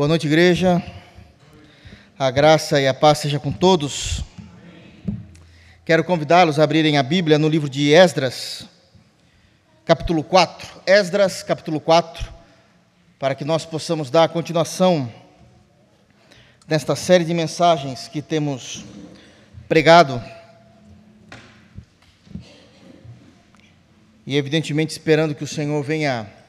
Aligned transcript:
Boa 0.00 0.08
noite, 0.08 0.26
igreja. 0.26 0.82
A 2.18 2.30
graça 2.30 2.80
e 2.80 2.88
a 2.88 2.94
paz 2.94 3.18
seja 3.18 3.38
com 3.38 3.52
todos. 3.52 4.24
Quero 5.84 6.02
convidá-los 6.02 6.58
a 6.58 6.64
abrirem 6.64 6.96
a 6.96 7.02
Bíblia 7.02 7.38
no 7.38 7.50
livro 7.50 7.68
de 7.68 7.92
Esdras, 7.92 8.66
capítulo 9.84 10.24
4. 10.24 10.80
Esdras, 10.86 11.42
capítulo 11.42 11.78
4, 11.80 12.32
para 13.18 13.34
que 13.34 13.44
nós 13.44 13.66
possamos 13.66 14.10
dar 14.10 14.30
continuação 14.30 15.12
nesta 16.66 16.96
série 16.96 17.26
de 17.26 17.34
mensagens 17.34 18.08
que 18.08 18.22
temos 18.22 18.86
pregado. 19.68 20.18
E 24.26 24.34
evidentemente 24.34 24.92
esperando 24.92 25.34
que 25.34 25.44
o 25.44 25.46
Senhor 25.46 25.82
venha 25.84 26.39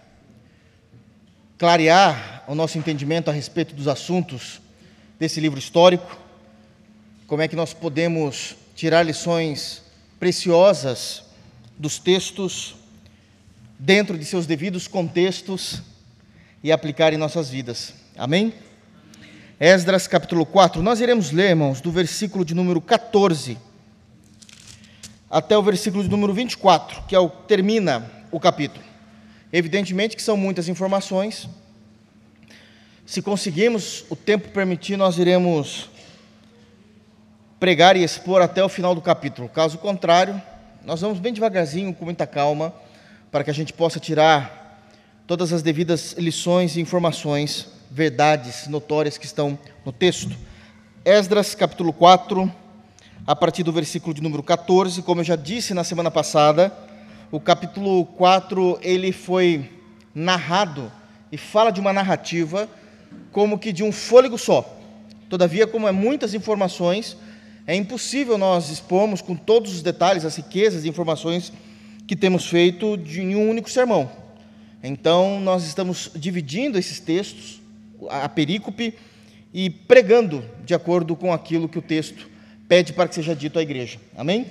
clarear 1.61 2.43
o 2.47 2.55
nosso 2.55 2.79
entendimento 2.79 3.29
a 3.29 3.31
respeito 3.31 3.75
dos 3.75 3.87
assuntos 3.87 4.59
desse 5.19 5.39
livro 5.39 5.59
histórico, 5.59 6.17
como 7.27 7.43
é 7.43 7.47
que 7.47 7.55
nós 7.55 7.71
podemos 7.71 8.55
tirar 8.75 9.03
lições 9.03 9.83
preciosas 10.19 11.21
dos 11.77 11.99
textos 11.99 12.77
dentro 13.77 14.17
de 14.17 14.25
seus 14.25 14.47
devidos 14.47 14.87
contextos 14.87 15.83
e 16.63 16.71
aplicar 16.71 17.13
em 17.13 17.17
nossas 17.17 17.51
vidas. 17.51 17.93
Amém? 18.17 18.55
Esdras 19.59 20.07
capítulo 20.07 20.47
4. 20.47 20.81
Nós 20.81 20.99
iremos 20.99 21.29
ler, 21.29 21.49
irmãos, 21.49 21.79
do 21.79 21.91
versículo 21.91 22.43
de 22.43 22.55
número 22.55 22.81
14 22.81 23.55
até 25.29 25.55
o 25.55 25.61
versículo 25.61 26.03
de 26.03 26.09
número 26.09 26.33
24, 26.33 27.03
que 27.03 27.15
é 27.15 27.19
o 27.19 27.29
termina 27.29 28.09
o 28.31 28.39
capítulo. 28.39 28.83
Evidentemente 29.53 30.15
que 30.15 30.21
são 30.21 30.37
muitas 30.37 30.67
informações. 30.69 31.47
Se 33.11 33.21
conseguirmos 33.21 34.05
o 34.09 34.15
tempo 34.15 34.47
permitir, 34.51 34.95
nós 34.95 35.17
iremos 35.17 35.89
pregar 37.59 37.97
e 37.97 38.03
expor 38.05 38.41
até 38.41 38.63
o 38.63 38.69
final 38.69 38.95
do 38.95 39.01
capítulo. 39.01 39.49
Caso 39.49 39.77
contrário, 39.79 40.41
nós 40.85 41.01
vamos 41.01 41.19
bem 41.19 41.33
devagarzinho, 41.33 41.93
com 41.93 42.05
muita 42.05 42.25
calma, 42.25 42.73
para 43.29 43.43
que 43.43 43.49
a 43.49 43.53
gente 43.53 43.73
possa 43.73 43.99
tirar 43.99 44.81
todas 45.27 45.51
as 45.51 45.61
devidas 45.61 46.13
lições 46.13 46.77
e 46.77 46.79
informações, 46.79 47.67
verdades 47.89 48.67
notórias 48.67 49.17
que 49.17 49.25
estão 49.25 49.59
no 49.85 49.91
texto. 49.91 50.33
Esdras, 51.03 51.53
capítulo 51.53 51.91
4, 51.91 52.49
a 53.27 53.35
partir 53.35 53.63
do 53.63 53.73
versículo 53.73 54.13
de 54.13 54.23
número 54.23 54.41
14, 54.41 55.01
como 55.01 55.19
eu 55.19 55.25
já 55.25 55.35
disse 55.35 55.73
na 55.73 55.83
semana 55.83 56.09
passada, 56.09 56.73
o 57.29 57.41
capítulo 57.41 58.05
4 58.05 58.79
ele 58.81 59.11
foi 59.11 59.69
narrado 60.15 60.89
e 61.29 61.37
fala 61.37 61.71
de 61.71 61.81
uma 61.81 61.91
narrativa 61.91 62.69
como 63.31 63.57
que 63.57 63.71
de 63.71 63.83
um 63.83 63.91
fôlego 63.91 64.37
só. 64.37 64.77
Todavia, 65.29 65.65
como 65.65 65.87
é 65.87 65.91
muitas 65.91 66.33
informações, 66.33 67.17
é 67.65 67.75
impossível 67.75 68.37
nós 68.37 68.69
expormos 68.69 69.21
com 69.21 69.35
todos 69.35 69.73
os 69.73 69.81
detalhes 69.81 70.25
as 70.25 70.35
riquezas 70.35 70.83
de 70.83 70.89
informações 70.89 71.53
que 72.07 72.15
temos 72.15 72.45
feito 72.45 72.97
de 72.97 73.21
um 73.21 73.49
único 73.49 73.69
sermão. 73.69 74.11
Então, 74.83 75.39
nós 75.39 75.63
estamos 75.63 76.11
dividindo 76.15 76.77
esses 76.77 76.99
textos, 76.99 77.61
a 78.09 78.27
perícope, 78.27 78.93
e 79.53 79.69
pregando 79.69 80.43
de 80.65 80.73
acordo 80.73 81.15
com 81.15 81.31
aquilo 81.31 81.69
que 81.69 81.77
o 81.77 81.81
texto 81.81 82.29
pede 82.67 82.93
para 82.93 83.07
que 83.07 83.15
seja 83.15 83.35
dito 83.35 83.59
à 83.59 83.61
igreja. 83.61 83.99
Amém? 84.17 84.47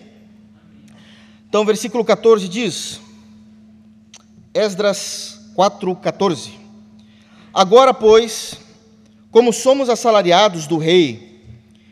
Então, 1.48 1.64
versículo 1.64 2.04
14 2.04 2.48
diz, 2.48 3.00
Esdras 4.54 5.50
4, 5.54 5.96
14. 5.96 6.59
Agora, 7.52 7.92
pois, 7.92 8.54
como 9.32 9.52
somos 9.52 9.88
assalariados 9.88 10.68
do 10.68 10.78
rei, 10.78 11.42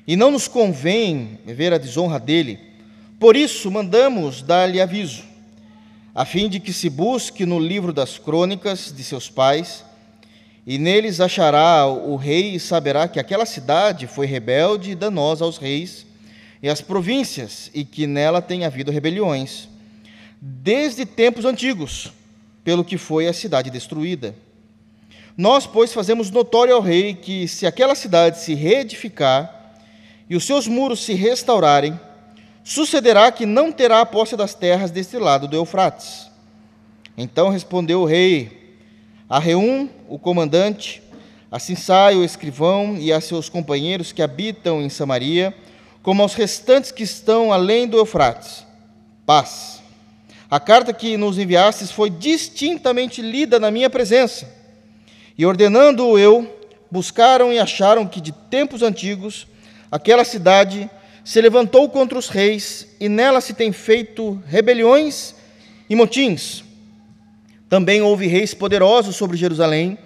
e 0.07 0.15
não 0.15 0.31
nos 0.31 0.47
convém 0.47 1.39
ver 1.45 1.73
a 1.73 1.79
desonra 1.79 2.21
dele, 2.21 2.61
por 3.19 3.37
isso 3.37 3.69
mandamos 3.69 4.41
dar-lhe 4.41 4.81
aviso, 4.81 5.25
a 6.15 6.25
fim 6.25 6.49
de 6.49 6.61
que 6.61 6.73
se 6.73 6.89
busque 6.89 7.45
no 7.45 7.59
livro 7.59 7.93
das 7.93 8.19
crônicas 8.19 8.95
de 8.97 9.03
seus 9.03 9.29
pais, 9.29 9.85
e 10.65 10.79
neles 10.79 11.21
achará 11.21 11.87
o 11.87 12.15
rei 12.15 12.55
e 12.55 12.61
saberá 12.61 13.09
que 13.09 13.19
aquela 13.19 13.45
cidade 13.45 14.07
foi 14.07 14.27
rebelde 14.27 14.93
e 14.93 14.95
danosa 14.95 15.45
aos 15.45 15.59
reis, 15.59 16.07
e 16.63 16.69
as 16.69 16.81
províncias, 16.81 17.69
e 17.75 17.85
que 17.85 18.07
nela 18.07 18.41
tem 18.41 18.65
havido 18.65 18.93
rebeliões, 18.93 19.69
desde 20.41 21.05
tempos 21.05 21.45
antigos, 21.45 22.13
pelo 22.63 22.85
que 22.85 22.97
foi 22.97 23.27
a 23.27 23.33
cidade 23.33 23.71
destruída. 23.71 24.37
Nós, 25.39 25.69
pois, 25.69 25.93
fazemos 25.93 26.33
notório 26.33 26.75
ao 26.75 26.81
rei 26.81 27.15
que, 27.15 27.47
se 27.47 27.65
aquela 27.65 27.95
cidade 27.95 28.41
se 28.41 28.55
reedificar 28.55 29.73
e 30.29 30.35
os 30.35 30.45
seus 30.45 30.67
muros 30.67 31.05
se 31.05 31.15
restaurarem, 31.15 31.99
sucederá 32.65 33.31
que 33.31 33.47
não 33.47 33.71
terá 33.71 34.01
a 34.01 34.07
posse 34.07 34.37
das 34.37 34.53
terras 34.53 34.91
deste 34.91 35.17
lado 35.17 35.47
do 35.47 35.55
Eufrates. 35.55 36.29
Então 37.17 37.51
respondeu 37.51 38.01
o 38.01 38.05
rei 38.05 38.77
a 39.29 39.39
Reum, 39.39 39.89
o 40.09 40.19
comandante, 40.19 41.01
a 41.53 41.61
Sinsai, 41.61 42.17
o 42.17 42.25
escrivão, 42.25 42.97
e 42.99 43.13
a 43.13 43.21
seus 43.21 43.49
companheiros 43.49 44.11
que 44.11 44.23
habitam 44.23 44.83
em 44.83 44.89
Samaria, 44.89 45.55
como 46.03 46.21
aos 46.21 46.35
restantes 46.35 46.91
que 46.91 47.05
estão 47.05 47.53
além 47.53 47.87
do 47.87 47.97
Eufrates. 47.97 48.67
Paz. 49.25 49.81
A 50.51 50.59
carta 50.59 50.93
que 50.93 51.17
nos 51.17 51.39
enviastes 51.39 51.93
foi 51.93 52.11
distintamente 52.11 53.23
lida 53.23 53.61
na 53.61 53.71
minha 53.71 53.89
presença. 53.89 54.58
E 55.39 55.47
ordenando 55.47 56.19
eu, 56.19 56.53
buscaram 56.91 57.53
e 57.53 57.61
acharam 57.61 58.09
que 58.09 58.21
de 58.21 58.33
tempos 58.33 58.83
antigos 58.83 59.47
aquela 59.91 60.25
cidade 60.25 60.91
se 61.25 61.41
levantou 61.41 61.89
contra 61.89 62.19
os 62.19 62.29
reis 62.29 62.89
e 62.99 63.09
nela 63.09 63.41
se 63.41 63.55
tem 63.55 63.71
feito 63.71 64.43
rebeliões 64.49 65.37
e 65.89 65.95
motins. 65.95 66.65
Também 67.69 68.03
houve 68.03 68.27
reis 68.27 68.53
poderosos 68.53 69.15
sobre 69.15 69.37
Jerusalém, 69.37 69.97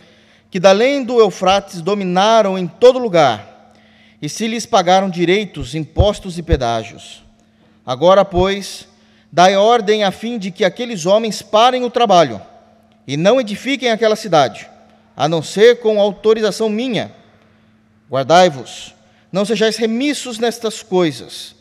que 0.51 0.61
da 0.61 0.71
além 0.71 1.03
do 1.03 1.19
Eufrates 1.19 1.81
dominaram 1.81 2.59
em 2.59 2.67
todo 2.67 2.99
lugar 2.99 3.73
e 4.21 4.29
se 4.29 4.47
lhes 4.47 4.67
pagaram 4.67 5.09
direitos, 5.09 5.75
impostos 5.75 6.37
e 6.37 6.43
pedágios. 6.43 7.25
Agora, 7.87 8.25
pois, 8.25 8.87
dai 9.33 9.57
ordem 9.57 10.05
a 10.05 10.13
fim 10.13 10.39
de 10.39 10.51
que 10.51 10.65
aqueles 10.65 11.07
homens 11.07 11.41
parem 11.41 11.85
o 11.85 11.91
trabalho 11.91 12.41
e 13.07 13.17
não 13.17 13.41
edifiquem 13.41 13.91
aquela 13.91 14.15
cidade, 14.15 14.69
a 15.17 15.29
não 15.29 15.43
ser 15.43 15.81
com 15.81 16.01
autorização 16.01 16.69
minha. 16.69 17.13
Guardai-vos, 18.11 18.95
não 19.31 19.45
sejais 19.45 19.77
remissos 19.77 20.39
nestas 20.39 20.83
coisas, 20.83 21.55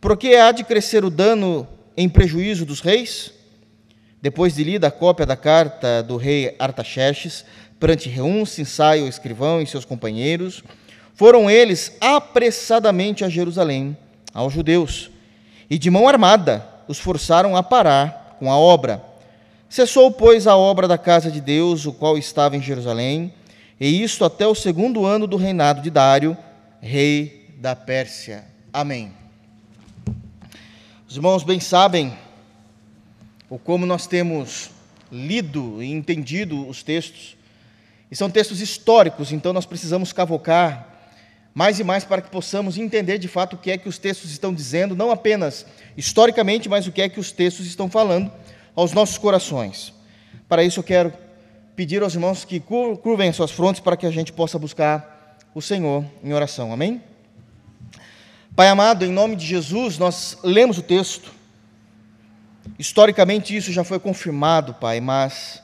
porque 0.00 0.34
há 0.34 0.52
de 0.52 0.64
crescer 0.64 1.04
o 1.04 1.10
dano 1.10 1.66
em 1.96 2.08
prejuízo 2.08 2.64
dos 2.64 2.80
reis? 2.80 3.32
Depois 4.22 4.54
de 4.54 4.64
lida 4.64 4.88
a 4.88 4.90
cópia 4.90 5.26
da 5.26 5.36
carta 5.36 6.02
do 6.02 6.16
rei 6.16 6.54
Artaxerxes, 6.58 7.44
perante 7.78 8.08
Reum, 8.08 8.44
Sinsai, 8.46 9.00
o 9.00 9.08
escrivão 9.08 9.60
e 9.60 9.66
seus 9.66 9.84
companheiros, 9.84 10.62
foram 11.14 11.50
eles 11.50 11.96
apressadamente 12.00 13.24
a 13.24 13.28
Jerusalém, 13.28 13.96
aos 14.32 14.52
judeus, 14.52 15.10
e 15.68 15.78
de 15.78 15.90
mão 15.90 16.08
armada 16.08 16.66
os 16.86 16.98
forçaram 16.98 17.56
a 17.56 17.62
parar 17.62 18.36
com 18.38 18.50
a 18.52 18.56
obra. 18.56 19.02
Cessou, 19.68 20.12
pois, 20.12 20.46
a 20.46 20.56
obra 20.56 20.86
da 20.86 20.96
casa 20.96 21.30
de 21.30 21.40
Deus, 21.40 21.86
o 21.86 21.92
qual 21.92 22.16
estava 22.16 22.56
em 22.56 22.62
Jerusalém, 22.62 23.34
e 23.80 24.02
isto 24.02 24.24
até 24.24 24.46
o 24.46 24.54
segundo 24.54 25.04
ano 25.04 25.26
do 25.26 25.36
reinado 25.36 25.82
de 25.82 25.90
Dário, 25.90 26.36
rei 26.80 27.50
da 27.58 27.74
Pérsia. 27.74 28.44
Amém. 28.72 29.12
Os 31.08 31.16
irmãos 31.16 31.42
bem 31.42 31.58
sabem 31.58 32.16
o 33.50 33.58
como 33.58 33.84
nós 33.84 34.06
temos 34.06 34.70
lido 35.10 35.82
e 35.82 35.90
entendido 35.90 36.66
os 36.68 36.84
textos, 36.84 37.36
e 38.08 38.14
são 38.14 38.30
textos 38.30 38.60
históricos, 38.60 39.32
então 39.32 39.52
nós 39.52 39.66
precisamos 39.66 40.12
cavocar 40.12 40.94
mais 41.52 41.80
e 41.80 41.84
mais 41.84 42.04
para 42.04 42.22
que 42.22 42.30
possamos 42.30 42.78
entender 42.78 43.18
de 43.18 43.26
fato 43.26 43.56
o 43.56 43.58
que 43.58 43.72
é 43.72 43.78
que 43.78 43.88
os 43.88 43.98
textos 43.98 44.30
estão 44.30 44.54
dizendo, 44.54 44.94
não 44.94 45.10
apenas 45.10 45.66
historicamente, 45.96 46.68
mas 46.68 46.86
o 46.86 46.92
que 46.92 47.02
é 47.02 47.08
que 47.08 47.18
os 47.18 47.32
textos 47.32 47.66
estão 47.66 47.90
falando 47.90 48.30
aos 48.76 48.92
nossos 48.92 49.16
corações. 49.16 49.94
Para 50.46 50.62
isso 50.62 50.80
eu 50.80 50.84
quero 50.84 51.12
pedir 51.74 52.02
aos 52.02 52.14
irmãos 52.14 52.44
que 52.44 52.60
curvem 52.60 53.30
as 53.30 53.36
suas 53.36 53.50
frontes 53.50 53.80
para 53.80 53.96
que 53.96 54.06
a 54.06 54.10
gente 54.10 54.32
possa 54.32 54.58
buscar 54.58 55.38
o 55.54 55.62
Senhor 55.62 56.04
em 56.22 56.34
oração. 56.34 56.72
Amém? 56.72 57.02
Pai 58.54 58.68
amado, 58.68 59.04
em 59.04 59.10
nome 59.10 59.34
de 59.34 59.46
Jesus, 59.46 59.98
nós 59.98 60.38
lemos 60.42 60.78
o 60.78 60.82
texto. 60.82 61.32
Historicamente 62.78 63.56
isso 63.56 63.72
já 63.72 63.82
foi 63.82 63.98
confirmado, 63.98 64.74
Pai, 64.74 65.00
mas 65.00 65.62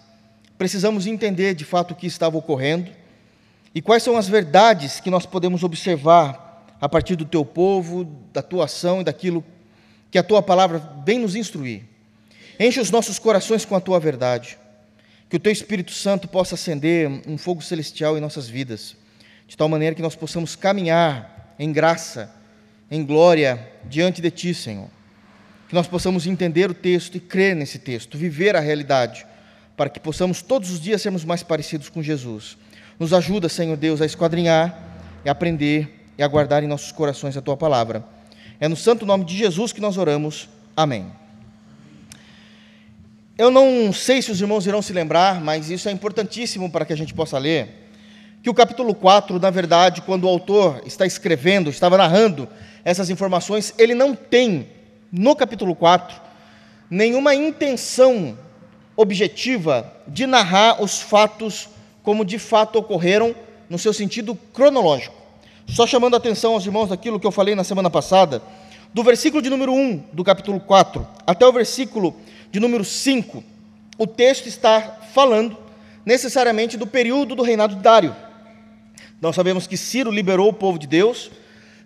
precisamos 0.56 1.06
entender 1.06 1.54
de 1.54 1.64
fato 1.64 1.92
o 1.92 1.94
que 1.94 2.06
estava 2.06 2.36
ocorrendo 2.36 2.90
e 3.74 3.82
quais 3.82 4.02
são 4.02 4.16
as 4.16 4.28
verdades 4.28 5.00
que 5.00 5.10
nós 5.10 5.26
podemos 5.26 5.62
observar 5.62 6.66
a 6.80 6.88
partir 6.88 7.16
do 7.16 7.24
teu 7.24 7.44
povo, 7.44 8.04
da 8.32 8.42
tua 8.42 8.64
ação 8.64 9.00
e 9.00 9.04
daquilo 9.04 9.44
que 10.10 10.18
a 10.18 10.22
tua 10.22 10.42
palavra 10.42 10.78
vem 11.04 11.18
nos 11.18 11.34
instruir? 11.34 11.91
Enche 12.62 12.78
os 12.78 12.92
nossos 12.92 13.18
corações 13.18 13.64
com 13.64 13.74
a 13.74 13.80
tua 13.80 13.98
verdade. 13.98 14.56
Que 15.28 15.34
o 15.34 15.40
teu 15.40 15.50
Espírito 15.50 15.90
Santo 15.90 16.28
possa 16.28 16.54
acender 16.54 17.10
um 17.26 17.36
fogo 17.36 17.60
celestial 17.60 18.16
em 18.16 18.20
nossas 18.20 18.48
vidas. 18.48 18.94
de 19.48 19.56
tal 19.56 19.68
maneira 19.68 19.96
que 19.96 20.00
nós 20.00 20.14
possamos 20.14 20.54
caminhar 20.54 21.54
em 21.58 21.72
graça, 21.72 22.32
em 22.88 23.04
glória 23.04 23.68
diante 23.84 24.22
de 24.22 24.30
Ti, 24.30 24.54
Senhor. 24.54 24.88
Que 25.68 25.74
nós 25.74 25.88
possamos 25.88 26.24
entender 26.24 26.70
o 26.70 26.74
texto 26.74 27.16
e 27.16 27.20
crer 27.20 27.56
nesse 27.56 27.80
texto, 27.80 28.16
viver 28.16 28.54
a 28.54 28.60
realidade, 28.60 29.26
para 29.76 29.90
que 29.90 29.98
possamos 29.98 30.40
todos 30.40 30.70
os 30.70 30.80
dias 30.80 31.02
sermos 31.02 31.24
mais 31.24 31.42
parecidos 31.42 31.88
com 31.88 32.00
Jesus. 32.00 32.56
Nos 32.96 33.12
ajuda, 33.12 33.48
Senhor 33.48 33.76
Deus, 33.76 34.00
a 34.00 34.06
esquadrinhar 34.06 34.78
e 35.24 35.28
aprender 35.28 36.06
e 36.16 36.22
a 36.22 36.28
guardar 36.28 36.62
em 36.62 36.68
nossos 36.68 36.92
corações 36.92 37.36
a 37.36 37.42
Tua 37.42 37.56
palavra. 37.56 38.04
É 38.60 38.68
no 38.68 38.76
santo 38.76 39.04
nome 39.04 39.24
de 39.24 39.36
Jesus 39.36 39.72
que 39.72 39.80
nós 39.80 39.98
oramos. 39.98 40.48
Amém. 40.76 41.21
Eu 43.38 43.50
não 43.50 43.92
sei 43.94 44.20
se 44.20 44.30
os 44.30 44.40
irmãos 44.42 44.66
irão 44.66 44.82
se 44.82 44.92
lembrar, 44.92 45.40
mas 45.40 45.70
isso 45.70 45.88
é 45.88 45.92
importantíssimo 45.92 46.70
para 46.70 46.84
que 46.84 46.92
a 46.92 46.96
gente 46.96 47.14
possa 47.14 47.38
ler, 47.38 47.88
que 48.42 48.50
o 48.50 48.54
capítulo 48.54 48.94
4, 48.94 49.38
na 49.38 49.48
verdade, 49.48 50.02
quando 50.02 50.24
o 50.24 50.28
autor 50.28 50.82
está 50.84 51.06
escrevendo, 51.06 51.70
estava 51.70 51.96
narrando 51.96 52.46
essas 52.84 53.08
informações, 53.08 53.72
ele 53.78 53.94
não 53.94 54.14
tem, 54.14 54.68
no 55.10 55.34
capítulo 55.34 55.74
4, 55.74 56.20
nenhuma 56.90 57.34
intenção 57.34 58.36
objetiva 58.94 59.90
de 60.06 60.26
narrar 60.26 60.82
os 60.82 61.00
fatos 61.00 61.70
como 62.02 62.26
de 62.26 62.38
fato 62.38 62.78
ocorreram 62.78 63.34
no 63.66 63.78
seu 63.78 63.94
sentido 63.94 64.34
cronológico. 64.52 65.14
Só 65.66 65.86
chamando 65.86 66.14
a 66.14 66.18
atenção 66.18 66.52
aos 66.52 66.66
irmãos 66.66 66.90
daquilo 66.90 67.18
que 67.18 67.26
eu 67.26 67.32
falei 67.32 67.54
na 67.54 67.64
semana 67.64 67.88
passada, 67.88 68.42
do 68.92 69.02
versículo 69.02 69.40
de 69.40 69.48
número 69.48 69.72
1 69.72 70.04
do 70.12 70.22
capítulo 70.22 70.60
4 70.60 71.06
até 71.26 71.46
o 71.46 71.52
versículo 71.52 72.14
de 72.52 72.60
número 72.60 72.84
5, 72.84 73.42
o 73.96 74.06
texto 74.06 74.46
está 74.46 74.98
falando 75.14 75.56
necessariamente 76.04 76.76
do 76.76 76.86
período 76.86 77.34
do 77.34 77.42
reinado 77.42 77.74
de 77.74 77.80
Dário. 77.80 78.14
Nós 79.22 79.34
sabemos 79.34 79.66
que 79.66 79.74
Ciro 79.74 80.10
liberou 80.10 80.50
o 80.50 80.52
povo 80.52 80.78
de 80.78 80.86
Deus. 80.86 81.30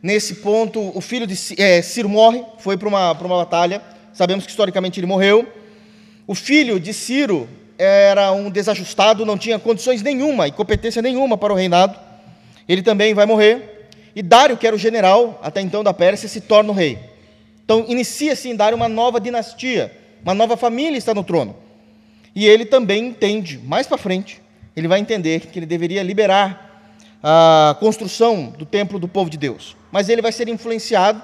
Nesse 0.02 0.34
ponto, 0.36 0.90
o 0.92 1.00
filho 1.00 1.24
de 1.24 1.38
é, 1.56 1.80
Ciro 1.82 2.08
morre, 2.08 2.42
foi 2.58 2.76
para 2.76 2.88
uma, 2.88 3.14
para 3.14 3.26
uma 3.28 3.36
batalha. 3.36 3.80
Sabemos 4.12 4.44
que 4.44 4.50
historicamente 4.50 4.98
ele 4.98 5.06
morreu. 5.06 5.46
O 6.26 6.34
filho 6.34 6.80
de 6.80 6.92
Ciro 6.92 7.48
era 7.78 8.32
um 8.32 8.50
desajustado, 8.50 9.24
não 9.24 9.38
tinha 9.38 9.60
condições 9.60 10.02
nenhuma 10.02 10.48
e 10.48 10.52
competência 10.52 11.00
nenhuma 11.00 11.38
para 11.38 11.52
o 11.52 11.56
reinado. 11.56 11.96
Ele 12.68 12.82
também 12.82 13.14
vai 13.14 13.24
morrer. 13.24 13.88
E 14.16 14.22
Dário, 14.22 14.56
que 14.56 14.66
era 14.66 14.74
o 14.74 14.78
general 14.78 15.38
até 15.44 15.60
então 15.60 15.84
da 15.84 15.94
Pérsia, 15.94 16.28
se 16.28 16.40
torna 16.40 16.72
o 16.72 16.74
rei. 16.74 16.98
Então 17.64 17.84
inicia-se 17.86 18.48
em 18.48 18.56
Dário 18.56 18.74
uma 18.74 18.88
nova 18.88 19.20
dinastia 19.20 20.04
uma 20.26 20.34
nova 20.34 20.56
família 20.56 20.98
está 20.98 21.14
no 21.14 21.22
trono. 21.22 21.54
E 22.34 22.48
ele 22.48 22.64
também 22.64 23.06
entende, 23.06 23.60
mais 23.64 23.86
para 23.86 23.96
frente, 23.96 24.42
ele 24.74 24.88
vai 24.88 24.98
entender 24.98 25.38
que 25.40 25.56
ele 25.56 25.66
deveria 25.66 26.02
liberar 26.02 26.90
a 27.22 27.76
construção 27.78 28.52
do 28.58 28.66
templo 28.66 28.98
do 28.98 29.06
povo 29.06 29.30
de 29.30 29.38
Deus. 29.38 29.76
Mas 29.92 30.08
ele 30.08 30.20
vai 30.20 30.32
ser 30.32 30.48
influenciado 30.48 31.22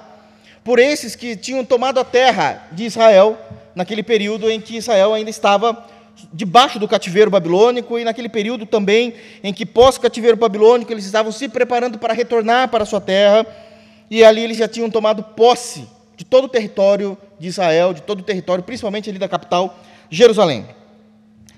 por 0.63 0.79
esses 0.79 1.17
que 1.17 1.35
tinham 1.35 1.65
tomado 1.65 1.99
a 1.99 2.05
terra 2.05 2.65
de 2.71 2.85
Israel 2.85 3.37
naquele 3.75 4.03
período 4.03 4.49
em 4.49 4.61
que 4.61 4.77
Israel 4.77 5.13
ainda 5.13 5.29
estava 5.29 5.85
debaixo 6.31 6.79
do 6.79 6.87
cativeiro 6.87 7.29
babilônico 7.29 7.99
e 7.99 8.05
naquele 8.05 8.29
período 8.29 8.65
também 8.65 9.15
em 9.43 9.53
que 9.53 9.65
pós 9.65 9.97
cativeiro 9.97 10.37
babilônico 10.37 10.93
eles 10.93 11.03
estavam 11.03 11.31
se 11.31 11.49
preparando 11.49 11.97
para 11.97 12.13
retornar 12.13 12.69
para 12.69 12.83
a 12.83 12.85
sua 12.85 13.01
terra 13.01 13.45
e 14.09 14.23
ali 14.23 14.43
eles 14.43 14.55
já 14.55 14.67
tinham 14.67 14.89
tomado 14.89 15.23
posse 15.23 15.85
de 16.23 16.29
todo 16.29 16.45
o 16.45 16.47
território 16.47 17.17
de 17.37 17.49
Israel, 17.49 17.93
de 17.93 18.01
todo 18.01 18.21
o 18.21 18.23
território, 18.23 18.63
principalmente 18.63 19.09
ali 19.09 19.19
da 19.19 19.27
capital, 19.27 19.77
Jerusalém. 20.09 20.65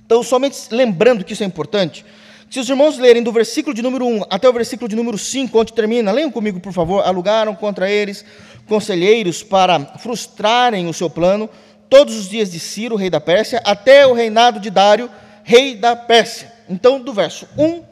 Então, 0.03 0.23
somente 0.23 0.57
lembrando 0.71 1.23
que 1.23 1.33
isso 1.33 1.43
é 1.43 1.45
importante, 1.45 2.03
se 2.49 2.59
os 2.59 2.67
irmãos 2.67 2.97
lerem 2.97 3.21
do 3.21 3.31
versículo 3.31 3.75
de 3.75 3.83
número 3.83 4.07
1 4.07 4.23
até 4.27 4.49
o 4.49 4.53
versículo 4.53 4.89
de 4.89 4.95
número 4.95 5.19
5, 5.19 5.59
onde 5.59 5.71
termina, 5.71 6.11
leiam 6.11 6.31
comigo, 6.31 6.59
por 6.59 6.73
favor. 6.73 7.05
Alugaram 7.05 7.53
contra 7.53 7.89
eles 7.89 8.25
conselheiros 8.67 9.43
para 9.43 9.79
frustrarem 9.97 10.87
o 10.87 10.93
seu 10.93 11.09
plano 11.09 11.47
todos 11.87 12.15
os 12.15 12.27
dias 12.27 12.51
de 12.51 12.59
Ciro, 12.59 12.95
rei 12.95 13.11
da 13.11 13.21
Pérsia, 13.21 13.61
até 13.63 14.07
o 14.07 14.13
reinado 14.13 14.59
de 14.59 14.71
Dário, 14.71 15.09
rei 15.43 15.75
da 15.75 15.95
Pérsia. 15.95 16.51
Então, 16.67 16.99
do 16.99 17.13
verso 17.13 17.47
1 17.55 17.83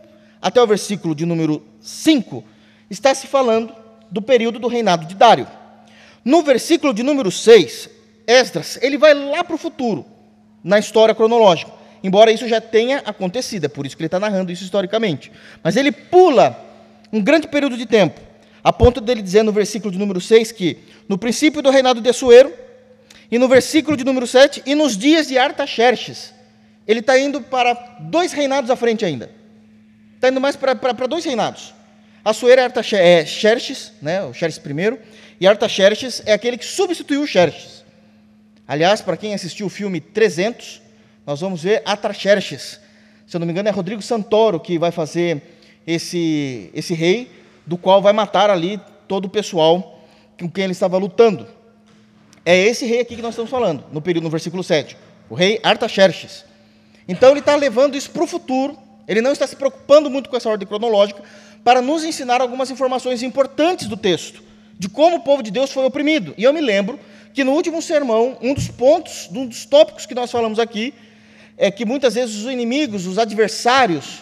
até 0.41 0.61
o 0.61 0.65
versículo 0.65 1.13
de 1.13 1.25
número 1.25 1.63
5, 1.81 2.43
está 2.89 3.13
se 3.13 3.27
falando 3.27 3.75
do 4.09 4.21
período 4.21 4.57
do 4.57 4.67
reinado 4.67 5.05
de 5.05 5.13
Dário. 5.13 5.47
No 6.23 6.41
versículo 6.41 6.93
de 6.93 7.03
número 7.03 7.31
6, 7.31 7.89
Esdras, 8.25 8.79
ele 8.81 8.97
vai 8.97 9.13
lá 9.13 9.43
para 9.43 9.55
o 9.55 9.57
futuro, 9.57 10.05
na 10.63 10.79
história 10.79 11.13
cronológica, 11.13 11.71
embora 12.03 12.31
isso 12.31 12.47
já 12.47 12.61
tenha 12.61 12.99
acontecido, 12.99 13.65
é 13.65 13.67
por 13.67 13.85
isso 13.85 13.97
que 13.97 14.01
ele 14.01 14.07
está 14.07 14.19
narrando 14.19 14.51
isso 14.51 14.63
historicamente. 14.63 15.31
Mas 15.61 15.75
ele 15.75 15.91
pula 15.91 16.57
um 17.11 17.21
grande 17.21 17.47
período 17.47 17.77
de 17.77 17.85
tempo, 17.85 18.21
a 18.63 18.71
ponto 18.71 19.01
dele 19.01 19.21
dizer 19.21 19.43
no 19.43 19.51
versículo 19.51 19.91
de 19.91 19.97
número 19.97 20.21
6 20.21 20.51
que, 20.53 20.77
no 21.09 21.17
princípio 21.17 21.61
do 21.61 21.69
reinado 21.69 21.99
de 21.99 22.09
Assuero, 22.09 22.53
e 23.29 23.37
no 23.37 23.47
versículo 23.47 23.97
de 23.97 24.03
número 24.03 24.25
7, 24.25 24.63
e 24.65 24.75
nos 24.75 24.97
dias 24.97 25.27
de 25.27 25.37
Artaxerxes, 25.37 26.33
ele 26.87 26.99
está 26.99 27.17
indo 27.17 27.41
para 27.41 27.73
dois 27.99 28.31
reinados 28.31 28.69
à 28.69 28.75
frente 28.75 29.03
ainda. 29.03 29.29
Está 30.15 30.29
indo 30.29 30.39
mais 30.39 30.55
para, 30.55 30.73
dois 31.07 31.25
reinados. 31.25 31.73
Assuero 32.23 32.61
é 32.61 32.63
Artaxerxes, 32.63 33.91
né, 34.01 34.23
o 34.23 34.33
Xerxes 34.33 34.63
I, 34.63 34.97
e 35.39 35.47
Artaxerxes 35.47 36.21
é 36.25 36.33
aquele 36.33 36.57
que 36.57 36.65
substituiu 36.65 37.25
Xerxes. 37.25 37.83
Aliás, 38.67 39.01
para 39.01 39.17
quem 39.17 39.33
assistiu 39.33 39.67
o 39.67 39.69
filme 39.69 39.99
300, 39.99 40.81
nós 41.25 41.41
vamos 41.41 41.63
ver 41.63 41.81
Artaxerxes. 41.85 42.79
Se 43.27 43.35
eu 43.35 43.39
não 43.39 43.47
me 43.47 43.51
engano, 43.51 43.67
é 43.67 43.71
Rodrigo 43.71 44.01
Santoro 44.01 44.59
que 44.59 44.77
vai 44.77 44.91
fazer 44.91 45.41
esse, 45.85 46.69
esse 46.73 46.93
rei, 46.93 47.29
do 47.65 47.77
qual 47.77 48.01
vai 48.01 48.13
matar 48.13 48.49
ali 48.49 48.79
todo 49.07 49.25
o 49.25 49.29
pessoal 49.29 50.01
com 50.39 50.49
quem 50.49 50.65
ele 50.65 50.73
estava 50.73 50.97
lutando. 50.97 51.47
É 52.45 52.57
esse 52.57 52.85
rei 52.85 53.01
aqui 53.01 53.15
que 53.15 53.21
nós 53.21 53.31
estamos 53.31 53.49
falando, 53.49 53.85
no 53.91 54.01
período 54.01 54.25
no 54.25 54.29
versículo 54.29 54.63
7, 54.63 54.97
o 55.29 55.35
rei 55.35 55.59
Artaxerxes. 55.63 56.45
Então 57.07 57.31
ele 57.31 57.39
está 57.39 57.55
levando 57.55 57.95
isso 57.95 58.11
para 58.11 58.23
o 58.23 58.27
futuro, 58.27 58.77
ele 59.07 59.21
não 59.21 59.31
está 59.31 59.47
se 59.47 59.55
preocupando 59.55 60.09
muito 60.09 60.29
com 60.29 60.35
essa 60.35 60.49
ordem 60.49 60.67
cronológica, 60.67 61.21
para 61.63 61.81
nos 61.81 62.03
ensinar 62.03 62.41
algumas 62.41 62.69
informações 62.69 63.23
importantes 63.23 63.87
do 63.87 63.95
texto 63.95 64.43
de 64.83 64.89
como 64.89 65.15
o 65.15 65.19
povo 65.21 65.41
de 65.41 65.49
Deus 65.49 65.71
foi 65.71 65.85
oprimido. 65.85 66.33
E 66.37 66.43
eu 66.43 66.51
me 66.51 66.59
lembro 66.59 66.99
que 67.33 67.41
no 67.41 67.53
último 67.53 67.81
sermão, 67.81 68.37
um 68.41 68.53
dos 68.53 68.67
pontos, 68.67 69.29
um 69.33 69.45
dos 69.45 69.65
tópicos 69.65 70.05
que 70.05 70.13
nós 70.13 70.29
falamos 70.29 70.59
aqui, 70.59 70.93
é 71.57 71.71
que 71.71 71.85
muitas 71.85 72.15
vezes 72.15 72.35
os 72.35 72.51
inimigos, 72.51 73.07
os 73.07 73.17
adversários, 73.17 74.21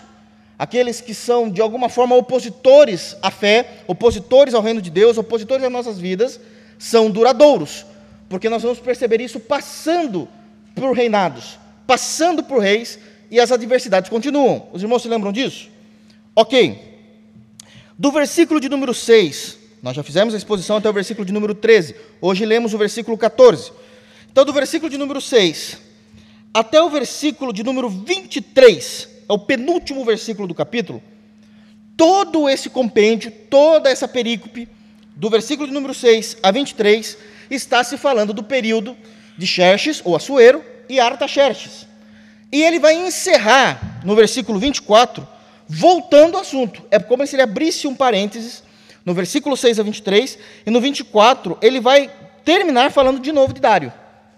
aqueles 0.60 1.02
que 1.02 1.16
são 1.16 1.50
de 1.50 1.62
alguma 1.62 1.90
forma 1.90 2.16
opositores 2.16 3.18
à 3.24 3.32
fé, 3.32 3.80
opositores 3.88 4.54
ao 4.54 4.62
reino 4.62 4.80
de 4.84 4.92
Deus, 4.92 5.18
opositores 5.18 5.66
às 5.66 5.72
nossas 5.72 5.98
vidas, 5.98 6.40
são 6.78 7.10
duradouros, 7.10 7.84
porque 8.30 8.48
nós 8.48 8.62
vamos 8.62 8.78
perceber 8.78 9.20
isso 9.20 9.40
passando 9.40 10.30
por 10.76 10.92
reinados, 10.96 11.58
passando 11.88 12.44
por 12.44 12.60
reis 12.60 13.00
e 13.32 13.40
as 13.40 13.52
adversidades 13.52 14.12
continuam. 14.12 14.68
Os 14.72 14.84
irmãos 14.84 15.02
se 15.02 15.08
lembram 15.08 15.32
disso? 15.32 15.70
Ok. 16.36 16.80
Do 17.98 18.12
versículo 18.12 18.60
de 18.60 18.70
número 18.70 18.94
6 18.94 19.61
nós 19.82 19.96
já 19.96 20.04
fizemos 20.04 20.34
a 20.34 20.38
exposição 20.38 20.78
até 20.78 20.90
o 20.90 20.94
versículo 20.94 21.26
de 21.26 21.34
número 21.34 21.56
13. 21.56 21.96
Hoje 22.22 22.46
lemos 22.46 22.74
o 22.74 22.78
versículo 22.78 23.18
14. 23.18 23.72
Então, 24.32 24.46
do 24.46 24.54
versículo 24.54 24.90
de 24.90 24.98
número 24.98 25.20
6 25.20 25.78
até 26.54 26.82
o 26.82 26.90
versículo 26.90 27.54
de 27.54 27.64
número 27.64 27.90
23, 27.90 29.10
é 29.30 29.34
o 29.34 29.40
penúltimo 29.40 30.04
versículo 30.04 30.48
do 30.48 30.54
capítulo, 30.54 31.02
todo 31.96 32.50
esse 32.50 32.70
compêndio, 32.70 33.32
toda 33.50 33.90
essa 33.90 34.06
perícope, 34.06 34.68
do 35.16 35.30
versículo 35.30 35.68
de 35.68 35.74
número 35.74 35.94
6 35.94 36.38
a 36.44 36.52
23, 36.52 37.18
está 37.50 37.84
se 37.86 37.98
falando 37.98 38.34
do 38.34 38.44
período 38.44 38.98
de 39.38 39.48
Xerxes, 39.48 40.02
ou 40.04 40.14
Assuero, 40.14 40.62
e 40.90 41.00
Artaxerxes. 41.00 41.88
E 42.52 42.62
ele 42.62 42.80
vai 42.80 42.96
encerrar 42.96 44.02
no 44.04 44.14
versículo 44.14 44.60
24, 44.60 45.26
voltando 45.68 46.36
ao 46.36 46.42
assunto. 46.42 46.84
É 46.92 47.00
como 47.00 47.26
se 47.26 47.36
ele 47.36 47.44
abrisse 47.44 47.88
um 47.88 47.96
parênteses 47.96 48.62
no 49.06 49.14
versículo 49.14 49.58
6 49.58 49.80
a 49.80 49.84
23, 49.84 50.38
e 50.66 50.70
no 50.70 50.80
24 50.80 51.58
ele 51.62 51.80
vai 51.80 52.12
terminar 52.44 52.92
falando 52.92 53.20
de 53.20 53.32
novo 53.32 53.54
de 53.54 53.62
Dário. 53.62 53.92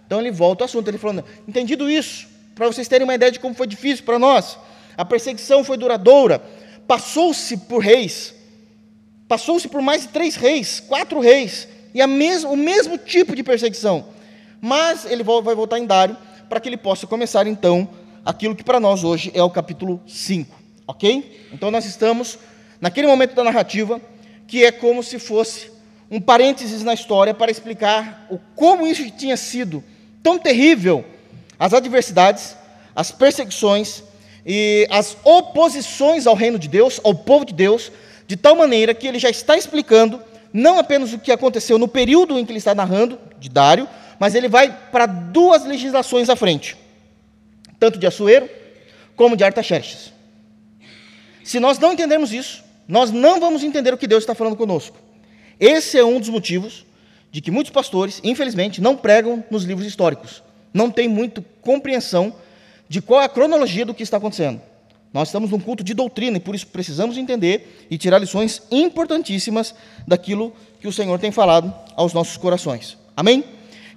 Então 0.06 0.20
ele 0.20 0.32
volta 0.32 0.64
ao 0.64 0.66
assunto, 0.66 0.88
ele 0.88 0.98
falando, 0.98 1.24
entendido 1.48 1.90
isso, 1.90 2.28
para 2.56 2.68
vocês 2.68 2.88
terem 2.88 3.04
uma 3.04 3.16
ideia 3.16 3.32
de 3.32 3.40
como 3.40 3.56
foi 3.56 3.68
difícil 3.68 4.06
para 4.06 4.20
nós, 4.20 4.58
a 4.98 5.04
perseguição 5.04 5.64
foi 5.64 5.78
duradoura, 5.78 6.42
passou-se 6.88 7.58
por 7.58 7.80
reis, 7.80 8.34
passou-se 9.28 9.68
por 9.68 9.82
mais 9.82 10.04
de 10.04 10.10
três 10.10 10.36
reis, 10.36 10.80
quatro 10.80 11.20
reis, 11.20 11.68
e 11.94 12.06
mes 12.06 12.44
o 12.44 12.56
mesmo 12.56 12.98
tipo 12.98 13.36
de 13.36 13.44
perseguição. 13.44 14.06
Mas 14.62 15.06
ele 15.06 15.24
vai 15.24 15.56
voltar 15.56 15.80
em 15.80 15.86
Dário, 15.86 16.16
para 16.48 16.60
que 16.60 16.70
ele 16.70 16.78
possa 16.78 17.08
começar 17.08 17.48
então 17.48 17.90
aquilo 18.24 18.56
que 18.56 18.64
para 18.64 18.80
nós 18.80 19.04
hoje 19.04 19.32
é 19.34 19.42
o 19.42 19.50
capítulo 19.50 20.02
5, 20.06 20.56
ok? 20.88 21.48
Então 21.52 21.72
nós 21.72 21.86
estamos 21.86 22.38
naquele 22.80 23.08
momento 23.08 23.34
da 23.34 23.44
narrativa, 23.44 24.00
que 24.48 24.64
é 24.64 24.72
como 24.72 25.04
se 25.04 25.20
fosse 25.20 25.72
um 26.10 26.22
parênteses 26.22 26.84
na 26.84 26.94
história 26.94 27.34
para 27.34 27.52
explicar 27.52 28.28
o 28.30 28.38
como 28.56 28.86
isso 28.86 29.10
tinha 29.12 29.36
sido 29.36 29.84
tão 30.22 30.38
terrível, 30.38 31.04
as 31.58 31.74
adversidades, 31.74 32.56
as 32.96 33.12
perseguições 33.12 34.04
e 34.46 34.88
as 34.92 35.18
oposições 35.24 36.28
ao 36.28 36.36
reino 36.36 36.60
de 36.60 36.68
Deus, 36.68 37.00
ao 37.04 37.16
povo 37.16 37.46
de 37.46 37.54
Deus, 37.54 37.92
de 38.28 38.38
tal 38.38 38.56
maneira 38.56 38.94
que 38.94 39.08
ele 39.08 39.20
já 39.20 39.30
está 39.30 39.58
explicando 39.58 40.22
não 40.54 40.78
apenas 40.78 41.12
o 41.12 41.20
que 41.20 41.32
aconteceu 41.32 41.80
no 41.80 41.88
período 41.88 42.38
em 42.38 42.46
que 42.46 42.52
ele 42.52 42.60
está 42.60 42.76
narrando, 42.76 43.18
de 43.40 43.50
Dário, 43.50 43.90
mas 44.20 44.36
ele 44.36 44.48
vai 44.48 44.72
para 44.92 45.08
duas 45.08 45.66
legislações 45.66 46.30
à 46.30 46.36
frente, 46.36 46.78
tanto 47.80 47.98
de 47.98 48.06
Assuero 48.06 48.48
como 49.16 49.36
de 49.36 49.44
Artaxerxes. 49.44 50.14
Se 51.44 51.60
nós 51.60 51.80
não 51.80 51.92
entendermos 51.92 52.32
isso, 52.32 52.64
nós 52.88 53.12
não 53.12 53.40
vamos 53.40 53.64
entender 53.64 53.94
o 53.94 53.98
que 53.98 54.08
Deus 54.08 54.24
está 54.24 54.36
falando 54.36 54.56
conosco. 54.56 54.98
Esse 55.60 55.98
é 55.98 56.04
um 56.04 56.20
dos 56.20 56.30
motivos 56.30 56.86
de 57.32 57.42
que 57.42 57.52
muitos 57.52 57.72
pastores, 57.72 58.20
infelizmente, 58.24 58.82
não 58.82 58.96
pregam 58.96 59.44
nos 59.50 59.64
livros 59.64 59.88
históricos. 59.88 60.44
Não 60.74 60.92
tem 60.92 61.08
muito 61.08 61.44
compreensão 61.62 62.36
de 62.88 63.02
qual 63.02 63.22
é 63.22 63.26
a 63.26 63.30
cronologia 63.30 63.86
do 63.86 63.94
que 63.94 64.04
está 64.04 64.18
acontecendo. 64.18 64.62
Nós 65.14 65.28
estamos 65.28 65.52
num 65.52 65.60
culto 65.60 65.84
de 65.84 65.94
doutrina 65.94 66.38
e 66.38 66.40
por 66.40 66.56
isso 66.56 66.68
precisamos 66.68 67.18
entender 67.18 67.86
e 67.90 67.98
tirar 67.98 68.18
lições 68.18 68.64
importantíssimas 68.72 69.76
daquilo 70.08 70.54
que 70.80 70.88
o 70.88 70.92
Senhor 70.92 71.20
tem 71.20 71.32
falado 71.32 71.74
aos 71.96 72.14
nossos 72.14 72.36
corações. 72.36 72.98
Amém? 73.16 73.44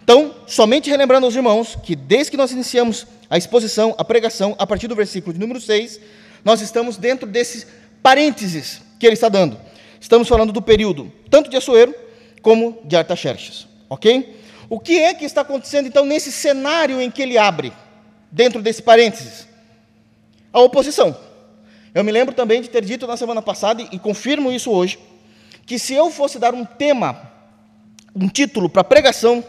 Então, 0.05 0.35
somente 0.47 0.91
relembrando 0.91 1.27
aos 1.27 1.35
irmãos 1.35 1.77
que 1.83 1.97
desde 1.97 2.31
que 2.31 2.37
nós 2.37 2.53
iniciamos 2.53 3.07
a 3.29 3.37
exposição, 3.37 3.95
a 3.99 4.05
pregação, 4.05 4.55
a 4.59 4.67
partir 4.67 4.87
do 4.89 4.95
versículo 4.95 5.33
de 5.33 5.41
número 5.41 5.61
6, 5.61 5.99
nós 6.45 6.61
estamos 6.61 6.97
dentro 6.97 7.27
desses 7.27 7.67
parênteses 8.07 8.83
que 9.01 9.05
ele 9.05 9.15
está 9.15 9.29
dando. 9.29 9.59
Estamos 10.01 10.29
falando 10.29 10.53
do 10.53 10.63
período 10.63 11.13
tanto 11.29 11.51
de 11.51 11.57
Assuero 11.57 11.93
como 12.41 12.79
de 12.85 12.95
Artaxerxes, 12.95 13.67
ok? 13.91 14.41
O 14.71 14.79
que 14.79 15.01
é 15.01 15.13
que 15.13 15.25
está 15.25 15.41
acontecendo 15.41 15.89
então 15.89 16.07
nesse 16.07 16.31
cenário 16.31 17.01
em 17.01 17.11
que 17.11 17.21
ele 17.21 17.37
abre, 17.37 17.73
dentro 18.31 18.63
desse 18.63 18.81
parênteses? 18.81 19.49
A 20.53 20.61
oposição. 20.61 21.17
Eu 21.93 22.05
me 22.05 22.13
lembro 22.13 22.33
também 22.33 22.63
de 22.63 22.71
ter 22.71 22.85
dito 22.85 23.09
na 23.09 23.17
semana 23.17 23.43
passada, 23.43 23.83
e 23.91 23.99
confirmo 23.99 24.53
isso 24.53 24.71
hoje, 24.71 25.01
que 25.67 25.77
se 25.77 25.93
eu 25.93 26.09
fosse 26.09 26.39
dar 26.39 26.55
um 26.55 26.65
tema, 26.65 27.21
um 28.15 28.29
título 28.29 28.69
para 28.69 28.85
pregação, 28.85 29.43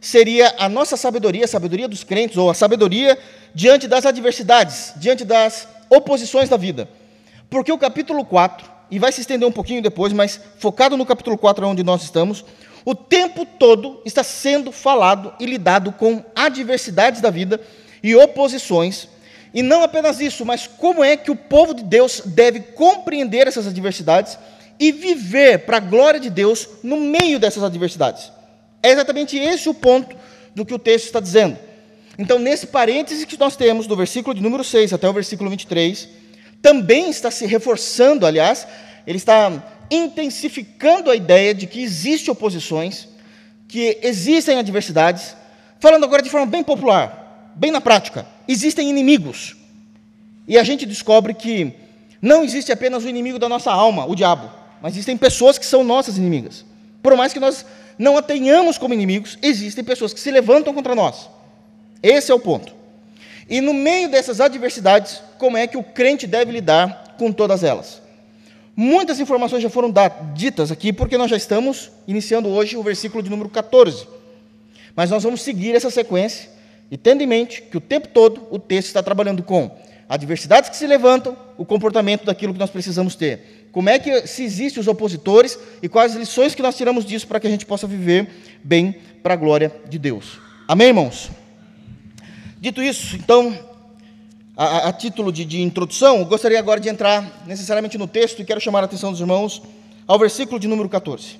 seria 0.00 0.54
a 0.58 0.66
nossa 0.66 0.96
sabedoria, 0.96 1.44
a 1.44 1.48
sabedoria 1.48 1.86
dos 1.86 2.04
crentes, 2.04 2.38
ou 2.38 2.48
a 2.48 2.54
sabedoria 2.54 3.18
diante 3.54 3.86
das 3.86 4.06
adversidades, 4.06 4.94
diante 4.96 5.26
das 5.26 5.68
oposições 5.90 6.48
da 6.48 6.56
vida. 6.56 6.88
Porque 7.50 7.72
o 7.72 7.78
capítulo 7.78 8.24
4, 8.24 8.68
e 8.90 8.98
vai 8.98 9.12
se 9.12 9.20
estender 9.20 9.48
um 9.48 9.52
pouquinho 9.52 9.82
depois, 9.82 10.12
mas 10.12 10.40
focado 10.58 10.96
no 10.96 11.06
capítulo 11.06 11.38
4, 11.38 11.66
onde 11.66 11.82
nós 11.82 12.02
estamos, 12.02 12.44
o 12.84 12.94
tempo 12.94 13.44
todo 13.44 14.00
está 14.04 14.22
sendo 14.22 14.72
falado 14.72 15.34
e 15.38 15.46
lidado 15.46 15.92
com 15.92 16.24
adversidades 16.34 17.20
da 17.20 17.30
vida 17.30 17.60
e 18.02 18.14
oposições. 18.14 19.08
E 19.52 19.62
não 19.62 19.82
apenas 19.82 20.20
isso, 20.20 20.44
mas 20.44 20.66
como 20.66 21.02
é 21.02 21.16
que 21.16 21.30
o 21.30 21.36
povo 21.36 21.74
de 21.74 21.82
Deus 21.82 22.22
deve 22.24 22.60
compreender 22.60 23.46
essas 23.46 23.66
adversidades 23.66 24.38
e 24.78 24.92
viver 24.92 25.60
para 25.60 25.78
a 25.78 25.80
glória 25.80 26.20
de 26.20 26.30
Deus 26.30 26.68
no 26.82 26.96
meio 26.96 27.38
dessas 27.38 27.62
adversidades. 27.62 28.30
É 28.82 28.90
exatamente 28.90 29.36
esse 29.36 29.68
o 29.68 29.74
ponto 29.74 30.14
do 30.54 30.64
que 30.64 30.74
o 30.74 30.78
texto 30.78 31.06
está 31.06 31.20
dizendo. 31.20 31.58
Então, 32.18 32.38
nesse 32.38 32.66
parêntese 32.66 33.26
que 33.26 33.38
nós 33.38 33.56
temos, 33.56 33.86
do 33.86 33.96
versículo 33.96 34.34
de 34.34 34.42
número 34.42 34.62
6 34.62 34.92
até 34.92 35.08
o 35.08 35.12
versículo 35.12 35.50
23, 35.50 36.08
também 36.60 37.08
está 37.10 37.30
se 37.30 37.46
reforçando, 37.46 38.26
aliás, 38.26 38.66
ele 39.06 39.18
está 39.18 39.62
intensificando 39.90 41.10
a 41.10 41.16
ideia 41.16 41.54
de 41.54 41.66
que 41.66 41.82
existem 41.82 42.30
oposições, 42.30 43.08
que 43.66 43.98
existem 44.02 44.58
adversidades, 44.58 45.36
falando 45.80 46.04
agora 46.04 46.22
de 46.22 46.30
forma 46.30 46.46
bem 46.46 46.62
popular, 46.62 47.52
bem 47.54 47.70
na 47.70 47.80
prática, 47.80 48.26
existem 48.46 48.88
inimigos. 48.88 49.56
E 50.46 50.58
a 50.58 50.64
gente 50.64 50.86
descobre 50.86 51.34
que 51.34 51.72
não 52.20 52.42
existe 52.42 52.72
apenas 52.72 53.04
o 53.04 53.08
inimigo 53.08 53.38
da 53.38 53.48
nossa 53.48 53.70
alma, 53.70 54.06
o 54.06 54.14
diabo, 54.14 54.50
mas 54.82 54.94
existem 54.94 55.16
pessoas 55.16 55.58
que 55.58 55.66
são 55.66 55.84
nossas 55.84 56.18
inimigas. 56.18 56.64
Por 57.02 57.16
mais 57.16 57.32
que 57.32 57.40
nós 57.40 57.64
não 57.98 58.16
a 58.16 58.22
tenhamos 58.22 58.78
como 58.78 58.94
inimigos, 58.94 59.38
existem 59.42 59.84
pessoas 59.84 60.12
que 60.12 60.20
se 60.20 60.30
levantam 60.30 60.74
contra 60.74 60.94
nós. 60.94 61.28
Esse 62.02 62.30
é 62.30 62.34
o 62.34 62.40
ponto. 62.40 62.77
E 63.48 63.60
no 63.60 63.72
meio 63.72 64.10
dessas 64.10 64.40
adversidades, 64.40 65.22
como 65.38 65.56
é 65.56 65.66
que 65.66 65.76
o 65.76 65.82
crente 65.82 66.26
deve 66.26 66.52
lidar 66.52 67.14
com 67.18 67.32
todas 67.32 67.64
elas? 67.64 68.02
Muitas 68.76 69.18
informações 69.18 69.62
já 69.62 69.70
foram 69.70 69.92
ditas 70.34 70.70
aqui, 70.70 70.92
porque 70.92 71.16
nós 71.16 71.30
já 71.30 71.36
estamos 71.36 71.90
iniciando 72.06 72.48
hoje 72.48 72.76
o 72.76 72.82
versículo 72.82 73.22
de 73.22 73.30
número 73.30 73.48
14. 73.48 74.06
Mas 74.94 75.10
nós 75.10 75.22
vamos 75.22 75.42
seguir 75.42 75.74
essa 75.74 75.90
sequência 75.90 76.50
e 76.90 76.96
tendo 76.96 77.22
em 77.22 77.26
mente 77.26 77.62
que 77.62 77.76
o 77.76 77.80
tempo 77.80 78.08
todo 78.08 78.46
o 78.50 78.58
texto 78.58 78.88
está 78.88 79.02
trabalhando 79.02 79.42
com 79.42 79.70
adversidades 80.08 80.70
que 80.70 80.76
se 80.76 80.86
levantam, 80.86 81.36
o 81.56 81.64
comportamento 81.64 82.24
daquilo 82.24 82.52
que 82.52 82.58
nós 82.58 82.70
precisamos 82.70 83.14
ter. 83.14 83.68
Como 83.72 83.90
é 83.90 83.98
que 83.98 84.26
se 84.26 84.44
existem 84.44 84.80
os 84.80 84.86
opositores 84.86 85.58
e 85.82 85.88
quais 85.88 86.12
as 86.12 86.18
lições 86.18 86.54
que 86.54 86.62
nós 86.62 86.76
tiramos 86.76 87.04
disso 87.04 87.26
para 87.26 87.40
que 87.40 87.46
a 87.46 87.50
gente 87.50 87.66
possa 87.66 87.86
viver 87.86 88.28
bem 88.62 88.94
para 89.22 89.34
a 89.34 89.36
glória 89.36 89.72
de 89.88 89.98
Deus. 89.98 90.38
Amém, 90.66 90.88
irmãos? 90.88 91.30
Dito 92.60 92.82
isso, 92.82 93.14
então, 93.14 93.56
a, 94.56 94.88
a 94.88 94.92
título 94.92 95.30
de, 95.30 95.44
de 95.44 95.62
introdução, 95.62 96.24
gostaria 96.24 96.58
agora 96.58 96.80
de 96.80 96.88
entrar 96.88 97.44
necessariamente 97.46 97.96
no 97.96 98.08
texto 98.08 98.42
e 98.42 98.44
quero 98.44 98.60
chamar 98.60 98.80
a 98.80 98.86
atenção 98.86 99.12
dos 99.12 99.20
irmãos 99.20 99.62
ao 100.08 100.18
versículo 100.18 100.58
de 100.58 100.66
número 100.66 100.88
14. 100.88 101.38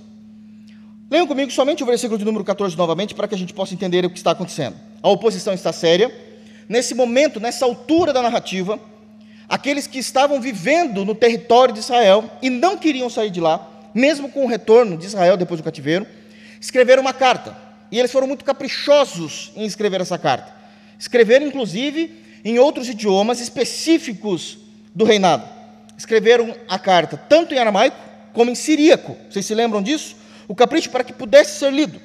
Leiam 1.10 1.26
comigo 1.26 1.50
somente 1.50 1.82
o 1.82 1.86
versículo 1.86 2.16
de 2.16 2.24
número 2.24 2.44
14 2.44 2.76
novamente 2.76 3.16
para 3.16 3.26
que 3.26 3.34
a 3.34 3.38
gente 3.38 3.52
possa 3.52 3.74
entender 3.74 4.06
o 4.06 4.10
que 4.10 4.16
está 4.16 4.30
acontecendo. 4.30 4.76
A 5.02 5.08
oposição 5.08 5.52
está 5.52 5.72
séria. 5.72 6.14
Nesse 6.68 6.94
momento, 6.94 7.40
nessa 7.40 7.64
altura 7.64 8.12
da 8.12 8.22
narrativa, 8.22 8.78
aqueles 9.48 9.88
que 9.88 9.98
estavam 9.98 10.40
vivendo 10.40 11.04
no 11.04 11.16
território 11.16 11.74
de 11.74 11.80
Israel 11.80 12.30
e 12.40 12.48
não 12.48 12.78
queriam 12.78 13.10
sair 13.10 13.30
de 13.30 13.40
lá, 13.40 13.68
mesmo 13.92 14.28
com 14.28 14.44
o 14.44 14.48
retorno 14.48 14.96
de 14.96 15.06
Israel 15.06 15.36
depois 15.36 15.60
do 15.60 15.64
cativeiro, 15.64 16.06
escreveram 16.60 17.02
uma 17.02 17.12
carta. 17.12 17.56
E 17.90 17.98
eles 17.98 18.12
foram 18.12 18.28
muito 18.28 18.44
caprichosos 18.44 19.50
em 19.56 19.64
escrever 19.64 20.00
essa 20.00 20.16
carta. 20.16 20.57
Escreveram, 20.98 21.46
inclusive, 21.46 22.12
em 22.44 22.58
outros 22.58 22.88
idiomas 22.88 23.40
específicos 23.40 24.58
do 24.94 25.04
reinado. 25.04 25.48
Escreveram 25.96 26.54
a 26.68 26.78
carta 26.78 27.16
tanto 27.16 27.54
em 27.54 27.58
aramaico 27.58 27.96
como 28.32 28.50
em 28.50 28.54
siríaco. 28.54 29.16
Vocês 29.30 29.46
se 29.46 29.54
lembram 29.54 29.82
disso? 29.82 30.16
O 30.46 30.54
capricho 30.54 30.90
para 30.90 31.04
que 31.04 31.12
pudesse 31.12 31.58
ser 31.58 31.72
lido. 31.72 32.00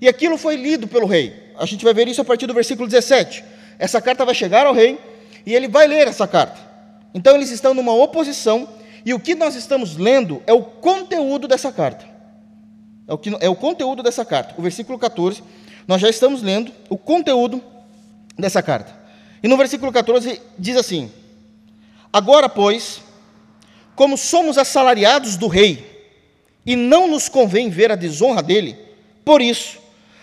E 0.00 0.08
aquilo 0.08 0.36
foi 0.36 0.56
lido 0.56 0.88
pelo 0.88 1.06
rei. 1.06 1.34
A 1.58 1.66
gente 1.66 1.84
vai 1.84 1.94
ver 1.94 2.08
isso 2.08 2.20
a 2.20 2.24
partir 2.24 2.46
do 2.46 2.54
versículo 2.54 2.88
17. 2.88 3.44
Essa 3.78 4.00
carta 4.00 4.24
vai 4.24 4.34
chegar 4.34 4.66
ao 4.66 4.74
rei 4.74 4.98
e 5.44 5.54
ele 5.54 5.68
vai 5.68 5.86
ler 5.86 6.08
essa 6.08 6.26
carta. 6.26 6.60
Então 7.14 7.34
eles 7.34 7.50
estão 7.50 7.74
numa 7.74 7.92
oposição 7.92 8.68
e 9.04 9.12
o 9.12 9.20
que 9.20 9.34
nós 9.34 9.54
estamos 9.54 9.96
lendo 9.96 10.42
é 10.46 10.52
o 10.52 10.62
conteúdo 10.62 11.46
dessa 11.46 11.72
carta. 11.72 12.06
É 13.06 13.12
o, 13.12 13.18
que, 13.18 13.36
é 13.40 13.48
o 13.48 13.54
conteúdo 13.54 14.02
dessa 14.02 14.24
carta. 14.24 14.54
O 14.56 14.62
versículo 14.62 14.98
14, 14.98 15.42
nós 15.86 16.00
já 16.00 16.08
estamos 16.08 16.42
lendo 16.42 16.72
o 16.88 16.96
conteúdo 16.96 17.62
dessa 18.38 18.62
carta. 18.62 19.02
E 19.42 19.48
no 19.48 19.56
versículo 19.56 19.92
14 19.92 20.40
diz 20.58 20.76
assim: 20.76 21.10
Agora, 22.12 22.48
pois, 22.48 23.02
como 23.94 24.16
somos 24.16 24.58
assalariados 24.58 25.36
do 25.36 25.48
rei, 25.48 25.90
e 26.64 26.76
não 26.76 27.08
nos 27.08 27.28
convém 27.28 27.68
ver 27.68 27.90
a 27.90 27.96
desonra 27.96 28.42
dele, 28.42 28.78
por 29.24 29.40
isso, 29.40 29.78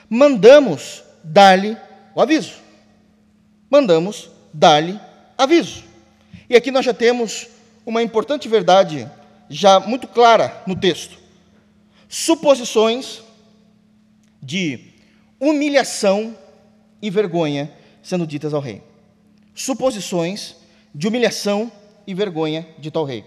mandamos 0.10 1.04
dar-lhe 1.24 1.78
o 2.16 2.22
aviso. 2.22 2.54
Mandamos 3.70 4.30
dar-lhe 4.54 5.00
aviso. 5.38 5.84
E 6.50 6.56
aqui 6.56 6.72
nós 6.72 6.86
já 6.86 6.94
temos 6.94 7.48
uma 7.86 8.01
importante 8.01 8.48
verdade, 8.48 9.10
já 9.50 9.80
muito 9.80 10.08
clara 10.08 10.63
no 10.66 10.75
texto. 10.75 11.18
Suposições 12.08 13.22
de 14.42 14.80
humilhação 15.39 16.36
e 17.01 17.10
vergonha 17.10 17.72
sendo 18.01 18.25
ditas 18.25 18.53
ao 18.53 18.62
rei. 18.62 18.82
Suposições 19.53 20.56
de 20.94 21.08
humilhação 21.08 21.72
e 22.06 22.13
vergonha 22.13 22.68
de 22.77 22.89
tal 22.89 23.03
rei. 23.03 23.24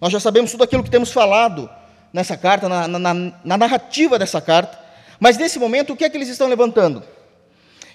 Nós 0.00 0.12
já 0.12 0.20
sabemos 0.20 0.50
tudo 0.50 0.64
aquilo 0.64 0.82
que 0.82 0.90
temos 0.90 1.12
falado 1.12 1.68
nessa 2.12 2.36
carta, 2.36 2.68
na, 2.68 2.88
na, 2.88 3.14
na 3.14 3.58
narrativa 3.58 4.18
dessa 4.18 4.40
carta, 4.40 4.78
mas 5.18 5.36
nesse 5.36 5.58
momento, 5.58 5.92
o 5.92 5.96
que 5.96 6.04
é 6.04 6.10
que 6.10 6.16
eles 6.16 6.28
estão 6.28 6.48
levantando? 6.48 7.02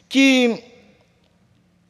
Que 0.07 0.63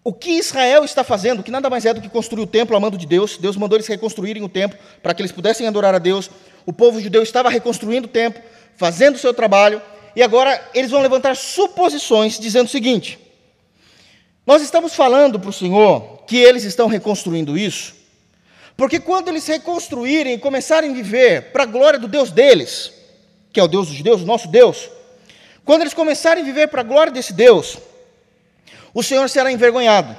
o 0.01 0.13
que 0.13 0.37
Israel 0.37 0.85
está 0.85 1.03
fazendo, 1.03 1.43
que 1.43 1.51
nada 1.51 1.69
mais 1.69 1.85
é 1.85 1.93
do 1.93 1.99
que 1.99 2.07
construir 2.07 2.43
o 2.43 2.47
templo 2.47 2.77
a 2.77 2.79
mando 2.79 2.97
de 2.97 3.05
Deus, 3.05 3.37
Deus 3.37 3.57
mandou 3.57 3.75
eles 3.75 3.87
reconstruírem 3.87 4.43
o 4.43 4.47
templo 4.47 4.77
para 5.01 5.13
que 5.13 5.21
eles 5.21 5.31
pudessem 5.31 5.67
adorar 5.67 5.93
a 5.93 5.99
Deus, 5.99 6.29
o 6.65 6.71
povo 6.71 7.01
judeu 7.01 7.23
estava 7.23 7.49
reconstruindo 7.49 8.07
o 8.07 8.09
templo, 8.09 8.41
fazendo 8.77 9.15
o 9.15 9.19
seu 9.19 9.33
trabalho, 9.33 9.81
e 10.15 10.23
agora 10.23 10.63
eles 10.73 10.91
vão 10.91 11.01
levantar 11.01 11.35
suposições 11.35 12.39
dizendo 12.39 12.67
o 12.67 12.69
seguinte: 12.69 13.19
nós 14.45 14.61
estamos 14.61 14.93
falando 14.93 15.39
para 15.39 15.49
o 15.49 15.53
Senhor 15.53 16.23
que 16.27 16.37
eles 16.37 16.63
estão 16.63 16.87
reconstruindo 16.87 17.57
isso, 17.57 17.95
porque 18.77 18.99
quando 18.99 19.29
eles 19.29 19.47
reconstruírem 19.47 20.33
e 20.33 20.37
começarem 20.37 20.91
a 20.91 20.93
viver 20.93 21.51
para 21.51 21.63
a 21.63 21.67
glória 21.67 21.97
do 21.97 22.07
Deus 22.07 22.29
deles, 22.29 22.91
que 23.51 23.59
é 23.59 23.63
o 23.63 23.67
Deus 23.67 23.87
dos 23.87 24.21
o 24.21 24.25
nosso 24.25 24.47
Deus, 24.47 24.89
quando 25.63 25.81
eles 25.81 25.93
começarem 25.93 26.43
a 26.43 26.45
viver 26.45 26.67
para 26.67 26.81
a 26.81 26.83
glória 26.83 27.11
desse 27.11 27.33
Deus, 27.33 27.77
o 28.93 29.01
Senhor 29.01 29.27
será 29.29 29.51
envergonhado. 29.51 30.15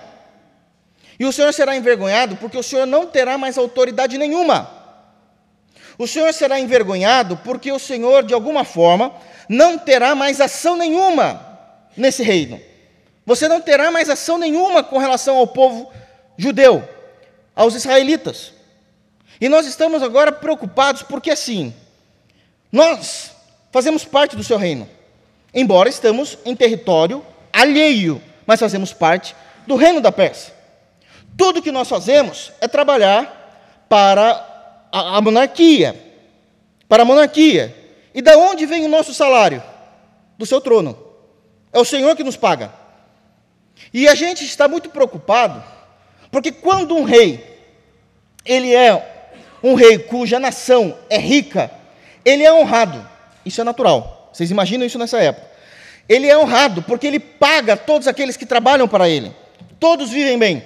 E 1.19 1.25
o 1.25 1.33
Senhor 1.33 1.53
será 1.55 1.77
envergonhado 1.77 2.37
porque 2.37 2.59
o 2.59 2.63
Senhor 2.63 2.87
não 2.87 3.07
terá 3.07 3.39
mais 3.39 3.57
autoridade 3.57 4.19
nenhuma. 4.19 4.71
O 5.99 6.07
Senhor 6.07 6.33
será 6.35 6.59
envergonhado 6.59 7.39
porque 7.39 7.71
o 7.73 7.79
Senhor, 7.79 8.23
de 8.23 8.35
alguma 8.35 8.65
forma, 8.65 9.15
não 9.49 9.79
terá 9.79 10.15
mais 10.15 10.41
ação 10.41 10.77
nenhuma 10.77 11.59
nesse 11.97 12.23
reino. 12.23 12.61
Você 13.27 13.49
não 13.49 13.61
terá 13.61 13.91
mais 13.91 14.09
ação 14.09 14.39
nenhuma 14.39 14.85
com 14.85 14.99
relação 14.99 15.37
ao 15.37 15.49
povo 15.49 15.93
judeu, 16.39 16.89
aos 17.57 17.75
israelitas. 17.75 18.53
E 19.41 19.49
nós 19.49 19.67
estamos 19.67 20.01
agora 20.01 20.31
preocupados 20.31 21.03
porque, 21.03 21.33
assim, 21.33 21.75
nós 22.71 23.33
fazemos 23.73 24.05
parte 24.05 24.37
do 24.37 24.45
seu 24.45 24.57
reino, 24.57 24.89
embora 25.53 25.89
estamos 25.89 26.39
em 26.45 26.55
território 26.55 27.27
alheio, 27.53 28.23
mas 28.47 28.61
fazemos 28.61 28.93
parte 28.93 29.35
do 29.67 29.75
reino 29.75 30.01
da 30.01 30.13
Pérsia. 30.13 30.55
Tudo 31.37 31.61
que 31.61 31.73
nós 31.73 31.89
fazemos 31.89 32.53
é 32.61 32.69
trabalhar 32.69 33.85
para 33.89 34.87
a, 34.93 35.17
a 35.17 35.21
monarquia, 35.21 35.95
para 36.89 37.03
a 37.03 37.07
monarquia. 37.07 37.75
E 38.15 38.23
da 38.23 38.39
onde 38.39 38.65
vem 38.65 38.85
o 38.85 38.89
nosso 38.89 39.13
salário? 39.13 39.63
Do 40.39 40.47
seu 40.47 40.61
trono. 40.61 40.97
É 41.73 41.79
o 41.79 41.85
Senhor 41.85 42.15
que 42.17 42.25
nos 42.25 42.37
paga. 42.37 42.73
E 43.97 44.07
a 44.07 44.15
gente 44.15 44.45
está 44.45 44.69
muito 44.69 44.91
preocupado, 44.91 45.65
porque 46.31 46.53
quando 46.53 46.95
um 46.95 47.03
rei, 47.03 47.43
ele 48.45 48.75
é 48.75 49.03
um 49.63 49.73
rei 49.73 49.99
cuja 49.99 50.39
nação 50.39 50.95
é 51.09 51.17
rica, 51.17 51.71
ele 52.23 52.43
é 52.43 52.53
honrado. 52.53 53.09
Isso 53.43 53.59
é 53.59 53.65
natural. 53.65 54.29
Vocês 54.31 54.51
imaginam 54.51 54.85
isso 54.85 54.99
nessa 54.99 55.19
época? 55.19 55.47
Ele 56.07 56.27
é 56.27 56.37
honrado 56.37 56.83
porque 56.83 57.07
ele 57.07 57.19
paga 57.19 57.75
todos 57.75 58.07
aqueles 58.07 58.37
que 58.37 58.45
trabalham 58.45 58.87
para 58.87 59.09
ele. 59.09 59.35
Todos 59.81 60.11
vivem 60.11 60.39
bem. 60.39 60.63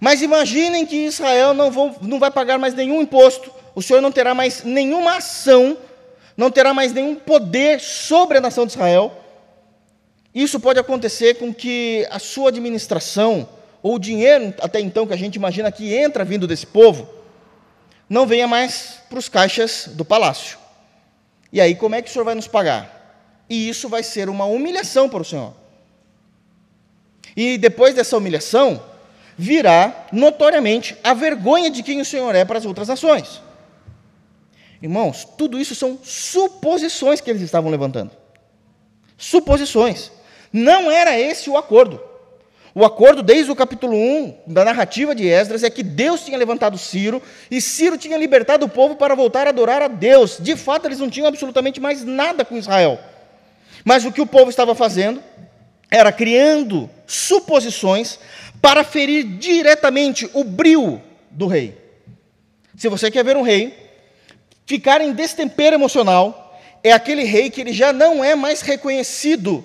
Mas 0.00 0.20
imaginem 0.20 0.84
que 0.84 0.96
Israel 0.96 1.54
não, 1.54 1.70
não 2.02 2.18
vai 2.18 2.32
pagar 2.32 2.58
mais 2.58 2.74
nenhum 2.74 3.00
imposto, 3.00 3.52
o 3.72 3.80
Senhor 3.80 4.00
não 4.00 4.10
terá 4.10 4.34
mais 4.34 4.64
nenhuma 4.64 5.18
ação, 5.18 5.78
não 6.36 6.50
terá 6.50 6.74
mais 6.74 6.92
nenhum 6.92 7.14
poder 7.14 7.78
sobre 7.78 8.38
a 8.38 8.40
nação 8.40 8.66
de 8.66 8.72
Israel. 8.72 9.12
Isso 10.34 10.60
pode 10.60 10.78
acontecer 10.78 11.34
com 11.34 11.52
que 11.52 12.06
a 12.10 12.18
sua 12.18 12.50
administração, 12.50 13.48
ou 13.82 13.94
o 13.94 13.98
dinheiro 13.98 14.54
até 14.60 14.80
então 14.80 15.06
que 15.06 15.12
a 15.14 15.16
gente 15.16 15.36
imagina 15.36 15.72
que 15.72 15.94
entra 15.94 16.24
vindo 16.24 16.46
desse 16.46 16.66
povo, 16.66 17.08
não 18.08 18.26
venha 18.26 18.46
mais 18.46 19.00
para 19.08 19.18
os 19.18 19.28
caixas 19.28 19.88
do 19.94 20.04
palácio. 20.04 20.58
E 21.52 21.60
aí, 21.60 21.74
como 21.74 21.94
é 21.94 22.02
que 22.02 22.08
o 22.08 22.12
Senhor 22.12 22.24
vai 22.24 22.34
nos 22.34 22.46
pagar? 22.46 23.44
E 23.48 23.68
isso 23.68 23.88
vai 23.88 24.02
ser 24.02 24.28
uma 24.28 24.44
humilhação 24.44 25.08
para 25.08 25.22
o 25.22 25.24
Senhor. 25.24 25.54
E 27.36 27.56
depois 27.56 27.94
dessa 27.94 28.16
humilhação, 28.16 28.82
virá 29.36 30.06
notoriamente 30.12 30.96
a 31.02 31.14
vergonha 31.14 31.70
de 31.70 31.82
quem 31.82 32.00
o 32.00 32.04
Senhor 32.04 32.34
é 32.34 32.44
para 32.44 32.58
as 32.58 32.66
outras 32.66 32.88
nações. 32.88 33.40
Irmãos, 34.82 35.24
tudo 35.24 35.58
isso 35.58 35.74
são 35.74 35.98
suposições 36.02 37.20
que 37.20 37.30
eles 37.30 37.42
estavam 37.42 37.70
levantando. 37.70 38.10
Suposições. 39.16 40.12
Não 40.52 40.90
era 40.90 41.18
esse 41.18 41.50
o 41.50 41.56
acordo. 41.56 42.00
O 42.74 42.84
acordo, 42.84 43.22
desde 43.22 43.50
o 43.50 43.56
capítulo 43.56 43.96
1 43.96 44.34
da 44.46 44.64
narrativa 44.64 45.14
de 45.14 45.26
Esdras, 45.26 45.64
é 45.64 45.70
que 45.70 45.82
Deus 45.82 46.24
tinha 46.24 46.38
levantado 46.38 46.78
Ciro 46.78 47.20
e 47.50 47.60
Ciro 47.60 47.98
tinha 47.98 48.16
libertado 48.16 48.66
o 48.66 48.68
povo 48.68 48.94
para 48.94 49.14
voltar 49.14 49.46
a 49.46 49.50
adorar 49.50 49.82
a 49.82 49.88
Deus. 49.88 50.38
De 50.38 50.54
fato, 50.54 50.86
eles 50.86 51.00
não 51.00 51.10
tinham 51.10 51.26
absolutamente 51.26 51.80
mais 51.80 52.04
nada 52.04 52.44
com 52.44 52.56
Israel. 52.56 52.98
Mas 53.84 54.04
o 54.04 54.12
que 54.12 54.20
o 54.20 54.26
povo 54.26 54.50
estava 54.50 54.74
fazendo 54.74 55.22
era 55.90 56.12
criando 56.12 56.88
suposições 57.06 58.18
para 58.60 58.84
ferir 58.84 59.24
diretamente 59.24 60.30
o 60.32 60.44
brio 60.44 61.02
do 61.30 61.46
rei. 61.46 61.76
Se 62.76 62.88
você 62.88 63.10
quer 63.10 63.24
ver 63.24 63.36
um 63.36 63.42
rei 63.42 63.74
ficar 64.66 65.00
em 65.00 65.12
destempero 65.12 65.74
emocional, 65.74 66.60
é 66.84 66.92
aquele 66.92 67.24
rei 67.24 67.50
que 67.50 67.60
ele 67.60 67.72
já 67.72 67.92
não 67.92 68.22
é 68.22 68.34
mais 68.34 68.60
reconhecido 68.60 69.64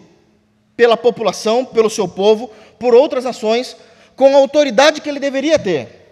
pela 0.75 0.97
população, 0.97 1.65
pelo 1.65 1.89
seu 1.89 2.07
povo, 2.07 2.51
por 2.79 2.93
outras 2.93 3.23
nações, 3.23 3.75
com 4.15 4.35
a 4.35 4.39
autoridade 4.39 5.01
que 5.01 5.09
ele 5.09 5.19
deveria 5.19 5.57
ter. 5.59 6.03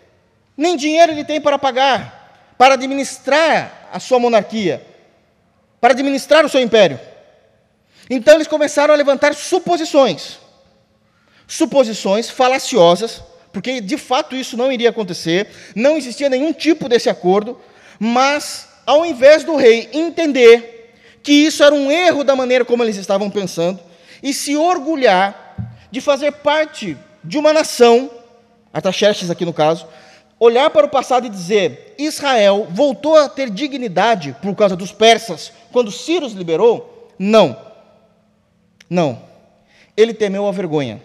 Nem 0.55 0.75
dinheiro 0.75 1.11
ele 1.11 1.23
tem 1.23 1.39
para 1.41 1.57
pagar, 1.57 2.53
para 2.57 2.75
administrar 2.75 3.89
a 3.91 3.99
sua 3.99 4.19
monarquia, 4.19 4.85
para 5.79 5.93
administrar 5.93 6.45
o 6.45 6.49
seu 6.49 6.61
império. 6.61 6.99
Então 8.09 8.35
eles 8.35 8.47
começaram 8.47 8.93
a 8.93 8.97
levantar 8.97 9.33
suposições, 9.33 10.37
suposições 11.47 12.29
falaciosas, 12.29 13.23
porque 13.51 13.81
de 13.81 13.97
fato 13.97 14.35
isso 14.35 14.55
não 14.55 14.71
iria 14.71 14.89
acontecer, 14.89 15.47
não 15.75 15.97
existia 15.97 16.29
nenhum 16.29 16.53
tipo 16.53 16.87
desse 16.87 17.09
acordo, 17.09 17.59
mas 17.99 18.67
ao 18.85 19.05
invés 19.05 19.43
do 19.43 19.55
rei 19.55 19.89
entender 19.93 20.93
que 21.23 21.31
isso 21.31 21.63
era 21.63 21.73
um 21.73 21.91
erro 21.91 22.23
da 22.23 22.35
maneira 22.35 22.65
como 22.65 22.83
eles 22.83 22.97
estavam 22.97 23.29
pensando, 23.29 23.79
e 24.21 24.33
se 24.33 24.55
orgulhar 24.55 25.77
de 25.89 25.99
fazer 25.99 26.31
parte 26.31 26.97
de 27.23 27.37
uma 27.37 27.53
nação, 27.53 28.09
Artaxerxes 28.73 29.29
aqui 29.29 29.45
no 29.45 29.53
caso, 29.53 29.87
olhar 30.39 30.69
para 30.69 30.85
o 30.85 30.89
passado 30.89 31.27
e 31.27 31.29
dizer: 31.29 31.93
Israel 31.97 32.67
voltou 32.71 33.15
a 33.15 33.29
ter 33.29 33.49
dignidade 33.49 34.35
por 34.41 34.55
causa 34.55 34.75
dos 34.75 34.91
persas, 34.91 35.51
quando 35.71 35.91
Ciro 35.91 36.25
os 36.25 36.33
liberou? 36.33 37.09
Não. 37.19 37.57
Não. 38.89 39.21
Ele 39.95 40.13
temeu 40.13 40.47
a 40.47 40.51
vergonha. 40.51 41.01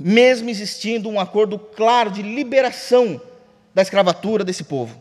Mesmo 0.00 0.48
existindo 0.48 1.08
um 1.08 1.18
acordo 1.18 1.58
claro 1.58 2.10
de 2.10 2.22
liberação 2.22 3.20
da 3.74 3.82
escravatura 3.82 4.44
desse 4.44 4.64
povo. 4.64 5.00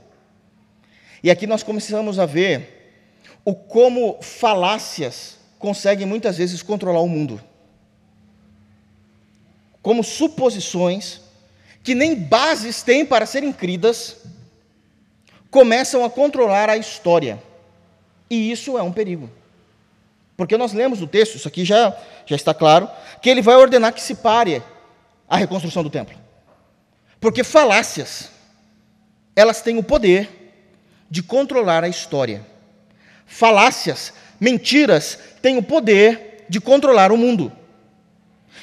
E 1.24 1.32
aqui 1.32 1.48
nós 1.48 1.64
começamos 1.64 2.20
a 2.20 2.26
ver 2.26 3.06
o 3.46 3.54
como 3.54 4.18
falácias 4.22 5.37
conseguem 5.60 6.06
muitas 6.06 6.38
vezes 6.38 6.62
controlar 6.62 7.02
o 7.02 7.08
mundo. 7.08 7.42
Como 9.82 10.04
suposições 10.04 11.22
que 11.84 11.96
nem 11.96 12.16
bases 12.16 12.84
têm 12.84 13.06
para 13.06 13.26
serem 13.26 13.54
cridas, 13.54 14.18
começam 15.50 16.04
a 16.04 16.10
controlar 16.10 16.70
a 16.70 16.78
história. 16.78 17.42
E 18.30 18.52
isso 18.52 18.78
é 18.78 18.84
um 18.84 18.92
perigo. 18.92 19.30
Porque 20.36 20.58
nós 20.58 20.74
lemos 20.74 21.02
o 21.02 21.08
texto, 21.08 21.36
isso 21.36 21.48
aqui 21.48 21.64
já, 21.64 21.98
já 22.26 22.36
está 22.36 22.54
claro, 22.54 22.90
que 23.22 23.30
ele 23.30 23.42
vai 23.42 23.56
ordenar 23.56 23.94
que 23.94 24.02
se 24.02 24.16
pare 24.16 24.62
a 25.28 25.38
reconstrução 25.38 25.82
do 25.82 25.90
templo. 25.90 26.16
Porque 27.20 27.44
falácias, 27.44 28.30
elas 29.36 29.62
têm 29.62 29.78
o 29.78 29.84
poder 29.84 30.30
de 31.10 31.24
controlar 31.24 31.84
a 31.84 31.88
história. 31.88 32.46
Falácias 33.26 34.14
Mentiras 34.40 35.18
têm 35.42 35.58
o 35.58 35.64
poder 35.64 36.46
de 36.50 36.60
controlar 36.60 37.12
o 37.12 37.18
mundo. 37.18 37.52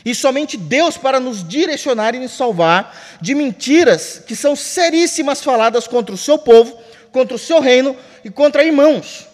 E 0.04 0.14
somente 0.14 0.56
Deus 0.56 0.96
para 0.96 1.18
nos 1.18 1.46
direcionar 1.46 2.14
e 2.14 2.18
nos 2.18 2.32
salvar 2.32 2.94
de 3.20 3.34
mentiras 3.34 4.22
que 4.26 4.37
são 4.37 4.54
seríssimas 4.54 5.42
faladas 5.42 5.87
contra 5.87 6.14
o 6.14 6.18
seu 6.18 6.38
povo, 6.38 6.78
contra 7.10 7.34
o 7.34 7.38
seu 7.38 7.60
reino 7.60 7.96
e 8.24 8.30
contra 8.30 8.64
irmãos. 8.64 9.26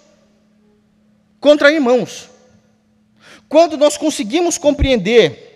Contra 1.40 1.72
irmãos. 1.72 2.28
Quando 3.48 3.76
nós 3.76 3.96
conseguimos 3.96 4.56
compreender 4.58 5.49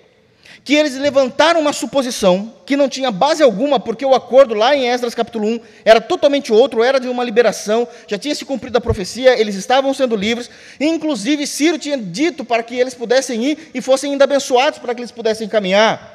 que 0.64 0.74
eles 0.74 0.94
levantaram 0.96 1.60
uma 1.60 1.74
suposição 1.74 2.54
que 2.64 2.74
não 2.74 2.88
tinha 2.88 3.10
base 3.10 3.42
alguma, 3.42 3.78
porque 3.78 4.04
o 4.04 4.14
acordo 4.14 4.54
lá 4.54 4.74
em 4.74 4.88
Esdras 4.88 5.14
capítulo 5.14 5.46
1 5.46 5.60
era 5.84 6.00
totalmente 6.00 6.50
outro, 6.50 6.82
era 6.82 6.98
de 6.98 7.06
uma 7.06 7.22
liberação, 7.22 7.86
já 8.08 8.16
tinha 8.16 8.34
se 8.34 8.46
cumprido 8.46 8.78
a 8.78 8.80
profecia, 8.80 9.38
eles 9.38 9.56
estavam 9.56 9.92
sendo 9.92 10.16
livres, 10.16 10.48
inclusive 10.80 11.46
Ciro 11.46 11.78
tinha 11.78 11.98
dito 11.98 12.46
para 12.46 12.62
que 12.62 12.74
eles 12.74 12.94
pudessem 12.94 13.44
ir 13.44 13.70
e 13.74 13.82
fossem 13.82 14.12
ainda 14.12 14.24
abençoados 14.24 14.78
para 14.78 14.94
que 14.94 15.02
eles 15.02 15.10
pudessem 15.10 15.46
caminhar. 15.46 16.12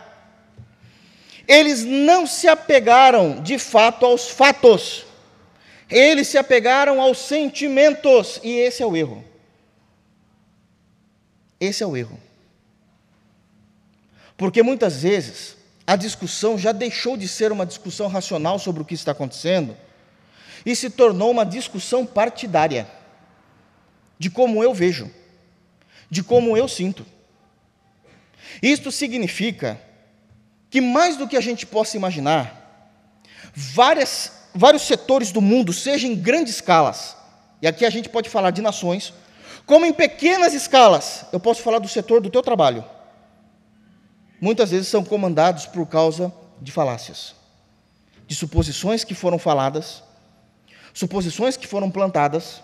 Eles 1.47 1.83
não 1.83 2.25
se 2.25 2.47
apegaram 2.47 3.43
de 3.43 3.59
fato 3.59 4.03
aos 4.03 4.29
fatos, 4.29 5.05
eles 5.87 6.27
se 6.27 6.39
apegaram 6.39 6.99
aos 6.99 7.19
sentimentos, 7.19 8.39
e 8.43 8.51
esse 8.57 8.81
é 8.81 8.85
o 8.85 8.97
erro. 8.97 9.23
Esse 11.59 11.83
é 11.83 11.85
o 11.85 11.95
erro. 11.95 12.28
Porque 14.39 14.63
muitas 14.63 15.01
vezes 15.01 15.57
a 15.85 15.97
discussão 15.97 16.57
já 16.57 16.71
deixou 16.71 17.17
de 17.17 17.27
ser 17.27 17.51
uma 17.51 17.65
discussão 17.65 18.07
racional 18.07 18.57
sobre 18.57 18.81
o 18.81 18.85
que 18.85 18.93
está 18.93 19.11
acontecendo 19.11 19.75
e 20.65 20.73
se 20.77 20.89
tornou 20.89 21.29
uma 21.29 21.45
discussão 21.45 22.05
partidária 22.05 22.87
de 24.17 24.29
como 24.29 24.63
eu 24.63 24.73
vejo, 24.73 25.11
de 26.09 26.23
como 26.23 26.55
eu 26.55 26.69
sinto. 26.69 27.05
Isto 28.63 28.93
significa 28.93 29.77
que, 30.69 30.79
mais 30.79 31.17
do 31.17 31.27
que 31.27 31.35
a 31.35 31.41
gente 31.41 31.65
possa 31.65 31.97
imaginar, 31.97 32.95
várias, 33.53 34.31
vários 34.55 34.83
setores 34.83 35.33
do 35.33 35.41
mundo, 35.41 35.73
seja 35.73 36.07
em 36.07 36.15
grandes 36.15 36.55
escalas, 36.55 37.13
e 37.61 37.67
aqui 37.67 37.85
a 37.85 37.89
gente 37.89 38.07
pode 38.07 38.29
falar 38.29 38.51
de 38.51 38.61
nações, 38.61 39.13
como 39.65 39.85
em 39.85 39.91
pequenas 39.91 40.53
escalas, 40.53 41.25
eu 41.33 41.41
posso 41.41 41.61
falar 41.61 41.79
do 41.79 41.89
setor 41.89 42.21
do 42.21 42.29
teu 42.29 42.41
trabalho 42.41 42.85
muitas 44.41 44.71
vezes 44.71 44.87
são 44.87 45.03
comandados 45.03 45.65
por 45.65 45.85
causa 45.87 46.33
de 46.61 46.71
falácias, 46.71 47.35
de 48.27 48.35
suposições 48.35 49.03
que 49.03 49.13
foram 49.13 49.39
faladas, 49.39 50.03
Suposições 50.93 51.55
que 51.55 51.67
foram 51.67 51.89
plantadas, 51.89 52.61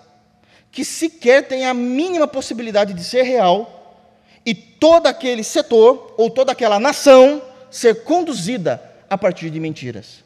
que 0.71 0.83
sequer 0.83 1.47
têm 1.47 1.65
a 1.65 1.73
mínima 1.73 2.27
possibilidade 2.27 2.93
de 2.93 3.03
ser 3.03 3.23
real, 3.23 4.11
e 4.45 4.53
todo 4.53 5.07
aquele 5.07 5.43
setor 5.43 6.13
ou 6.17 6.29
toda 6.29 6.51
aquela 6.51 6.79
nação 6.79 7.41
ser 7.71 8.03
conduzida 8.03 8.81
a 9.09 9.17
partir 9.17 9.49
de 9.49 9.59
mentiras. 9.59 10.23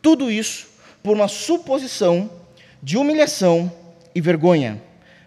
Tudo 0.00 0.30
isso 0.30 0.68
por 1.02 1.16
uma 1.16 1.28
suposição 1.28 2.30
de 2.82 2.96
humilhação 2.96 3.70
e 4.14 4.20
vergonha. 4.20 4.80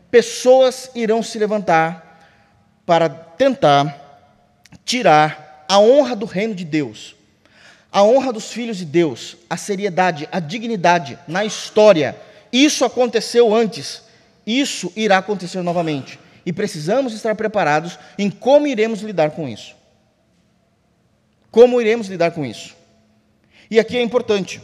Pessoas 0.10 0.90
irão 0.96 1.22
se 1.22 1.38
levantar 1.38 2.11
para 2.86 3.10
tentar 3.10 4.02
tirar 4.86 5.66
a 5.68 5.80
honra 5.80 6.16
do 6.16 6.26
reino 6.26 6.54
de 6.54 6.66
Deus, 6.66 7.16
a 7.92 8.04
honra 8.04 8.34
dos 8.34 8.52
filhos 8.52 8.78
de 8.78 8.86
Deus, 8.86 9.38
a 9.50 9.58
seriedade, 9.58 10.28
a 10.32 10.40
dignidade 10.40 11.18
na 11.28 11.46
história. 11.46 12.16
Isso 12.52 12.84
aconteceu 12.86 13.54
antes, 13.54 14.02
isso 14.46 14.92
irá 14.96 15.18
acontecer 15.18 15.62
novamente. 15.62 16.20
E 16.46 16.52
precisamos 16.52 17.14
estar 17.14 17.36
preparados 17.36 18.00
em 18.18 18.30
como 18.30 18.68
iremos 18.68 19.02
lidar 19.02 19.32
com 19.32 19.48
isso. 19.48 19.76
Como 21.52 21.80
iremos 21.82 22.08
lidar 22.08 22.32
com 22.32 22.46
isso? 22.46 22.76
E 23.70 23.80
aqui 23.80 23.98
é 23.98 24.02
importante, 24.02 24.62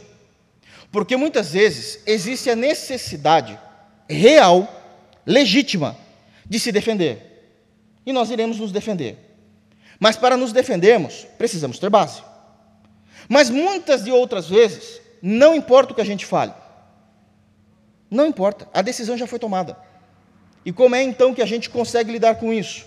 porque 0.90 1.16
muitas 1.16 1.52
vezes 1.52 2.00
existe 2.06 2.50
a 2.50 2.56
necessidade 2.56 3.58
real, 4.08 4.66
legítima, 5.24 5.96
de 6.44 6.58
se 6.58 6.72
defender. 6.72 7.27
E 8.08 8.12
nós 8.12 8.30
iremos 8.30 8.58
nos 8.58 8.72
defender. 8.72 9.18
Mas 10.00 10.16
para 10.16 10.34
nos 10.34 10.50
defendermos, 10.50 11.26
precisamos 11.36 11.78
ter 11.78 11.90
base. 11.90 12.22
Mas 13.28 13.50
muitas 13.50 14.02
de 14.02 14.10
outras 14.10 14.48
vezes, 14.48 14.98
não 15.20 15.54
importa 15.54 15.92
o 15.92 15.94
que 15.94 16.00
a 16.00 16.06
gente 16.06 16.24
fale. 16.24 16.54
Não 18.10 18.24
importa, 18.24 18.66
a 18.72 18.80
decisão 18.80 19.18
já 19.18 19.26
foi 19.26 19.38
tomada. 19.38 19.76
E 20.64 20.72
como 20.72 20.94
é 20.94 21.02
então 21.02 21.34
que 21.34 21.42
a 21.42 21.46
gente 21.46 21.68
consegue 21.68 22.10
lidar 22.10 22.36
com 22.36 22.50
isso? 22.50 22.86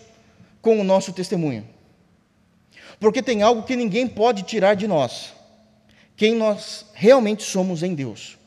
Com 0.60 0.82
o 0.82 0.84
nosso 0.84 1.14
testemunho. 1.14 1.70
Porque 3.00 3.22
tem 3.22 3.44
algo 3.44 3.62
que 3.62 3.76
ninguém 3.76 4.08
pode 4.08 4.42
tirar 4.42 4.74
de 4.74 4.88
nós: 4.88 5.34
quem 6.16 6.34
nós 6.34 6.88
realmente 6.96 7.44
somos 7.44 7.84
em 7.84 7.94
Deus. 7.94 8.40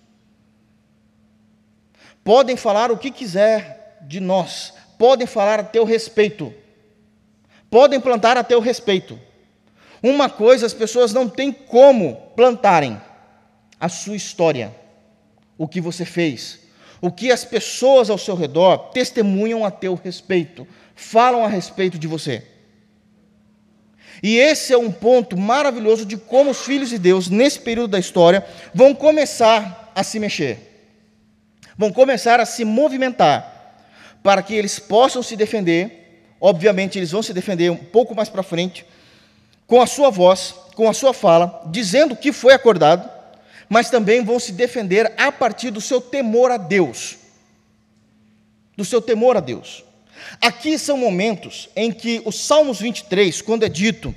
Podem 2.24 2.56
falar 2.56 2.90
o 2.90 2.98
que 2.98 3.12
quiser 3.12 4.00
de 4.02 4.18
nós, 4.18 4.72
podem 4.98 5.24
falar 5.24 5.60
a 5.60 5.64
teu 5.64 5.84
respeito, 5.84 6.52
podem 7.74 7.98
plantar 7.98 8.37
a 8.37 8.44
teu 8.44 8.60
respeito. 8.60 9.18
Uma 10.00 10.30
coisa 10.30 10.64
as 10.64 10.72
pessoas 10.72 11.12
não 11.12 11.28
têm 11.28 11.50
como 11.50 12.14
plantarem: 12.37 13.00
a 13.80 13.88
sua 13.88 14.14
história, 14.14 14.72
o 15.58 15.66
que 15.66 15.80
você 15.80 16.04
fez, 16.04 16.60
o 17.00 17.10
que 17.10 17.32
as 17.32 17.44
pessoas 17.44 18.10
ao 18.10 18.16
seu 18.16 18.37
redor 18.37 18.78
testemunham 18.92 19.64
a 19.64 19.72
teu 19.72 19.96
respeito, 19.96 20.64
falam 20.94 21.44
a 21.44 21.48
respeito 21.48 21.98
de 21.98 22.06
você. 22.06 22.46
E 24.22 24.37
esse 24.37 24.72
é 24.72 24.78
um 24.78 24.92
ponto 24.92 25.37
maravilhoso 25.37 26.06
de 26.06 26.16
como 26.16 26.52
os 26.52 26.64
filhos 26.64 26.90
de 26.90 26.98
Deus, 26.98 27.28
nesse 27.28 27.58
período 27.58 27.90
da 27.90 27.98
história, 27.98 28.46
vão 28.72 28.94
começar 28.94 29.90
a 29.96 30.04
se 30.04 30.20
mexer, 30.20 30.87
vão 31.76 31.92
começar 31.92 32.38
a 32.38 32.46
se 32.46 32.64
movimentar, 32.64 33.82
para 34.22 34.44
que 34.44 34.54
eles 34.54 34.78
possam 34.78 35.24
se 35.24 35.34
defender 35.34 36.04
obviamente 36.40 36.99
eles 36.99 37.11
vão 37.11 37.23
se 37.23 37.33
defender 37.33 37.70
um 37.70 37.77
pouco 37.77 38.14
mais 38.14 38.29
para 38.29 38.42
frente, 38.42 38.85
com 39.66 39.81
a 39.81 39.87
sua 39.87 40.11
voz, 40.11 40.55
com 40.75 40.88
a 40.88 40.92
sua 40.92 41.14
fala, 41.14 41.62
dizendo 41.66 42.16
que 42.16 42.33
foi 42.33 42.53
acordado, 42.53 43.09
mas 43.68 43.90
também 43.90 44.23
vão 44.23 44.38
se 44.38 44.53
defender 44.53 45.12
a 45.16 45.33
partir 45.33 45.70
do 45.70 45.81
seu 45.81 46.01
temor 46.01 46.51
a 46.51 46.57
Deus. 46.57 47.16
Do 48.77 48.85
seu 48.85 49.01
temor 49.01 49.37
a 49.37 49.40
Deus. 49.40 49.85
Aqui 50.40 50.79
são 50.79 50.97
momentos 50.97 51.68
em 51.75 51.90
que 51.90 52.20
o 52.25 52.33
Salmos 52.33 52.81
23, 52.81 53.40
quando 53.40 53.64
é 53.64 53.68
dito 53.68 54.14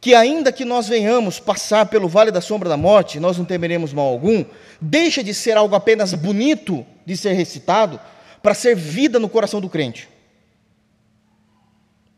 que 0.00 0.14
ainda 0.14 0.52
que 0.52 0.64
nós 0.64 0.86
venhamos 0.88 1.40
passar 1.40 1.86
pelo 1.86 2.06
vale 2.06 2.30
da 2.30 2.40
sombra 2.40 2.68
da 2.68 2.76
morte, 2.76 3.18
nós 3.18 3.38
não 3.38 3.44
temeremos 3.44 3.92
mal 3.92 4.06
algum, 4.06 4.44
deixa 4.80 5.24
de 5.24 5.32
ser 5.32 5.56
algo 5.56 5.74
apenas 5.74 6.12
bonito 6.14 6.86
de 7.04 7.16
ser 7.16 7.32
recitado 7.32 7.98
para 8.42 8.54
ser 8.54 8.76
vida 8.76 9.18
no 9.18 9.28
coração 9.28 9.60
do 9.60 9.68
crente 9.68 10.08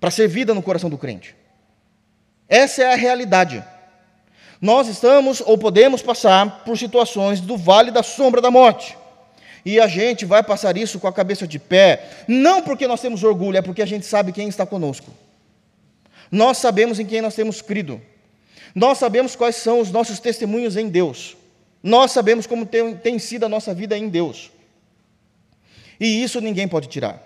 para 0.01 0.11
ser 0.11 0.29
vida 0.29 0.55
no 0.55 0.63
coração 0.63 0.89
do 0.89 0.99
crente. 0.99 1.35
Essa 2.49 2.83
é 2.83 2.93
a 2.93 2.97
realidade. 2.97 3.63
Nós 4.61 4.89
estamos 4.89 5.41
ou 5.41 5.57
podemos 5.57 6.03
passar 6.03 6.65
por 6.65 6.77
situações 6.77 7.41
do 7.41 7.57
vale 7.57 7.91
da 7.91 8.03
sombra 8.03 8.41
da 8.41 8.51
morte. 8.51 8.97
E 9.65 9.79
a 9.79 9.87
gente 9.87 10.25
vai 10.25 10.43
passar 10.43 10.77
isso 10.77 10.99
com 10.99 11.07
a 11.07 11.13
cabeça 11.13 11.47
de 11.47 11.59
pé, 11.59 12.25
não 12.27 12.63
porque 12.63 12.87
nós 12.87 13.01
temos 13.01 13.23
orgulho, 13.23 13.59
é 13.59 13.63
porque 13.63 13.83
a 13.83 13.87
gente 13.87 14.07
sabe 14.07 14.33
quem 14.33 14.49
está 14.49 14.65
conosco. 14.65 15.13
Nós 16.31 16.59
sabemos 16.59 16.99
em 16.99 17.07
quem 17.07 17.21
nós 17.21 17.35
temos 17.35 17.61
crido. 17.61 18.01
Nós 18.75 18.99
sabemos 18.99 19.35
quais 19.35 19.57
são 19.57 19.81
os 19.81 19.91
nossos 19.91 20.21
testemunhos 20.21 20.77
em 20.77 20.89
Deus. 20.89 21.37
Nós 21.83 22.13
sabemos 22.13 22.47
como 22.47 22.67
tem, 22.67 22.97
tem 22.97 23.19
sido 23.19 23.45
a 23.45 23.49
nossa 23.49 23.73
vida 23.75 23.97
em 23.97 24.09
Deus. 24.09 24.51
E 25.99 26.23
isso 26.23 26.41
ninguém 26.41 26.69
pode 26.69 26.89
tirar. 26.89 27.23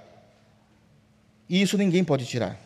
E 1.48 1.60
isso 1.60 1.76
ninguém 1.76 2.04
pode 2.04 2.26
tirar. 2.26 2.58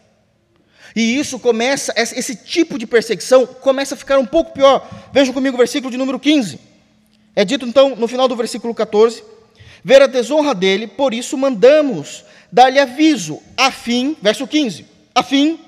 E 0.94 1.18
isso 1.18 1.38
começa, 1.38 1.92
esse 1.96 2.36
tipo 2.36 2.78
de 2.78 2.86
perseguição 2.86 3.46
começa 3.46 3.94
a 3.94 3.98
ficar 3.98 4.18
um 4.18 4.26
pouco 4.26 4.52
pior. 4.52 4.88
Vejam 5.12 5.34
comigo 5.34 5.56
o 5.56 5.58
versículo 5.58 5.90
de 5.90 5.96
número 5.96 6.18
15. 6.18 6.58
É 7.34 7.44
dito 7.44 7.66
então, 7.66 7.94
no 7.96 8.08
final 8.08 8.28
do 8.28 8.36
versículo 8.36 8.74
14: 8.74 9.22
Ver 9.84 10.02
a 10.02 10.06
desonra 10.06 10.54
dele, 10.54 10.86
por 10.86 11.12
isso 11.12 11.36
mandamos 11.36 12.24
dar-lhe 12.50 12.78
aviso, 12.78 13.40
a 13.56 13.70
fim, 13.70 14.16
verso 14.22 14.46
15, 14.46 14.86
a 15.14 15.22
fim 15.22 15.58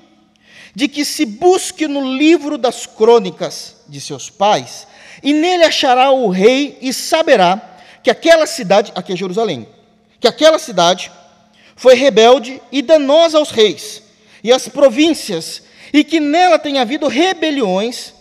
de 0.73 0.87
que 0.87 1.03
se 1.03 1.25
busque 1.25 1.87
no 1.87 2.15
livro 2.15 2.57
das 2.57 2.85
crônicas 2.85 3.75
de 3.87 3.99
seus 3.99 4.29
pais, 4.29 4.87
e 5.21 5.33
nele 5.33 5.63
achará 5.63 6.11
o 6.11 6.29
rei 6.29 6.77
e 6.81 6.93
saberá 6.93 7.79
que 8.01 8.09
aquela 8.09 8.47
cidade, 8.47 8.91
aqui 8.95 9.13
é 9.13 9.15
Jerusalém, 9.15 9.67
que 10.19 10.27
aquela 10.27 10.57
cidade 10.57 11.11
foi 11.75 11.95
rebelde 11.95 12.61
e 12.71 12.81
danosa 12.81 13.37
aos 13.37 13.51
reis 13.51 14.03
e 14.43 14.51
às 14.51 14.67
províncias, 14.67 15.63
e 15.91 16.03
que 16.03 16.19
nela 16.19 16.59
tem 16.59 16.79
havido 16.79 17.07
rebeliões 17.07 18.13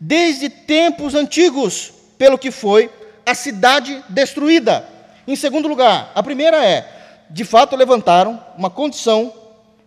desde 0.00 0.48
tempos 0.48 1.14
antigos, 1.14 1.92
pelo 2.18 2.38
que 2.38 2.50
foi 2.50 2.90
a 3.24 3.34
cidade 3.34 4.02
destruída. 4.08 4.88
Em 5.26 5.34
segundo 5.34 5.68
lugar, 5.68 6.12
a 6.14 6.22
primeira 6.22 6.64
é, 6.64 6.88
de 7.30 7.44
fato 7.44 7.74
levantaram 7.74 8.42
uma 8.56 8.70
condição 8.70 9.32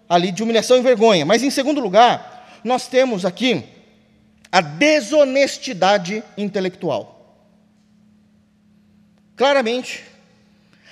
ali 0.08 0.32
de 0.32 0.43
humilhação 0.43 0.78
e 0.78 0.82
vergonha, 0.82 1.25
mas 1.25 1.43
em 1.43 1.49
segundo 1.49 1.80
lugar, 1.80 2.60
nós 2.63 2.88
temos 2.88 3.25
aqui 3.25 3.63
a 4.52 4.60
desonestidade 4.62 6.23
intelectual. 6.38 7.15
Claramente, 9.36 10.04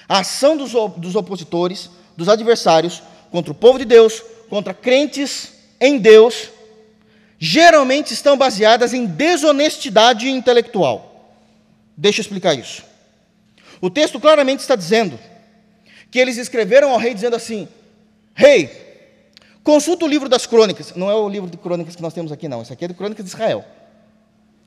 a 0.08 0.20
ação 0.20 0.56
dos, 0.56 0.72
dos 0.98 1.16
opositores 1.16 1.90
dos 2.16 2.30
adversários 2.30 3.04
contra 3.30 3.52
o 3.52 3.56
povo 3.56 3.78
de 3.78 3.86
Deus, 3.86 4.24
contra 4.50 4.74
crentes 4.74 5.54
em 5.80 5.98
Deus, 5.98 6.50
geralmente 7.40 8.14
estão 8.14 8.38
baseadas 8.38 8.94
em 8.94 9.06
desonestidade 9.06 10.30
intelectual. 10.30 11.36
Deixa 11.96 12.20
eu 12.20 12.24
explicar 12.24 12.54
isso. 12.54 12.84
O 13.82 13.90
texto 13.90 14.20
claramente 14.20 14.60
está 14.60 14.76
dizendo 14.76 15.20
que 16.10 16.20
eles 16.20 16.38
escreveram 16.38 16.92
ao 16.92 16.98
rei 16.98 17.14
dizendo 17.14 17.36
assim: 17.36 17.68
Rei, 18.34 18.70
consulta 19.64 20.06
o 20.06 20.08
livro 20.08 20.30
das 20.30 20.46
crônicas. 20.46 20.94
Não 20.96 21.10
é 21.10 21.16
o 21.16 21.28
livro 21.28 21.50
de 21.50 21.58
crônicas 21.58 21.96
que 21.96 22.02
nós 22.02 22.14
temos 22.14 22.32
aqui, 22.32 22.48
não. 22.48 22.62
Esse 22.62 22.74
aqui 22.74 22.86
é 22.86 22.88
de 22.88 22.94
crônicas 22.94 23.26
de 23.26 23.30
Israel. 23.32 23.66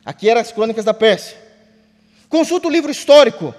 Aqui 0.04 0.28
eram 0.28 0.40
as 0.40 0.52
crônicas 0.52 0.84
da 0.84 0.94
Pérsia. 0.94 1.36
Consulta 2.28 2.68
o 2.68 2.70
livro 2.70 2.90
histórico 2.90 3.54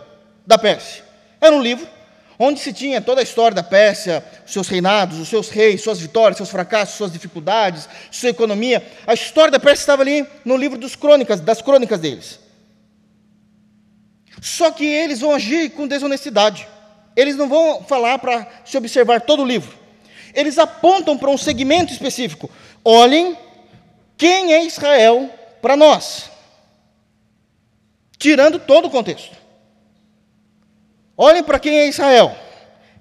da 0.46 0.58
Pérsia. 0.58 1.04
Era 1.40 1.56
um 1.56 1.62
livro 1.62 1.88
onde 2.38 2.60
se 2.60 2.74
tinha 2.74 3.02
toda 3.02 3.22
a 3.22 3.24
história 3.24 3.56
da 3.56 3.64
Pérsia, 3.64 4.24
seus 4.46 4.68
reinados, 4.68 5.20
os 5.20 5.28
seus 5.28 5.50
reis, 5.50 5.82
suas 5.82 6.00
vitórias, 6.00 6.38
seus 6.38 6.50
fracassos, 6.50 6.96
suas 6.96 7.12
dificuldades, 7.12 7.88
sua 8.10 8.30
economia. 8.30 8.86
A 9.06 9.14
história 9.14 9.52
da 9.52 9.60
Pérsia 9.60 9.84
estava 9.84 10.02
ali 10.02 10.26
no 10.44 10.58
livro 10.58 10.78
dos 10.78 10.96
crônicas, 10.96 11.40
das 11.40 11.62
crônicas 11.62 12.00
deles. 12.00 12.40
Só 14.42 14.72
que 14.72 14.86
eles 14.86 15.20
vão 15.20 15.36
agir 15.36 15.70
com 15.72 15.88
desonestidade. 15.88 16.68
Eles 17.16 17.36
não 17.36 17.48
vão 17.48 17.84
falar 17.84 18.18
para 18.20 18.48
se 18.66 18.76
observar 18.78 19.22
todo 19.22 19.44
o 19.44 19.46
livro. 19.46 19.78
Eles 20.34 20.58
apontam 20.58 21.18
para 21.18 21.30
um 21.30 21.38
segmento 21.38 21.92
específico. 21.94 22.50
Olhem 22.84 23.38
quem 24.18 24.54
é 24.54 24.66
Israel 24.66 25.30
para 25.62 25.76
nós. 25.76 26.30
Tirando 28.18 28.60
todo 28.60 28.86
o 28.86 28.90
contexto. 28.90 29.41
Olhem 31.18 31.44
para 31.44 31.60
quem 31.60 31.80
é 31.80 31.88
Israel. 31.88 32.36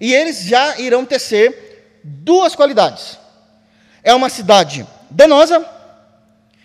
E 0.01 0.13
eles 0.15 0.45
já 0.45 0.79
irão 0.79 1.05
tecer 1.05 2.01
duas 2.03 2.55
qualidades. 2.55 3.19
É 4.03 4.15
uma 4.15 4.29
cidade 4.29 4.87
danosa 5.11 5.67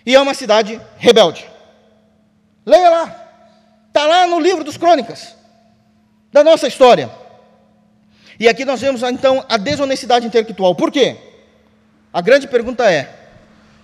e 0.06 0.16
é 0.16 0.20
uma 0.22 0.34
cidade 0.34 0.80
rebelde. 0.98 1.46
Leia 2.66 2.90
lá. 2.90 3.22
Está 3.88 4.06
lá 4.06 4.28
no 4.28 4.40
livro 4.40 4.64
dos 4.64 4.76
crônicas, 4.76 5.36
da 6.32 6.44
nossa 6.44 6.68
história. 6.68 7.10
E 8.40 8.48
aqui 8.50 8.66
nós 8.66 8.82
vemos 8.82 9.02
então 9.04 9.46
a 9.48 9.58
desonestidade 9.58 10.28
intelectual. 10.28 10.76
Por 10.76 10.92
quê? 10.92 11.16
A 12.12 12.22
grande 12.22 12.48
pergunta 12.48 12.92
é: 12.92 13.10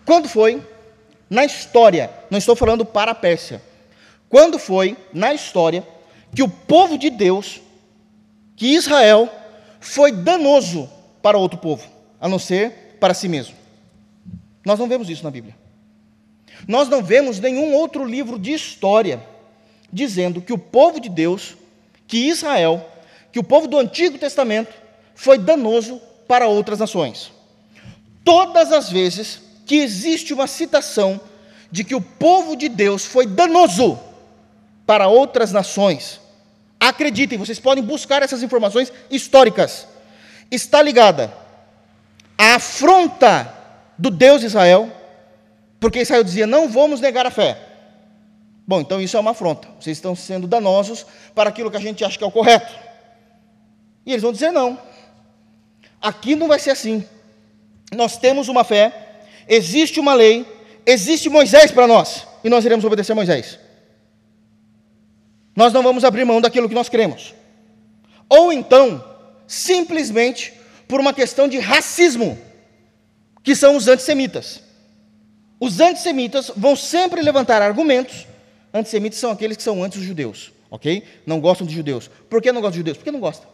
quando 0.06 0.28
foi 0.28 0.62
na 1.30 1.46
história, 1.46 2.10
não 2.30 2.38
estou 2.38 2.56
falando 2.56 2.86
para 2.86 3.12
a 3.12 3.16
Pérsia, 3.16 3.62
quando 4.28 4.60
foi 4.60 4.98
na 5.14 5.34
história 5.34 5.86
que 6.36 6.44
o 6.44 6.50
povo 6.50 6.98
de 6.98 7.10
Deus, 7.10 7.62
que 8.56 8.68
Israel, 8.68 9.30
foi 9.80 10.12
danoso 10.12 10.90
para 11.22 11.38
outro 11.38 11.58
povo, 11.58 11.88
a 12.20 12.28
não 12.28 12.40
ser 12.40 12.98
para 13.00 13.14
si 13.14 13.28
mesmo? 13.28 13.56
Nós 14.66 14.80
não 14.80 14.88
vemos 14.88 15.10
isso 15.10 15.24
na 15.24 15.32
Bíblia. 15.32 15.56
Nós 16.68 16.88
não 16.88 17.04
vemos 17.04 17.40
nenhum 17.40 17.74
outro 17.74 18.06
livro 18.06 18.38
de 18.38 18.54
história 18.54 19.22
dizendo 19.92 20.42
que 20.42 20.54
o 20.54 20.58
povo 20.58 21.00
de 21.02 21.10
Deus, 21.10 21.58
que 22.08 22.30
Israel, 22.30 22.88
que 23.32 23.40
o 23.40 23.44
povo 23.44 23.68
do 23.68 23.78
Antigo 23.78 24.18
Testamento 24.18 24.74
foi 25.14 25.38
danoso 25.38 26.02
para 26.28 26.48
outras 26.48 26.80
nações. 26.80 27.32
Todas 28.24 28.72
as 28.72 28.90
vezes 28.90 29.42
que 29.66 29.76
existe 29.76 30.34
uma 30.34 30.48
citação 30.48 31.20
de 31.70 31.84
que 31.84 31.96
o 31.96 32.02
povo 32.02 32.56
de 32.56 32.70
Deus 32.70 33.06
foi 33.06 33.26
danoso 33.26 34.00
para 34.86 35.08
outras 35.08 35.52
nações, 35.52 36.21
acreditem, 36.82 37.38
vocês 37.38 37.60
podem 37.60 37.84
buscar 37.84 38.24
essas 38.24 38.42
informações 38.42 38.92
históricas, 39.12 39.88
está 40.50 40.82
ligada 40.82 41.32
à 42.36 42.56
afronta 42.56 43.54
do 43.96 44.10
Deus 44.10 44.42
Israel, 44.42 44.92
porque 45.80 46.02
Israel 46.02 46.24
dizia: 46.24 46.48
não 46.48 46.68
vamos 46.68 47.00
negar 47.00 47.28
a 47.28 47.32
fé. 47.32 47.56
Bom, 48.68 48.82
então 48.82 49.00
isso 49.00 49.16
é 49.16 49.20
uma 49.20 49.32
afronta. 49.32 49.68
Vocês 49.80 49.98
estão 49.98 50.16
sendo 50.16 50.48
danosos 50.48 51.06
para 51.36 51.50
aquilo 51.50 51.70
que 51.70 51.78
a 51.78 51.82
gente 51.82 52.04
acha 52.04 52.18
que 52.18 52.24
é 52.24 52.28
o 52.28 52.32
correto. 52.32 52.74
E 54.06 54.12
eles 54.12 54.24
vão 54.24 54.32
dizer: 54.32 54.52
não. 54.52 54.80
Aqui 56.02 56.36
não 56.36 56.48
vai 56.48 56.58
ser 56.58 56.72
assim. 56.72 57.06
Nós 57.94 58.18
temos 58.18 58.48
uma 58.48 58.64
fé, 58.64 58.92
existe 59.48 60.00
uma 60.00 60.16
lei, 60.16 60.48
existe 60.86 61.30
Moisés 61.30 61.70
para 61.72 61.86
nós, 61.86 62.26
e 62.44 62.50
nós 62.50 62.66
iremos 62.66 62.84
obedecer 62.86 63.12
a 63.12 63.16
Moisés. 63.16 63.60
Nós 65.56 65.74
não 65.74 65.84
vamos 65.84 66.04
abrir 66.04 66.26
mão 66.26 66.40
daquilo 66.40 66.70
que 66.70 66.76
nós 66.76 66.90
cremos. 66.90 67.34
Ou 68.30 68.54
então, 68.54 69.04
simplesmente 69.46 70.54
por 70.88 71.00
uma 71.00 71.14
questão 71.14 71.48
de 71.48 71.60
racismo, 71.60 72.38
que 73.44 73.56
são 73.56 73.76
os 73.76 73.88
antissemitas. 73.88 74.62
Os 75.60 75.80
antissemitas 75.80 76.52
vão 76.56 76.76
sempre 76.76 77.22
levantar 77.22 77.62
argumentos. 77.62 78.26
Antissemitas 78.74 79.20
são 79.20 79.32
aqueles 79.32 79.58
que 79.58 79.64
são 79.64 79.84
antes 79.84 80.00
dos 80.00 80.08
judeus, 80.08 80.52
ok? 80.70 81.04
Não 81.26 81.40
gostam 81.40 81.68
de 81.68 81.74
judeus. 81.74 82.10
Por 82.30 82.42
que 82.42 82.52
não 82.52 82.62
gostam 82.62 82.72
de 82.72 82.78
judeus? 82.78 82.98
Porque 82.98 83.12
não 83.12 83.20
gostam. 83.20 83.50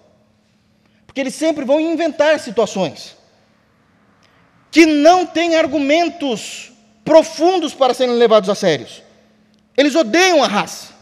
Porque 1.06 1.22
eles 1.22 1.36
sempre 1.36 1.66
vão 1.66 1.80
inventar 1.80 2.40
situações 2.40 3.16
que 4.72 4.86
não 4.86 5.26
têm 5.26 5.56
argumentos 5.56 6.72
profundos 7.04 7.74
para 7.74 7.94
serem 7.94 8.16
levados 8.16 8.50
a 8.50 8.56
sérios. 8.56 9.02
Eles 9.76 9.96
odeiam 9.96 10.44
a 10.44 10.48
raça. 10.48 10.97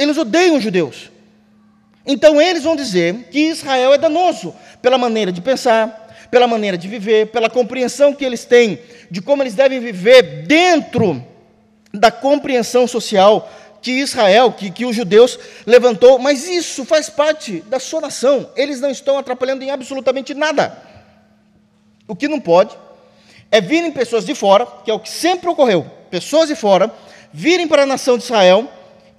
Eles 0.00 0.16
odeiam 0.16 0.56
os 0.56 0.62
judeus. 0.62 1.10
Então 2.06 2.40
eles 2.40 2.62
vão 2.62 2.74
dizer 2.74 3.28
que 3.30 3.38
Israel 3.38 3.92
é 3.92 3.98
danoso 3.98 4.54
pela 4.80 4.96
maneira 4.96 5.30
de 5.30 5.42
pensar, 5.42 6.08
pela 6.30 6.46
maneira 6.46 6.78
de 6.78 6.88
viver, 6.88 7.26
pela 7.26 7.50
compreensão 7.50 8.14
que 8.14 8.24
eles 8.24 8.46
têm 8.46 8.78
de 9.10 9.20
como 9.20 9.42
eles 9.42 9.54
devem 9.54 9.78
viver 9.78 10.46
dentro 10.46 11.22
da 11.92 12.10
compreensão 12.10 12.86
social 12.86 13.52
que 13.82 13.90
Israel, 13.90 14.52
que, 14.52 14.70
que 14.70 14.86
os 14.86 14.96
judeus 14.96 15.38
levantou, 15.66 16.18
mas 16.18 16.48
isso 16.48 16.82
faz 16.86 17.10
parte 17.10 17.60
da 17.68 17.78
sua 17.78 18.00
nação, 18.00 18.48
eles 18.56 18.80
não 18.80 18.90
estão 18.90 19.18
atrapalhando 19.18 19.62
em 19.62 19.70
absolutamente 19.70 20.32
nada. 20.32 20.78
O 22.08 22.16
que 22.16 22.26
não 22.26 22.40
pode 22.40 22.74
é 23.50 23.60
virem 23.60 23.90
pessoas 23.90 24.24
de 24.24 24.34
fora, 24.34 24.66
que 24.82 24.90
é 24.90 24.94
o 24.94 24.98
que 25.00 25.10
sempre 25.10 25.50
ocorreu, 25.50 25.84
pessoas 26.10 26.48
de 26.48 26.54
fora, 26.54 26.90
virem 27.34 27.68
para 27.68 27.82
a 27.82 27.86
nação 27.86 28.16
de 28.16 28.24
Israel 28.24 28.66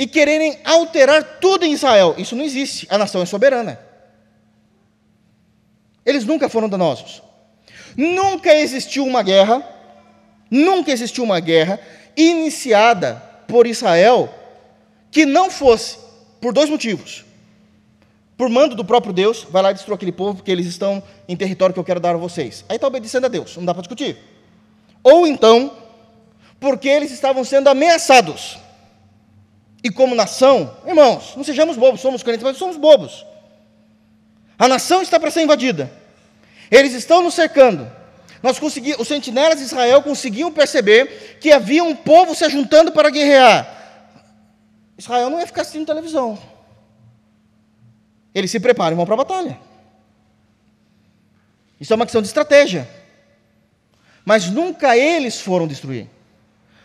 e 0.01 0.07
quererem 0.07 0.57
alterar 0.65 1.37
tudo 1.39 1.63
em 1.63 1.73
Israel. 1.73 2.15
Isso 2.17 2.35
não 2.35 2.43
existe, 2.43 2.87
a 2.89 2.97
nação 2.97 3.21
é 3.21 3.25
soberana. 3.27 3.79
Eles 6.03 6.25
nunca 6.25 6.49
foram 6.49 6.67
danosos. 6.67 7.21
Nunca 7.95 8.51
existiu 8.51 9.05
uma 9.05 9.21
guerra, 9.21 9.63
nunca 10.49 10.91
existiu 10.91 11.23
uma 11.23 11.39
guerra 11.39 11.79
iniciada 12.17 13.21
por 13.47 13.67
Israel 13.67 14.33
que 15.11 15.23
não 15.23 15.51
fosse 15.51 15.99
por 16.41 16.51
dois 16.51 16.67
motivos. 16.67 17.23
Por 18.35 18.49
mando 18.49 18.73
do 18.73 18.83
próprio 18.83 19.13
Deus, 19.13 19.45
vai 19.51 19.61
lá 19.61 19.69
e 19.69 19.75
destrua 19.75 19.97
aquele 19.97 20.11
povo, 20.11 20.37
porque 20.37 20.51
eles 20.51 20.65
estão 20.65 21.03
em 21.27 21.37
território 21.37 21.75
que 21.75 21.79
eu 21.79 21.83
quero 21.83 21.99
dar 21.99 22.15
a 22.15 22.17
vocês. 22.17 22.65
Aí 22.67 22.77
está 22.77 22.87
obedecendo 22.87 23.25
a 23.25 23.29
Deus, 23.29 23.55
não 23.55 23.65
dá 23.65 23.73
para 23.75 23.81
discutir. 23.81 24.17
Ou 25.03 25.27
então, 25.27 25.77
porque 26.59 26.89
eles 26.89 27.11
estavam 27.11 27.43
sendo 27.43 27.67
ameaçados. 27.67 28.57
E 29.83 29.89
como 29.89 30.15
nação, 30.15 30.77
irmãos, 30.85 31.33
não 31.35 31.43
sejamos 31.43 31.75
bobos, 31.75 32.01
somos 32.01 32.21
crentes, 32.21 32.43
mas 32.43 32.57
somos 32.57 32.77
bobos. 32.77 33.25
A 34.57 34.67
nação 34.67 35.01
está 35.01 35.19
para 35.19 35.31
ser 35.31 35.41
invadida. 35.41 35.91
Eles 36.69 36.93
estão 36.93 37.23
nos 37.23 37.33
cercando. 37.33 37.91
Nós 38.43 38.59
consegui, 38.59 38.95
os 38.97 39.07
sentinelas 39.07 39.57
de 39.57 39.65
Israel 39.65 40.01
conseguiam 40.01 40.51
perceber 40.51 41.37
que 41.39 41.51
havia 41.51 41.83
um 41.83 41.95
povo 41.95 42.35
se 42.35 42.47
juntando 42.49 42.91
para 42.91 43.09
guerrear. 43.09 43.79
Israel 44.97 45.29
não 45.29 45.39
ia 45.39 45.47
ficar 45.47 45.61
assistindo 45.61 45.85
televisão. 45.85 46.37
Eles 48.33 48.51
se 48.51 48.59
preparam 48.59 48.93
e 48.93 48.95
vão 48.95 49.05
para 49.05 49.15
a 49.15 49.17
batalha. 49.17 49.59
Isso 51.79 51.91
é 51.91 51.95
uma 51.95 52.05
questão 52.05 52.21
de 52.21 52.27
estratégia. 52.27 52.87
Mas 54.23 54.49
nunca 54.49 54.95
eles 54.95 55.41
foram 55.41 55.67
destruir. 55.67 56.07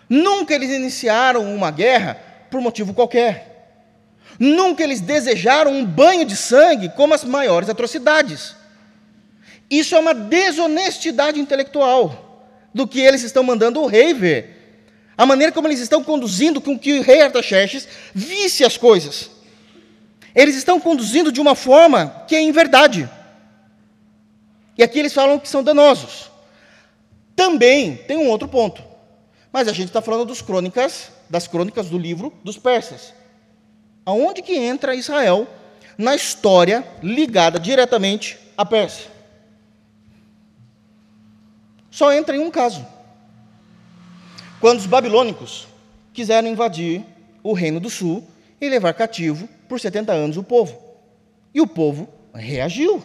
Nunca 0.08 0.54
eles 0.54 0.70
iniciaram 0.70 1.54
uma 1.54 1.70
guerra 1.70 2.18
por 2.50 2.60
motivo 2.60 2.94
qualquer. 2.94 3.56
Nunca 4.38 4.82
eles 4.82 5.00
desejaram 5.00 5.72
um 5.72 5.84
banho 5.84 6.24
de 6.24 6.36
sangue 6.36 6.90
como 6.90 7.14
as 7.14 7.24
maiores 7.24 7.68
atrocidades. 7.68 8.54
Isso 9.70 9.94
é 9.94 9.98
uma 9.98 10.14
desonestidade 10.14 11.40
intelectual 11.40 12.48
do 12.72 12.86
que 12.86 13.00
eles 13.00 13.22
estão 13.22 13.42
mandando 13.42 13.80
o 13.80 13.86
rei 13.86 14.12
ver. 14.12 14.84
A 15.16 15.24
maneira 15.24 15.52
como 15.52 15.66
eles 15.66 15.80
estão 15.80 16.04
conduzindo 16.04 16.60
com 16.60 16.78
que 16.78 16.98
o 16.98 17.02
rei 17.02 17.22
Artaxerxes 17.22 17.88
visse 18.14 18.64
as 18.64 18.76
coisas. 18.76 19.30
Eles 20.34 20.54
estão 20.54 20.78
conduzindo 20.78 21.32
de 21.32 21.40
uma 21.40 21.54
forma 21.54 22.24
que 22.28 22.36
é 22.36 22.40
em 22.40 22.52
verdade. 22.52 23.08
E 24.76 24.82
aqui 24.82 24.98
eles 24.98 25.14
falam 25.14 25.38
que 25.38 25.48
são 25.48 25.62
danosos. 25.62 26.30
Também 27.34 27.96
tem 27.96 28.18
um 28.18 28.28
outro 28.28 28.46
ponto. 28.46 28.84
Mas 29.50 29.68
a 29.68 29.72
gente 29.72 29.86
está 29.86 30.02
falando 30.02 30.26
dos 30.26 30.42
crônicas, 30.42 31.10
das 31.28 31.46
crônicas 31.46 31.88
do 31.88 31.98
livro 31.98 32.32
dos 32.42 32.58
persas. 32.58 33.12
Aonde 34.04 34.42
que 34.42 34.56
entra 34.56 34.94
Israel 34.94 35.46
na 35.98 36.14
história 36.14 36.86
ligada 37.02 37.58
diretamente 37.58 38.38
à 38.56 38.64
Pérsia? 38.64 39.10
Só 41.90 42.12
entra 42.12 42.36
em 42.36 42.40
um 42.40 42.50
caso 42.50 42.86
quando 44.60 44.78
os 44.78 44.86
babilônicos 44.86 45.66
quiseram 46.12 46.48
invadir 46.48 47.04
o 47.42 47.52
reino 47.52 47.80
do 47.80 47.90
sul 47.90 48.26
e 48.60 48.68
levar 48.68 48.94
cativo 48.94 49.48
por 49.68 49.80
70 49.80 50.12
anos 50.12 50.36
o 50.36 50.42
povo. 50.42 50.78
E 51.54 51.60
o 51.60 51.66
povo 51.66 52.08
reagiu. 52.34 53.02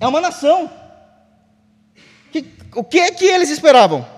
É 0.00 0.06
uma 0.06 0.20
nação. 0.20 0.70
Que, 2.32 2.44
o 2.74 2.84
que 2.84 2.98
é 2.98 3.10
que 3.10 3.24
eles 3.24 3.50
esperavam? 3.50 4.13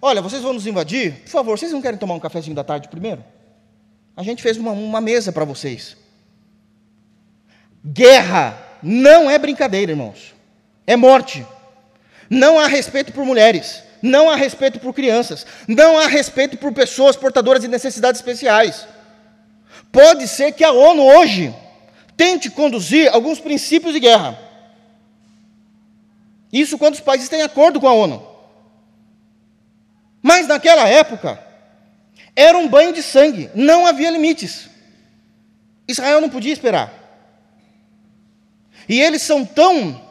Olha, 0.00 0.20
vocês 0.22 0.42
vão 0.42 0.52
nos 0.52 0.66
invadir? 0.66 1.22
Por 1.22 1.30
favor, 1.30 1.58
vocês 1.58 1.72
não 1.72 1.82
querem 1.82 1.98
tomar 1.98 2.14
um 2.14 2.20
cafezinho 2.20 2.54
da 2.54 2.64
tarde 2.64 2.88
primeiro? 2.88 3.24
A 4.16 4.22
gente 4.22 4.42
fez 4.42 4.56
uma, 4.56 4.72
uma 4.72 5.00
mesa 5.00 5.32
para 5.32 5.44
vocês. 5.44 5.96
Guerra 7.84 8.58
não 8.82 9.30
é 9.30 9.38
brincadeira, 9.38 9.92
irmãos. 9.92 10.34
É 10.86 10.96
morte. 10.96 11.46
Não 12.28 12.58
há 12.58 12.66
respeito 12.66 13.12
por 13.12 13.24
mulheres 13.24 13.86
não 14.02 14.30
há 14.30 14.36
respeito 14.36 14.78
por 14.78 14.94
crianças, 14.94 15.46
não 15.66 15.98
há 15.98 16.06
respeito 16.06 16.56
por 16.56 16.72
pessoas 16.72 17.16
portadoras 17.16 17.62
de 17.62 17.68
necessidades 17.68 18.20
especiais. 18.20 18.86
Pode 19.90 20.28
ser 20.28 20.52
que 20.52 20.64
a 20.64 20.72
ONU 20.72 21.02
hoje 21.02 21.54
tente 22.16 22.50
conduzir 22.50 23.12
alguns 23.12 23.40
princípios 23.40 23.92
de 23.92 24.00
guerra. 24.00 24.38
Isso 26.52 26.78
quando 26.78 26.94
os 26.94 27.00
países 27.00 27.28
têm 27.28 27.42
acordo 27.42 27.80
com 27.80 27.88
a 27.88 27.92
ONU. 27.92 28.35
Mas 30.26 30.48
naquela 30.48 30.88
época, 30.88 31.38
era 32.34 32.58
um 32.58 32.66
banho 32.66 32.92
de 32.92 33.00
sangue, 33.00 33.48
não 33.54 33.86
havia 33.86 34.10
limites. 34.10 34.68
Israel 35.86 36.20
não 36.20 36.28
podia 36.28 36.52
esperar. 36.52 36.92
E 38.88 39.00
eles 39.00 39.22
são 39.22 39.44
tão 39.44 40.02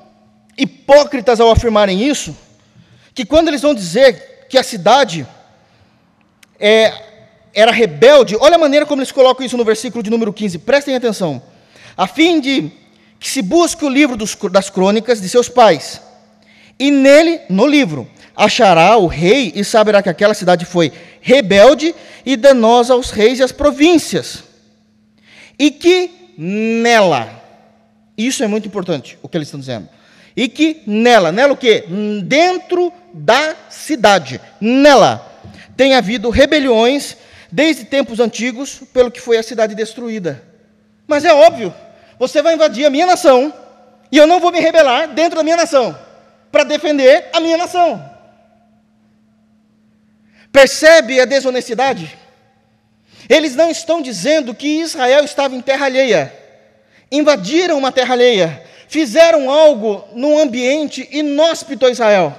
hipócritas 0.57 1.41
ao 1.41 1.51
afirmarem 1.51 2.01
isso, 2.01 2.33
que 3.13 3.25
quando 3.25 3.49
eles 3.49 3.61
vão 3.61 3.75
dizer 3.75 4.47
que 4.49 4.57
a 4.57 4.63
cidade 4.63 5.27
é, 6.57 6.93
era 7.53 7.71
rebelde, 7.71 8.37
olha 8.39 8.55
a 8.55 8.57
maneira 8.57 8.85
como 8.85 9.01
eles 9.01 9.11
colocam 9.11 9.45
isso 9.45 9.57
no 9.57 9.65
versículo 9.65 10.01
de 10.01 10.09
número 10.09 10.31
15, 10.31 10.59
prestem 10.59 10.95
atenção. 10.95 11.43
A 11.97 12.07
fim 12.07 12.39
de 12.39 12.71
que 13.19 13.29
se 13.29 13.41
busque 13.41 13.83
o 13.83 13.89
livro 13.89 14.15
dos, 14.15 14.33
das 14.49 14.69
crônicas 14.69 15.19
de 15.19 15.27
seus 15.27 15.49
pais, 15.49 15.99
e 16.79 16.89
nele, 16.89 17.41
no 17.49 17.67
livro, 17.67 18.09
achará 18.35 18.97
o 18.97 19.07
rei 19.07 19.53
e 19.55 19.63
saberá 19.63 20.01
que 20.01 20.09
aquela 20.09 20.33
cidade 20.33 20.65
foi 20.65 20.91
rebelde 21.21 21.95
e 22.25 22.35
danosa 22.35 22.93
aos 22.93 23.09
reis 23.11 23.39
e 23.39 23.43
às 23.43 23.51
províncias. 23.51 24.43
E 25.57 25.71
que 25.71 26.33
nela, 26.37 27.29
isso 28.17 28.43
é 28.43 28.47
muito 28.47 28.67
importante, 28.67 29.17
o 29.21 29.29
que 29.29 29.37
eles 29.37 29.47
estão 29.47 29.59
dizendo. 29.59 29.87
E 30.35 30.49
que 30.49 30.81
nela, 30.85 31.31
nela 31.31 31.53
o 31.53 31.57
quê? 31.57 31.85
Dentro 32.25 32.91
da 33.13 33.55
cidade, 33.69 34.41
nela, 34.59 35.25
tem 35.77 35.95
havido 35.95 36.29
rebeliões 36.29 37.15
desde 37.49 37.85
tempos 37.85 38.19
antigos, 38.19 38.81
pelo 38.93 39.09
que 39.09 39.21
foi 39.21 39.37
a 39.37 39.43
cidade 39.43 39.73
destruída. 39.75 40.43
Mas 41.07 41.23
é 41.23 41.33
óbvio, 41.33 41.73
você 42.19 42.41
vai 42.41 42.55
invadir 42.55 42.85
a 42.85 42.89
minha 42.89 43.05
nação, 43.05 43.53
e 44.11 44.17
eu 44.17 44.27
não 44.27 44.41
vou 44.41 44.51
me 44.51 44.59
rebelar 44.59 45.07
dentro 45.13 45.37
da 45.37 45.43
minha 45.43 45.55
nação, 45.55 45.97
para 46.51 46.65
defender 46.65 47.29
a 47.31 47.39
minha 47.39 47.57
nação. 47.57 48.14
Percebe 50.55 51.19
a 51.19 51.25
desonestidade? 51.25 52.17
Eles 53.27 53.57
não 53.57 53.69
estão 53.69 54.01
dizendo 54.01 54.55
que 54.55 54.79
Israel 54.79 55.25
estava 55.25 55.53
em 55.53 55.59
terra 55.59 55.85
alheia. 55.85 56.33
Invadiram 57.11 57.77
uma 57.77 57.91
terra 57.91 58.13
alheia. 58.13 58.63
Fizeram 58.87 59.51
algo 59.51 60.05
num 60.13 60.39
ambiente 60.39 61.09
inóspito 61.11 61.85
a 61.85 61.91
Israel. 61.91 62.33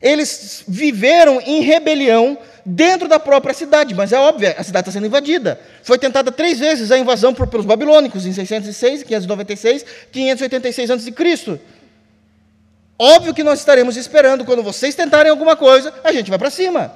Eles 0.00 0.64
viveram 0.66 1.42
em 1.42 1.60
rebelião 1.60 2.38
dentro 2.64 3.06
da 3.06 3.20
própria 3.20 3.52
cidade, 3.52 3.94
mas 3.94 4.10
é 4.10 4.18
óbvio, 4.18 4.54
a 4.56 4.62
cidade 4.62 4.88
está 4.88 4.92
sendo 4.92 5.08
invadida. 5.08 5.60
Foi 5.82 5.98
tentada 5.98 6.32
três 6.32 6.58
vezes 6.58 6.90
a 6.90 6.98
invasão 6.98 7.34
por, 7.34 7.48
pelos 7.48 7.66
babilônicos, 7.66 8.24
em 8.24 8.32
606, 8.32 9.02
596, 9.02 9.84
586 10.10 10.90
a.C. 10.90 11.12
Óbvio 12.98 13.32
que 13.32 13.44
nós 13.44 13.60
estaremos 13.60 13.96
esperando, 13.96 14.44
quando 14.44 14.62
vocês 14.62 14.94
tentarem 14.94 15.30
alguma 15.30 15.54
coisa, 15.54 15.94
a 16.02 16.12
gente 16.12 16.28
vai 16.28 16.38
para 16.38 16.50
cima. 16.50 16.92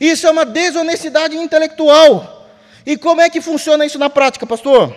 Isso 0.00 0.26
é 0.26 0.30
uma 0.30 0.44
desonestidade 0.44 1.36
intelectual. 1.36 2.48
E 2.84 2.96
como 2.96 3.20
é 3.20 3.28
que 3.28 3.40
funciona 3.40 3.84
isso 3.84 3.98
na 3.98 4.08
prática, 4.08 4.46
pastor? 4.46 4.94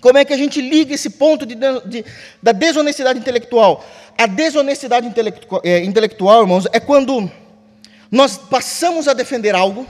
Como 0.00 0.16
é 0.16 0.24
que 0.24 0.32
a 0.32 0.38
gente 0.38 0.58
liga 0.62 0.94
esse 0.94 1.10
ponto 1.10 1.44
de, 1.44 1.54
de, 1.54 2.04
da 2.42 2.52
desonestidade 2.52 3.18
intelectual? 3.18 3.84
A 4.16 4.26
desonestidade 4.26 5.12
é, 5.64 5.84
intelectual, 5.84 6.40
irmãos, 6.40 6.66
é 6.72 6.80
quando 6.80 7.30
nós 8.10 8.38
passamos 8.38 9.06
a 9.06 9.12
defender 9.12 9.54
algo 9.54 9.86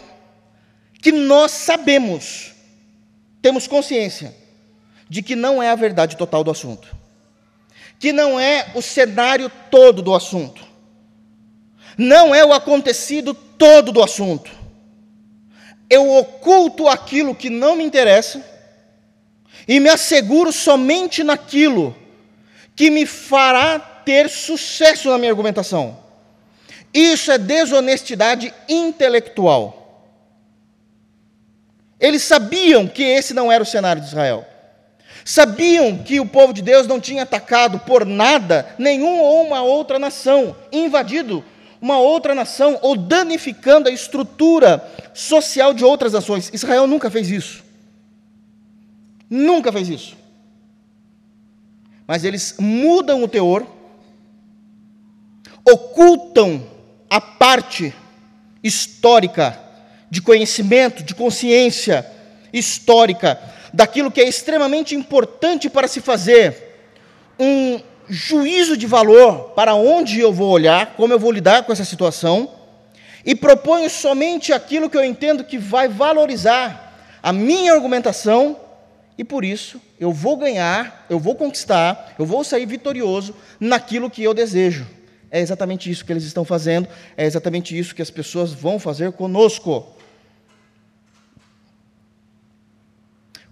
que 1.01 1.13
nós 1.13 1.53
sabemos, 1.53 2.53
temos 3.41 3.69
consciência 3.69 4.35
de 5.09 5.23
que 5.23 5.37
não 5.37 5.63
é 5.63 5.69
a 5.71 5.75
verdade 5.77 6.17
total 6.17 6.43
do 6.43 6.51
assunto 6.51 7.02
que 8.03 8.13
não 8.13 8.39
é 8.41 8.73
o 8.75 8.83
cenário 8.83 9.49
todo 9.71 10.03
do 10.03 10.13
assunto, 10.13 10.61
não 11.97 12.35
é 12.35 12.45
o 12.45 12.53
acontecido 12.53 13.33
todo 13.33 13.93
do 13.93 14.03
assunto. 14.03 14.51
Eu 15.89 16.11
oculto 16.17 16.89
aquilo 16.89 17.33
que 17.33 17.49
não 17.49 17.77
me 17.77 17.85
interessa 17.85 18.45
e 19.69 19.79
me 19.79 19.89
asseguro 19.89 20.51
somente 20.51 21.23
naquilo 21.23 21.95
que 22.75 22.91
me 22.91 23.07
fará 23.07 23.79
ter 23.79 24.29
sucesso 24.29 25.09
na 25.09 25.17
minha 25.17 25.31
argumentação. 25.31 25.97
Isso 26.93 27.31
é 27.31 27.39
desonestidade 27.39 28.53
intelectual. 28.69 30.11
Eles 32.01 32.25
sabiam 32.25 32.89
que 32.89 33.05
esse 33.05 33.33
não 33.33 33.53
era 33.53 33.63
o 33.63 33.67
cenário 33.67 34.03
de 34.03 34.09
Israel. 34.09 34.45
Sabiam 35.25 35.99
que 35.99 36.19
o 36.19 36.27
povo 36.27 36.53
de 36.53 36.63
Deus 36.63 36.87
não 36.87 37.01
tinha 37.01 37.23
atacado 37.23 37.79
por 37.81 38.05
nada 38.05 38.75
nenhum 38.79 39.21
ou 39.21 39.47
uma 39.47 39.63
outra 39.63 39.99
nação, 39.99 40.57
invadido 40.73 41.45
uma 41.83 41.99
outra 41.99 42.33
nação 42.33 42.79
ou 42.81 42.97
danificando 42.97 43.89
a 43.89 43.93
estrutura 43.93 44.89
social 45.13 45.75
de 45.75 45.85
outras 45.85 46.13
nações. 46.13 46.49
Israel 46.53 46.87
nunca 46.87 47.11
fez 47.11 47.29
isso. 47.29 47.65
Nunca 49.29 49.73
fez 49.73 49.89
isso. 49.89 50.17
Mas 52.07 52.23
eles 52.23 52.55
mudam 52.59 53.25
o 53.25 53.29
teor, 53.29 53.67
ocultam 55.69 56.65
a 57.11 57.21
parte 57.21 57.93
histórica 58.63 59.59
de 60.09 60.23
conhecimento, 60.23 61.03
de 61.03 61.15
consciência 61.15 62.07
histórica 62.53 63.41
daquilo 63.73 64.11
que 64.11 64.21
é 64.21 64.29
extremamente 64.29 64.95
importante 64.95 65.71
para 65.71 65.89
se 65.89 66.01
fazer 66.01 66.73
um 67.39 67.81
juízo 68.09 68.77
de 68.77 68.87
valor 68.87 69.53
para 69.55 69.75
onde 69.75 70.21
eu 70.21 70.33
vou 70.33 70.51
olhar, 70.51 70.95
como 70.97 71.13
eu 71.13 71.19
vou 71.19 71.33
lidar 71.33 71.65
com 71.65 71.73
essa 71.73 71.85
situação, 71.85 72.51
e 73.25 73.35
proponho 73.35 73.89
somente 73.89 74.53
aquilo 74.53 74.91
que 74.91 74.97
eu 74.97 75.05
entendo 75.05 75.45
que 75.45 75.57
vai 75.57 75.89
valorizar 75.89 77.19
a 77.23 77.33
minha 77.33 77.73
argumentação, 77.73 78.59
e 79.17 79.25
por 79.25 79.45
isso 79.45 79.81
eu 80.01 80.13
vou 80.13 80.37
ganhar, 80.37 81.07
eu 81.09 81.19
vou 81.19 81.35
conquistar, 81.35 82.15
eu 82.19 82.27
vou 82.27 82.43
sair 82.43 82.67
vitorioso 82.67 83.35
naquilo 83.61 84.11
que 84.11 84.23
eu 84.23 84.35
desejo. 84.35 84.87
É 85.31 85.41
exatamente 85.41 85.91
isso 85.91 86.05
que 86.05 86.13
eles 86.13 86.25
estão 86.25 86.45
fazendo, 86.45 86.89
é 87.17 87.25
exatamente 87.25 87.79
isso 87.79 87.95
que 87.95 88.03
as 88.03 88.11
pessoas 88.11 88.53
vão 88.53 88.79
fazer 88.79 89.13
conosco. 89.13 89.87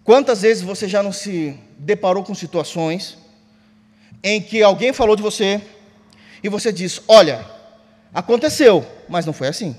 Quantas 0.05 0.43
vezes 0.43 0.63
você 0.63 0.89
já 0.89 1.03
não 1.03 1.13
se 1.13 1.59
deparou 1.79 2.25
com 2.25 2.35
situações 2.35 3.19
em 4.23 4.41
que 4.41 4.63
alguém 4.63 4.93
falou 4.93 5.17
de 5.17 5.23
você 5.23 5.61
e 6.43 6.49
você 6.49 6.73
diz: 6.73 7.01
Olha, 7.07 7.45
aconteceu, 8.13 8.85
mas 9.09 9.27
não 9.27 9.33
foi 9.33 9.49
assim. 9.49 9.77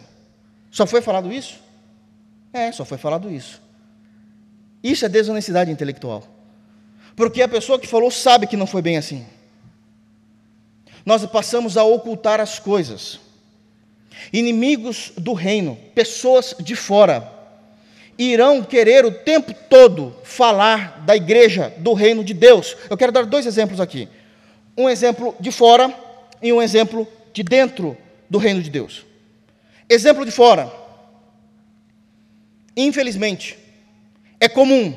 Só 0.70 0.86
foi 0.86 1.02
falado 1.02 1.32
isso? 1.32 1.60
É, 2.54 2.72
só 2.72 2.86
foi 2.86 2.98
falado 2.98 3.30
isso. 3.32 3.62
Isso 4.84 5.06
é 5.06 5.10
desonestidade 5.10 5.72
intelectual. 5.72 6.24
Porque 7.16 7.42
a 7.42 7.48
pessoa 7.48 7.80
que 7.80 7.88
falou 7.88 8.10
sabe 8.10 8.48
que 8.48 8.58
não 8.58 8.66
foi 8.66 8.82
bem 8.82 8.98
assim. 8.98 9.26
Nós 11.06 11.26
passamos 11.26 11.78
a 11.78 11.84
ocultar 11.84 12.40
as 12.40 12.60
coisas. 12.60 13.20
Inimigos 14.32 15.12
do 15.18 15.34
reino, 15.34 15.78
pessoas 15.96 16.56
de 16.60 16.76
fora, 16.76 17.41
irão 18.17 18.63
querer 18.63 19.06
o 19.06 19.12
tempo 19.12 19.54
todo 19.69 20.15
falar 20.24 21.02
da 21.06 21.15
igreja, 21.15 21.74
do 21.78 21.93
reino 21.93 22.24
de 22.24 22.34
Deus. 22.34 22.76
Eu 22.89 22.97
quero 22.97 23.12
dar 23.12 23.26
dois 23.26 23.45
exemplos 23.45 23.80
aqui: 23.80 24.08
um 24.78 24.89
exemplo 24.89 25.36
de 25.39 25.52
fora 25.52 25.93
e 26.41 26.52
um 26.52 26.62
exemplo 26.62 27.08
de 27.34 27.43
dentro 27.43 27.97
do 28.30 28.38
reino 28.38 28.62
de 28.62 28.69
Deus. 28.69 29.06
Exemplo 29.89 30.26
de 30.26 30.32
fora. 30.32 30.71
Infelizmente, 32.76 33.58
é 34.39 34.47
comum 34.47 34.95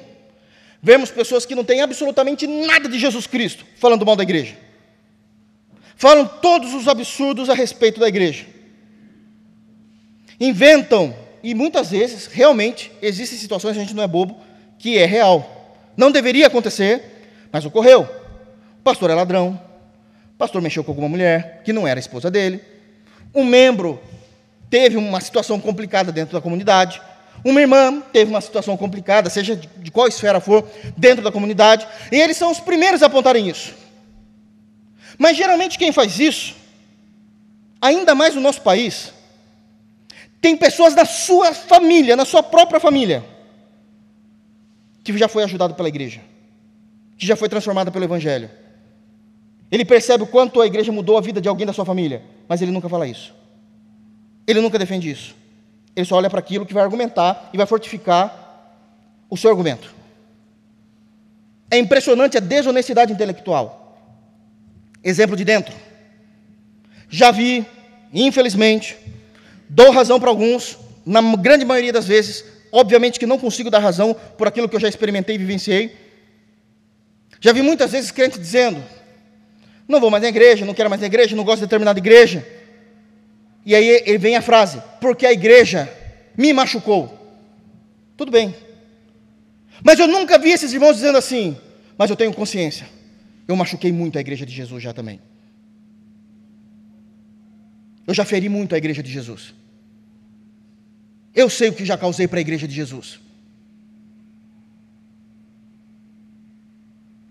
vermos 0.83 1.11
pessoas 1.11 1.44
que 1.44 1.55
não 1.55 1.64
têm 1.64 1.81
absolutamente 1.81 2.46
nada 2.46 2.88
de 2.88 2.98
Jesus 2.98 3.27
Cristo 3.27 3.64
falando 3.77 4.07
mal 4.07 4.16
da 4.16 4.22
igreja. 4.22 4.57
Falam 5.96 6.27
todos 6.27 6.74
os 6.74 6.88
absurdos 6.88 7.48
a 7.48 7.55
respeito 7.55 8.00
da 8.00 8.09
igreja. 8.09 8.46
Inventam 10.38 11.16
e 11.45 11.55
muitas 11.55 11.91
vezes, 11.91 12.27
realmente, 12.27 12.91
existem 13.03 13.39
situações, 13.39 13.77
a 13.77 13.81
gente 13.81 13.95
não 13.95 14.03
é 14.03 14.07
bobo, 14.07 14.41
que 14.79 14.97
é 14.97 15.05
real. 15.05 15.77
Não 15.95 16.11
deveria 16.11 16.47
acontecer, 16.47 17.27
mas 17.53 17.67
ocorreu. 17.67 18.09
O 18.81 18.83
pastor 18.83 19.11
é 19.11 19.15
ladrão, 19.15 19.61
o 20.33 20.38
pastor 20.38 20.63
mexeu 20.63 20.83
com 20.83 20.90
alguma 20.90 21.09
mulher 21.09 21.61
que 21.63 21.71
não 21.71 21.87
era 21.87 21.99
a 21.99 22.01
esposa 22.01 22.31
dele, 22.31 22.63
um 23.35 23.45
membro 23.45 24.01
teve 24.71 24.97
uma 24.97 25.21
situação 25.21 25.61
complicada 25.61 26.11
dentro 26.11 26.33
da 26.33 26.40
comunidade, 26.40 27.03
uma 27.45 27.61
irmã 27.61 28.03
teve 28.11 28.31
uma 28.31 28.40
situação 28.40 28.75
complicada, 28.75 29.29
seja 29.29 29.55
de 29.55 29.90
qual 29.90 30.09
esfera 30.09 30.40
for, 30.40 30.67
dentro 30.97 31.23
da 31.23 31.31
comunidade, 31.31 31.87
e 32.11 32.19
eles 32.19 32.38
são 32.38 32.51
os 32.51 32.59
primeiros 32.59 33.03
a 33.03 33.07
apontarem 33.07 33.51
isso. 33.51 33.75
Mas 35.19 35.37
geralmente 35.37 35.79
quem 35.79 35.92
faz 35.92 36.19
isso, 36.19 36.57
ainda 37.83 38.15
mais 38.15 38.35
no 38.35 38.40
nosso 38.40 38.63
país, 38.63 39.13
tem 40.45 40.59
pessoas 40.59 40.95
da 40.95 41.07
sua 41.07 41.55
família, 41.55 42.15
na 42.15 42.27
sua 42.27 42.42
própria 42.42 42.79
família, 42.79 43.25
que 45.03 45.17
já 45.17 45.27
foi 45.27 45.42
ajudado 45.42 45.73
pela 45.73 45.88
igreja, 45.88 46.21
que 47.17 47.27
já 47.27 47.35
foi 47.35 47.49
transformada 47.49 47.90
pelo 47.90 48.05
Evangelho. 48.05 48.51
Ele 49.73 49.87
percebe 49.87 50.23
o 50.23 50.27
quanto 50.27 50.61
a 50.61 50.67
igreja 50.67 50.92
mudou 50.92 51.17
a 51.17 51.23
vida 51.23 51.40
de 51.40 51.49
alguém 51.49 51.67
da 51.67 51.73
sua 51.73 51.87
família, 51.87 52.23
mas 52.47 52.61
ele 52.61 52.73
nunca 52.73 52.90
fala 52.90 53.07
isso. 53.07 53.35
Ele 54.47 54.61
nunca 54.61 54.79
defende 54.79 55.11
isso. 55.11 55.35
Ele 55.97 56.05
só 56.05 56.17
olha 56.17 56.29
para 56.29 56.40
aquilo 56.40 56.67
que 56.67 56.75
vai 56.75 56.83
argumentar 56.83 57.49
e 57.51 57.57
vai 57.57 57.65
fortificar 57.65 58.77
o 59.31 59.38
seu 59.38 59.49
argumento. 59.49 59.95
É 61.71 61.79
impressionante 61.79 62.37
a 62.37 62.40
desonestidade 62.40 63.15
intelectual. 63.15 63.99
Exemplo 65.03 65.37
de 65.37 65.45
dentro. 65.47 65.75
Já 67.09 67.31
vi, 67.31 67.65
infelizmente, 68.13 68.95
Dou 69.69 69.90
razão 69.90 70.21
para 70.21 70.31
alguns, 70.31 70.79
na 71.04 71.21
grande 71.37 71.65
maioria 71.65 71.92
das 71.92 72.06
vezes, 72.06 72.44
obviamente 72.71 73.19
que 73.19 73.27
não 73.27 73.38
consigo 73.38 73.71
dar 73.71 73.79
razão 73.79 74.15
por 74.37 74.46
aquilo 74.46 74.69
que 74.69 74.77
eu 74.77 74.81
já 74.81 74.88
experimentei 74.88 75.37
e 75.37 75.38
vivenciei. 75.38 75.96
Já 77.40 77.52
vi 77.52 77.62
muitas 77.62 77.92
vezes 77.92 78.10
crentes 78.10 78.38
dizendo: 78.38 78.83
não 79.87 80.00
vou 80.00 80.10
mais 80.10 80.23
na 80.23 80.29
igreja, 80.29 80.65
não 80.65 80.75
quero 80.75 80.88
mais 80.88 81.00
na 81.00 81.06
igreja, 81.06 81.37
não 81.37 81.44
gosto 81.44 81.60
de 81.60 81.67
determinada 81.67 81.98
igreja. 81.98 82.46
E 83.67 83.75
aí 83.75 84.02
ele 84.06 84.19
vem 84.19 84.37
a 84.37 84.42
frase: 84.42 84.83
porque 85.00 85.27
a 85.27 85.33
igreja 85.33 85.90
me 86.37 86.52
machucou. 86.52 87.21
Tudo 88.17 88.31
bem. 88.31 88.54
Mas 89.83 89.98
eu 89.98 90.06
nunca 90.06 90.38
vi 90.38 90.50
esses 90.50 90.73
irmãos 90.73 90.94
dizendo 90.94 91.19
assim: 91.19 91.56
mas 91.96 92.10
eu 92.10 92.17
tenho 92.17 92.33
consciência. 92.33 92.87
Eu 93.46 93.56
machuquei 93.56 93.92
muito 93.92 94.17
a 94.17 94.21
igreja 94.21 94.46
de 94.46 94.52
Jesus 94.54 94.83
já 94.83 94.92
também. 94.92 95.21
Eu 98.07 98.15
já 98.15 98.25
feri 98.25 98.48
muito 98.48 98.75
a 98.75 98.79
igreja 98.79 99.02
de 99.02 99.11
Jesus. 99.11 99.55
Eu 101.35 101.50
sei 101.50 101.69
o 101.69 101.73
que 101.73 101.85
já 101.85 101.96
causei 101.96 102.29
para 102.29 102.38
a 102.38 102.40
igreja 102.40 102.69
de 102.69 102.75
Jesus. 102.75 103.19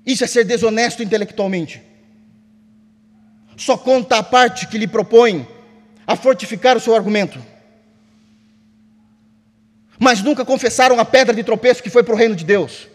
Isso 0.05 0.23
é 0.23 0.27
ser 0.27 0.43
desonesto 0.43 1.01
intelectualmente. 1.01 1.81
Só 3.55 3.77
conta 3.77 4.17
a 4.17 4.23
parte 4.23 4.67
que 4.67 4.77
lhe 4.77 4.87
propõe 4.87 5.47
a 6.05 6.15
fortificar 6.15 6.75
o 6.75 6.79
seu 6.79 6.93
argumento. 6.95 7.39
Mas 9.97 10.21
nunca 10.21 10.43
confessaram 10.43 10.99
a 10.99 11.05
pedra 11.05 11.33
de 11.33 11.43
tropeço 11.43 11.81
que 11.81 11.89
foi 11.89 12.03
para 12.03 12.13
o 12.13 12.17
reino 12.17 12.35
de 12.35 12.43
Deus. 12.43 12.89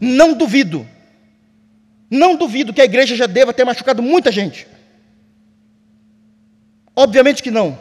Não 0.00 0.34
duvido, 0.34 0.86
não 2.10 2.36
duvido 2.36 2.72
que 2.72 2.80
a 2.80 2.84
igreja 2.84 3.16
já 3.16 3.26
deva 3.26 3.52
ter 3.52 3.64
machucado 3.64 4.02
muita 4.02 4.30
gente. 4.30 4.66
Obviamente 6.94 7.42
que 7.42 7.50
não. 7.50 7.78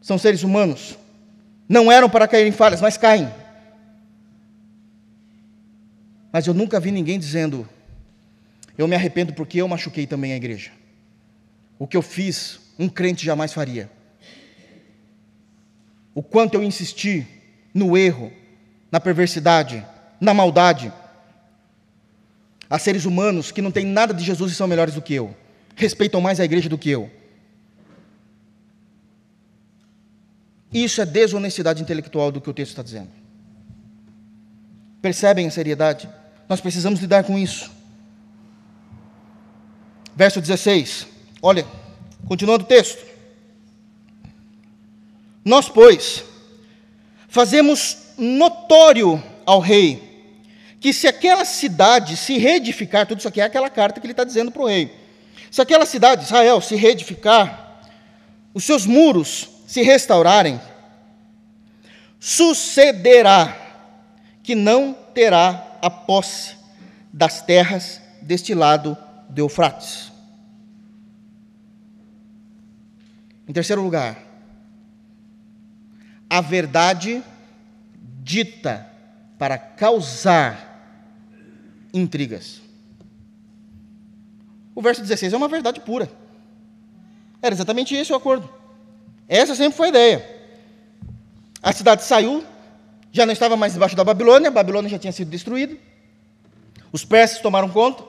São 0.00 0.18
seres 0.18 0.42
humanos. 0.42 0.96
Não 1.68 1.90
eram 1.90 2.08
para 2.08 2.28
cair 2.28 2.46
em 2.46 2.52
falhas, 2.52 2.80
mas 2.80 2.96
caem. 2.96 3.32
Mas 6.32 6.46
eu 6.46 6.54
nunca 6.54 6.78
vi 6.78 6.90
ninguém 6.90 7.18
dizendo: 7.18 7.68
Eu 8.76 8.86
me 8.86 8.94
arrependo 8.94 9.32
porque 9.32 9.60
eu 9.60 9.68
machuquei 9.68 10.06
também 10.06 10.32
a 10.32 10.36
igreja. 10.36 10.70
O 11.78 11.86
que 11.86 11.96
eu 11.96 12.02
fiz, 12.02 12.60
um 12.78 12.88
crente 12.88 13.24
jamais 13.24 13.52
faria. 13.52 13.90
O 16.14 16.22
quanto 16.22 16.54
eu 16.54 16.62
insisti 16.62 17.26
no 17.74 17.96
erro, 17.96 18.32
na 18.90 18.98
perversidade, 18.98 19.84
na 20.20 20.32
maldade. 20.32 20.92
Há 22.68 22.78
seres 22.78 23.04
humanos 23.04 23.52
que 23.52 23.62
não 23.62 23.70
têm 23.70 23.84
nada 23.84 24.14
de 24.14 24.24
Jesus 24.24 24.52
e 24.52 24.54
são 24.54 24.66
melhores 24.66 24.94
do 24.94 25.02
que 25.02 25.14
eu, 25.14 25.36
respeitam 25.74 26.20
mais 26.20 26.40
a 26.40 26.44
igreja 26.44 26.68
do 26.68 26.78
que 26.78 26.90
eu. 26.90 27.10
Isso 30.76 31.00
é 31.00 31.06
desonestidade 31.06 31.80
intelectual 31.80 32.30
do 32.30 32.38
que 32.38 32.50
o 32.50 32.52
texto 32.52 32.72
está 32.72 32.82
dizendo. 32.82 33.08
Percebem 35.00 35.46
a 35.46 35.50
seriedade? 35.50 36.06
Nós 36.46 36.60
precisamos 36.60 37.00
lidar 37.00 37.24
com 37.24 37.38
isso. 37.38 37.70
Verso 40.14 40.38
16. 40.38 41.06
Olha, 41.40 41.66
continuando 42.28 42.64
o 42.64 42.68
texto. 42.68 43.02
Nós, 45.42 45.66
pois, 45.66 46.22
fazemos 47.26 48.12
notório 48.18 49.22
ao 49.46 49.60
rei 49.60 50.02
que 50.78 50.92
se 50.92 51.08
aquela 51.08 51.46
cidade 51.46 52.18
se 52.18 52.36
reedificar, 52.36 53.06
tudo 53.06 53.20
isso 53.20 53.28
aqui 53.28 53.40
é 53.40 53.44
aquela 53.44 53.70
carta 53.70 53.98
que 53.98 54.04
ele 54.06 54.12
está 54.12 54.24
dizendo 54.24 54.50
para 54.50 54.62
o 54.62 54.66
rei. 54.66 54.94
Se 55.50 55.62
aquela 55.62 55.86
cidade, 55.86 56.24
Israel, 56.24 56.60
se 56.60 56.76
reedificar, 56.76 57.80
os 58.52 58.62
seus 58.62 58.84
muros 58.84 59.55
se 59.66 59.82
restaurarem, 59.82 60.60
sucederá 62.20 63.54
que 64.42 64.54
não 64.54 64.94
terá 65.12 65.78
a 65.82 65.90
posse 65.90 66.56
das 67.12 67.42
terras 67.42 68.00
deste 68.22 68.54
lado 68.54 68.96
do 69.28 69.40
Eufrates. 69.40 70.12
Em 73.48 73.52
terceiro 73.52 73.82
lugar, 73.82 74.18
a 76.28 76.40
verdade 76.40 77.22
dita 78.22 78.90
para 79.38 79.58
causar 79.58 80.66
intrigas. 81.92 82.60
O 84.74 84.82
verso 84.82 85.00
16 85.00 85.32
é 85.32 85.36
uma 85.36 85.48
verdade 85.48 85.80
pura. 85.80 86.10
Era 87.40 87.54
exatamente 87.54 87.94
esse 87.94 88.12
o 88.12 88.16
acordo. 88.16 88.48
Essa 89.28 89.54
sempre 89.54 89.76
foi 89.76 89.86
a 89.86 89.90
ideia. 89.90 90.36
A 91.62 91.72
cidade 91.72 92.04
saiu, 92.04 92.44
já 93.10 93.26
não 93.26 93.32
estava 93.32 93.56
mais 93.56 93.72
debaixo 93.72 93.96
da 93.96 94.04
Babilônia, 94.04 94.48
a 94.48 94.52
Babilônia 94.52 94.88
já 94.88 94.98
tinha 94.98 95.12
sido 95.12 95.30
destruída. 95.30 95.76
Os 96.92 97.04
persas 97.04 97.40
tomaram 97.40 97.68
conta. 97.68 98.04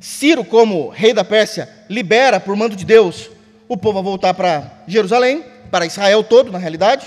Ciro, 0.00 0.44
como 0.44 0.88
rei 0.88 1.14
da 1.14 1.22
Pérsia, 1.22 1.68
libera, 1.88 2.40
por 2.40 2.56
mando 2.56 2.74
de 2.74 2.84
Deus, 2.84 3.30
o 3.68 3.76
povo 3.76 4.00
a 4.00 4.02
voltar 4.02 4.34
para 4.34 4.82
Jerusalém, 4.88 5.44
para 5.70 5.86
Israel 5.86 6.24
todo, 6.24 6.50
na 6.50 6.58
realidade. 6.58 7.06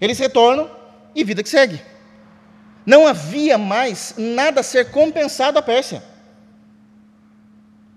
Eles 0.00 0.18
retornam 0.18 0.70
e 1.14 1.22
vida 1.22 1.42
que 1.42 1.48
segue. 1.48 1.80
Não 2.86 3.06
havia 3.06 3.58
mais 3.58 4.14
nada 4.16 4.60
a 4.60 4.64
ser 4.64 4.90
compensado 4.90 5.58
à 5.58 5.62
Pérsia. 5.62 6.02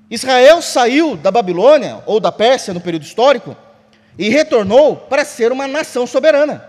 Israel 0.10 0.62
saiu 0.62 1.16
da 1.16 1.32
Babilônia, 1.32 2.04
ou 2.06 2.20
da 2.20 2.34
Pérsia 2.34 2.74
no 2.74 2.82
período 2.82 3.04
histórico, 3.04 3.56
e 4.18 4.30
retornou 4.30 4.95
para 4.95 5.26
ser 5.26 5.51
uma 5.51 5.68
nação 5.68 6.05
soberana. 6.05 6.66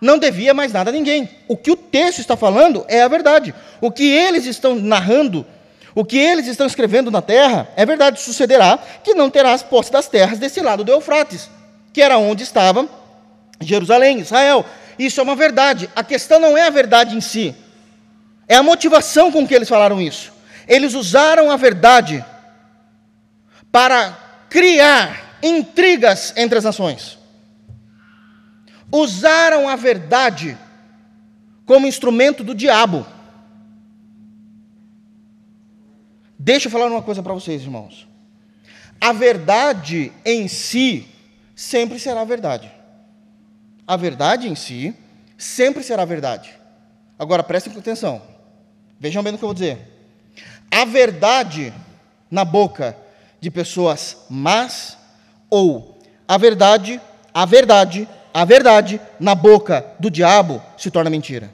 Não 0.00 0.18
devia 0.18 0.52
mais 0.52 0.72
nada 0.72 0.90
a 0.90 0.92
ninguém. 0.92 1.28
O 1.48 1.56
que 1.56 1.70
o 1.70 1.76
texto 1.76 2.18
está 2.18 2.36
falando 2.36 2.84
é 2.88 3.02
a 3.02 3.08
verdade. 3.08 3.54
O 3.80 3.90
que 3.90 4.04
eles 4.04 4.44
estão 4.44 4.74
narrando, 4.74 5.46
o 5.94 6.04
que 6.04 6.18
eles 6.18 6.46
estão 6.46 6.66
escrevendo 6.66 7.10
na 7.10 7.22
terra, 7.22 7.68
é 7.76 7.86
verdade. 7.86 8.20
Sucederá 8.20 8.78
que 9.02 9.14
não 9.14 9.30
terás 9.30 9.62
posse 9.62 9.90
das 9.90 10.08
terras 10.08 10.38
desse 10.38 10.60
lado 10.60 10.84
do 10.84 10.92
Eufrates, 10.92 11.48
que 11.92 12.02
era 12.02 12.18
onde 12.18 12.42
estava 12.42 12.88
Jerusalém, 13.60 14.20
Israel. 14.20 14.64
Isso 14.98 15.20
é 15.20 15.22
uma 15.22 15.36
verdade. 15.36 15.88
A 15.94 16.04
questão 16.04 16.38
não 16.38 16.56
é 16.56 16.66
a 16.66 16.70
verdade 16.70 17.16
em 17.16 17.20
si, 17.20 17.54
é 18.48 18.56
a 18.56 18.62
motivação 18.62 19.32
com 19.32 19.46
que 19.46 19.54
eles 19.54 19.68
falaram 19.68 20.00
isso. 20.00 20.32
Eles 20.68 20.94
usaram 20.94 21.50
a 21.50 21.56
verdade 21.56 22.24
para 23.70 24.16
criar 24.48 25.33
intrigas 25.44 26.32
entre 26.36 26.58
as 26.58 26.64
nações. 26.64 27.18
Usaram 28.90 29.68
a 29.68 29.76
verdade 29.76 30.56
como 31.66 31.86
instrumento 31.86 32.42
do 32.42 32.54
diabo. 32.54 33.06
Deixa 36.38 36.68
eu 36.68 36.72
falar 36.72 36.86
uma 36.86 37.02
coisa 37.02 37.22
para 37.22 37.34
vocês, 37.34 37.62
irmãos. 37.62 38.08
A 39.00 39.12
verdade 39.12 40.10
em 40.24 40.48
si 40.48 41.06
sempre 41.54 41.98
será 41.98 42.24
verdade. 42.24 42.70
A 43.86 43.96
verdade 43.96 44.48
em 44.48 44.54
si 44.54 44.94
sempre 45.36 45.82
será 45.82 46.04
verdade. 46.06 46.54
Agora 47.18 47.42
prestem 47.42 47.76
atenção. 47.76 48.22
Vejam 48.98 49.22
bem 49.22 49.34
o 49.34 49.38
que 49.38 49.44
eu 49.44 49.48
vou 49.48 49.54
dizer. 49.54 49.78
A 50.70 50.84
verdade 50.84 51.72
na 52.30 52.44
boca 52.44 52.96
de 53.40 53.50
pessoas 53.50 54.24
más 54.30 54.96
ou 55.54 55.96
a 56.26 56.36
verdade, 56.36 57.00
a 57.32 57.46
verdade, 57.46 58.08
a 58.32 58.44
verdade 58.44 59.00
na 59.20 59.36
boca 59.36 59.86
do 60.00 60.10
diabo 60.10 60.60
se 60.76 60.90
torna 60.90 61.08
mentira. 61.08 61.48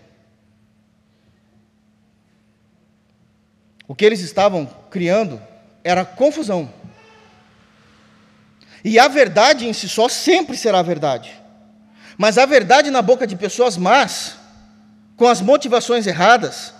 O 3.86 3.94
que 3.94 4.07
eles 4.07 4.20
estavam 4.20 4.64
criando 4.90 5.38
era 5.84 6.03
confusão. 6.03 6.72
E 8.82 8.98
a 8.98 9.07
verdade 9.07 9.68
em 9.68 9.74
si 9.74 9.86
só 9.86 10.09
sempre 10.09 10.57
será 10.57 10.80
verdade. 10.80 11.38
Mas 12.16 12.38
a 12.38 12.46
verdade 12.46 12.90
na 12.90 13.03
boca 13.03 13.26
de 13.26 13.36
pessoas 13.36 13.76
más, 13.76 14.36
com 15.14 15.28
as 15.28 15.42
motivações 15.42 16.07
erradas, 16.07 16.72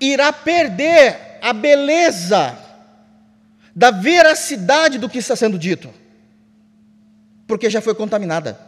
irá 0.00 0.32
perder 0.32 1.38
a 1.40 1.52
beleza 1.52 2.58
da 3.76 3.92
veracidade 3.92 4.98
do 4.98 5.08
que 5.08 5.18
está 5.18 5.36
sendo 5.36 5.56
dito 5.56 6.01
porque 7.52 7.68
já 7.68 7.82
foi 7.82 7.94
contaminada. 7.94 8.58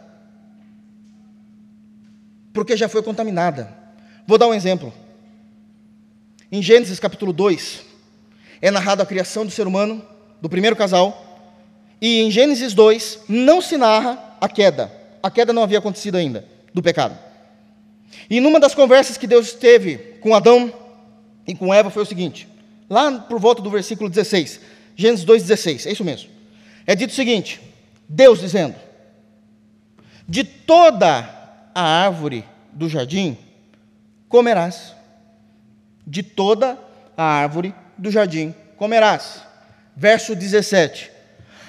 Porque 2.53 2.77
já 2.77 2.87
foi 2.87 3.01
contaminada. 3.01 3.75
Vou 4.27 4.37
dar 4.37 4.45
um 4.45 4.53
exemplo. 4.53 4.93
Em 6.51 6.61
Gênesis 6.61 6.99
capítulo 6.99 7.33
2, 7.33 7.81
é 8.61 8.69
narrado 8.69 9.01
a 9.01 9.05
criação 9.05 9.43
do 9.43 9.51
ser 9.51 9.65
humano, 9.65 10.05
do 10.39 10.47
primeiro 10.47 10.75
casal, 10.75 11.49
e 11.99 12.21
em 12.21 12.29
Gênesis 12.29 12.75
2 12.75 13.21
não 13.27 13.59
se 13.59 13.75
narra 13.75 14.37
a 14.39 14.47
queda. 14.47 14.91
A 15.23 15.31
queda 15.31 15.51
não 15.51 15.63
havia 15.63 15.79
acontecido 15.79 16.17
ainda, 16.17 16.45
do 16.71 16.83
pecado. 16.83 17.17
E 18.29 18.39
numa 18.39 18.59
das 18.59 18.75
conversas 18.75 19.17
que 19.17 19.25
Deus 19.25 19.53
teve 19.53 19.97
com 20.21 20.35
Adão 20.35 20.71
e 21.47 21.55
com 21.55 21.73
Eva 21.73 21.89
foi 21.89 22.03
o 22.03 22.05
seguinte: 22.05 22.47
lá 22.87 23.11
por 23.11 23.39
volta 23.39 23.63
do 23.63 23.71
versículo 23.71 24.11
16, 24.11 24.59
Gênesis 24.95 25.25
2,16, 25.25 25.87
é 25.87 25.91
isso 25.91 26.03
mesmo. 26.03 26.29
É 26.85 26.93
dito 26.93 27.09
o 27.09 27.15
seguinte: 27.15 27.59
Deus 28.07 28.39
dizendo: 28.39 28.75
De 30.27 30.43
toda 30.43 31.29
a 31.73 31.81
árvore 31.81 32.45
do 32.71 32.87
jardim 32.89 33.37
comerás. 34.29 34.93
De 36.05 36.21
toda 36.21 36.77
a 37.17 37.23
árvore 37.23 37.73
do 37.97 38.11
jardim 38.11 38.53
comerás. 38.77 39.41
Verso 39.95 40.35
17. 40.35 41.11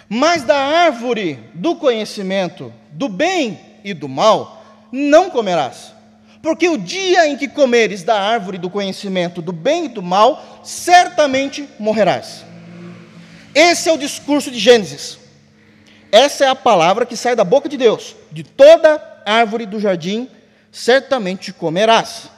Mas 0.09 0.43
da 0.43 0.57
árvore 0.57 1.39
do 1.55 1.77
conhecimento 1.77 2.73
do 2.93 3.09
bem 3.09 3.59
e 3.83 3.95
do 3.95 4.09
mal 4.09 4.65
não 4.93 5.31
comerás. 5.31 5.93
Porque 6.43 6.69
o 6.69 6.79
dia 6.79 7.27
em 7.27 7.37
que 7.37 7.49
comeres 7.49 8.03
da 8.05 8.21
árvore 8.21 8.59
do 8.59 8.71
conhecimento 8.71 9.43
do 9.43 9.53
bem 9.53 9.87
e 9.87 9.89
do 9.89 10.03
mal, 10.03 10.61
certamente 10.63 11.69
morrerás. 11.79 12.45
Esse 13.55 13.89
é 13.89 13.93
o 13.93 13.99
discurso 13.99 14.51
de 14.51 14.59
Gênesis. 14.59 15.19
Essa 16.11 16.45
é 16.45 16.49
a 16.49 16.55
palavra 16.55 17.05
que 17.05 17.17
sai 17.17 17.35
da 17.35 17.45
boca 17.45 17.69
de 17.69 17.77
Deus. 17.77 18.15
De 18.31 18.43
toda 18.43 19.03
árvore 19.25 19.67
do 19.67 19.81
jardim, 19.81 20.31
certamente 20.71 21.53
comerás. 21.53 22.31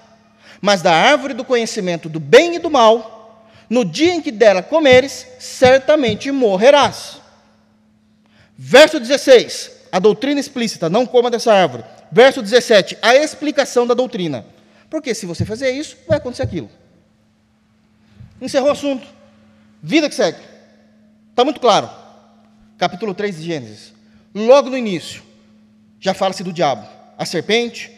Mas 0.61 0.83
da 0.83 0.93
árvore 0.93 1.35
do 1.35 1.45
conhecimento 1.45 2.09
do 2.09 2.19
bem 2.19 2.57
e 2.57 2.59
do 2.59 2.71
mal, 2.71 3.45
no 3.69 3.85
dia 3.85 4.14
em 4.14 4.21
que 4.21 4.33
dela 4.33 4.62
comeres, 4.62 5.27
certamente 5.39 6.31
morrerás. 6.31 7.21
Verso 8.57 8.99
16, 8.99 9.71
a 9.93 9.99
doutrina 9.99 10.41
explícita, 10.41 10.89
não 10.89 11.07
coma 11.07 11.31
dessa 11.31 11.53
árvore. 11.53 11.85
Verso 12.11 12.43
17, 12.43 12.99
a 13.03 13.14
explicação 13.14 13.87
da 13.87 13.95
doutrina. 13.95 14.45
Porque 14.91 15.14
se 15.14 15.27
você 15.27 15.45
fazer 15.45 15.71
isso, 15.71 15.97
vai 16.09 16.16
acontecer 16.16 16.43
aquilo. 16.43 16.71
Encerrou 18.41 18.69
o 18.69 18.73
assunto. 18.73 19.07
Vida 19.83 20.09
que 20.09 20.14
segue. 20.14 20.39
Está 21.31 21.45
muito 21.45 21.61
claro. 21.61 21.89
Capítulo 22.79 23.12
3 23.12 23.37
de 23.37 23.43
Gênesis. 23.43 23.93
Logo 24.33 24.70
no 24.70 24.79
início, 24.79 25.22
já 25.99 26.14
fala-se 26.14 26.45
do 26.45 26.53
diabo. 26.53 26.87
A 27.18 27.26
serpente, 27.26 27.91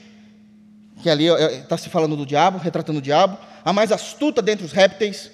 que 1.03 1.11
ali 1.11 1.26
está 1.26 1.76
se 1.76 1.91
falando 1.91 2.16
do 2.16 2.24
diabo, 2.24 2.59
retratando 2.59 2.99
o 2.99 3.03
diabo, 3.03 3.37
a 3.62 3.74
mais 3.74 3.93
astuta 3.93 4.41
dentre 4.41 4.64
os 4.64 4.72
répteis. 4.72 5.31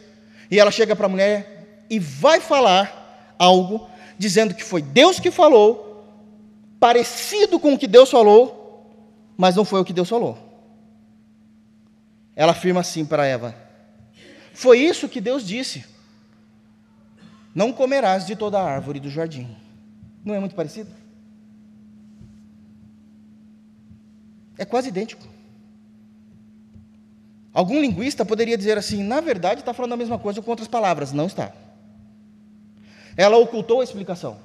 E 0.51 0.59
ela 0.59 0.73
chega 0.73 0.97
para 0.97 1.07
a 1.07 1.09
mulher 1.09 1.85
e 1.89 2.01
vai 2.01 2.41
falar 2.41 3.35
algo 3.39 3.89
dizendo 4.19 4.53
que 4.53 4.65
foi 4.65 4.83
Deus 4.83 5.21
que 5.21 5.31
falou, 5.31 6.05
parecido 6.81 7.61
com 7.61 7.75
o 7.75 7.79
que 7.79 7.87
Deus 7.87 8.11
falou, 8.11 8.85
mas 9.37 9.55
não 9.55 9.65
foi 9.65 9.81
o 9.81 9.85
que 9.85 9.93
Deus 9.93 10.09
falou. 10.09 10.39
Ela 12.35 12.51
afirma 12.53 12.81
assim 12.81 13.05
para 13.05 13.25
Eva: 13.25 13.55
Foi 14.53 14.79
isso 14.79 15.09
que 15.09 15.21
Deus 15.21 15.47
disse. 15.47 15.85
Não 17.57 17.73
comerás 17.73 18.27
de 18.27 18.37
toda 18.37 18.61
a 18.61 18.63
árvore 18.63 19.01
do 19.01 19.09
jardim. 19.09 19.49
Não 20.23 20.35
é 20.35 20.39
muito 20.39 20.55
parecido? 20.55 20.91
É 24.59 24.67
quase 24.67 24.89
idêntico. 24.89 25.27
Algum 27.55 27.81
linguista 27.81 28.27
poderia 28.27 28.59
dizer 28.59 28.77
assim: 28.77 29.03
na 29.03 29.23
verdade, 29.23 29.61
está 29.61 29.73
falando 29.73 29.95
a 29.95 29.97
mesma 29.97 30.19
coisa 30.19 30.43
com 30.43 30.51
outras 30.51 30.69
palavras. 30.69 31.13
Não 31.13 31.25
está. 31.25 31.51
Ela 33.17 33.39
ocultou 33.39 33.81
a 33.81 33.85
explicação. 33.85 34.37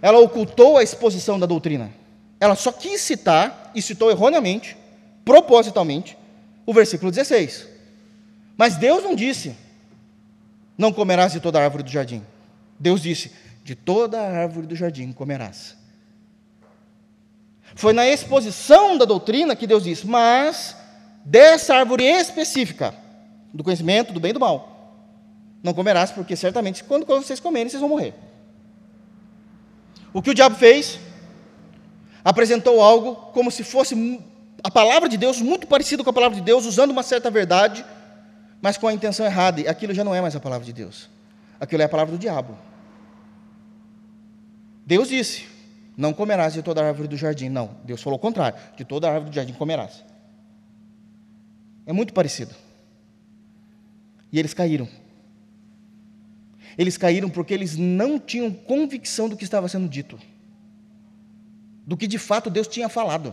Ela 0.00 0.18
ocultou 0.18 0.78
a 0.78 0.82
exposição 0.82 1.38
da 1.38 1.44
doutrina. 1.44 1.92
Ela 2.40 2.54
só 2.54 2.72
quis 2.72 3.02
citar, 3.02 3.70
e 3.74 3.82
citou 3.82 4.10
erroneamente, 4.10 4.74
propositalmente, 5.26 6.16
o 6.64 6.72
versículo 6.72 7.10
16. 7.10 7.68
Mas 8.56 8.78
Deus 8.78 9.04
não 9.04 9.14
disse: 9.14 9.65
Não 10.76 10.92
comerás 10.92 11.32
de 11.32 11.40
toda 11.40 11.60
árvore 11.60 11.82
do 11.82 11.90
jardim. 11.90 12.22
Deus 12.78 13.00
disse: 13.00 13.32
De 13.64 13.74
toda 13.74 14.20
árvore 14.20 14.66
do 14.66 14.76
jardim 14.76 15.12
comerás. 15.12 15.76
Foi 17.74 17.92
na 17.92 18.06
exposição 18.06 18.96
da 18.96 19.04
doutrina 19.04 19.56
que 19.56 19.66
Deus 19.66 19.84
disse: 19.84 20.06
Mas 20.06 20.76
dessa 21.24 21.74
árvore 21.74 22.04
específica, 22.04 22.94
do 23.52 23.64
conhecimento 23.64 24.12
do 24.12 24.20
bem 24.20 24.30
e 24.30 24.34
do 24.34 24.40
mal, 24.40 24.76
não 25.62 25.74
comerás, 25.74 26.10
porque 26.10 26.36
certamente 26.36 26.84
quando 26.84 27.06
vocês 27.06 27.40
comerem, 27.40 27.68
vocês 27.68 27.80
vão 27.80 27.88
morrer. 27.88 28.14
O 30.12 30.22
que 30.22 30.30
o 30.30 30.34
diabo 30.34 30.56
fez? 30.56 30.98
Apresentou 32.24 32.80
algo 32.80 33.14
como 33.32 33.50
se 33.50 33.62
fosse 33.64 34.20
a 34.62 34.70
palavra 34.70 35.08
de 35.08 35.16
Deus, 35.16 35.40
muito 35.40 35.66
parecido 35.66 36.02
com 36.02 36.10
a 36.10 36.12
palavra 36.12 36.36
de 36.36 36.42
Deus, 36.42 36.64
usando 36.64 36.90
uma 36.90 37.02
certa 37.02 37.30
verdade, 37.30 37.84
mas 38.66 38.76
com 38.76 38.88
a 38.88 38.92
intenção 38.92 39.24
errada. 39.24 39.60
E 39.60 39.68
aquilo 39.68 39.94
já 39.94 40.02
não 40.02 40.12
é 40.12 40.20
mais 40.20 40.34
a 40.34 40.40
palavra 40.40 40.66
de 40.66 40.72
Deus. 40.72 41.08
Aquilo 41.60 41.82
é 41.82 41.84
a 41.84 41.88
palavra 41.88 42.16
do 42.16 42.18
diabo. 42.18 42.58
Deus 44.84 45.08
disse: 45.08 45.46
Não 45.96 46.12
comerás 46.12 46.52
de 46.54 46.62
toda 46.64 46.82
a 46.82 46.88
árvore 46.88 47.06
do 47.06 47.16
jardim. 47.16 47.48
Não, 47.48 47.76
Deus 47.84 48.02
falou 48.02 48.18
o 48.18 48.20
contrário: 48.20 48.58
De 48.76 48.84
toda 48.84 49.06
a 49.06 49.12
árvore 49.12 49.30
do 49.30 49.36
jardim 49.36 49.52
comerás. 49.52 50.04
É 51.86 51.92
muito 51.92 52.12
parecido. 52.12 52.56
E 54.32 54.38
eles 54.40 54.52
caíram. 54.52 54.88
Eles 56.76 56.98
caíram 56.98 57.30
porque 57.30 57.54
eles 57.54 57.76
não 57.76 58.18
tinham 58.18 58.52
convicção 58.52 59.28
do 59.28 59.36
que 59.36 59.44
estava 59.44 59.68
sendo 59.68 59.88
dito, 59.88 60.18
do 61.86 61.96
que 61.96 62.08
de 62.08 62.18
fato 62.18 62.50
Deus 62.50 62.66
tinha 62.66 62.88
falado. 62.88 63.32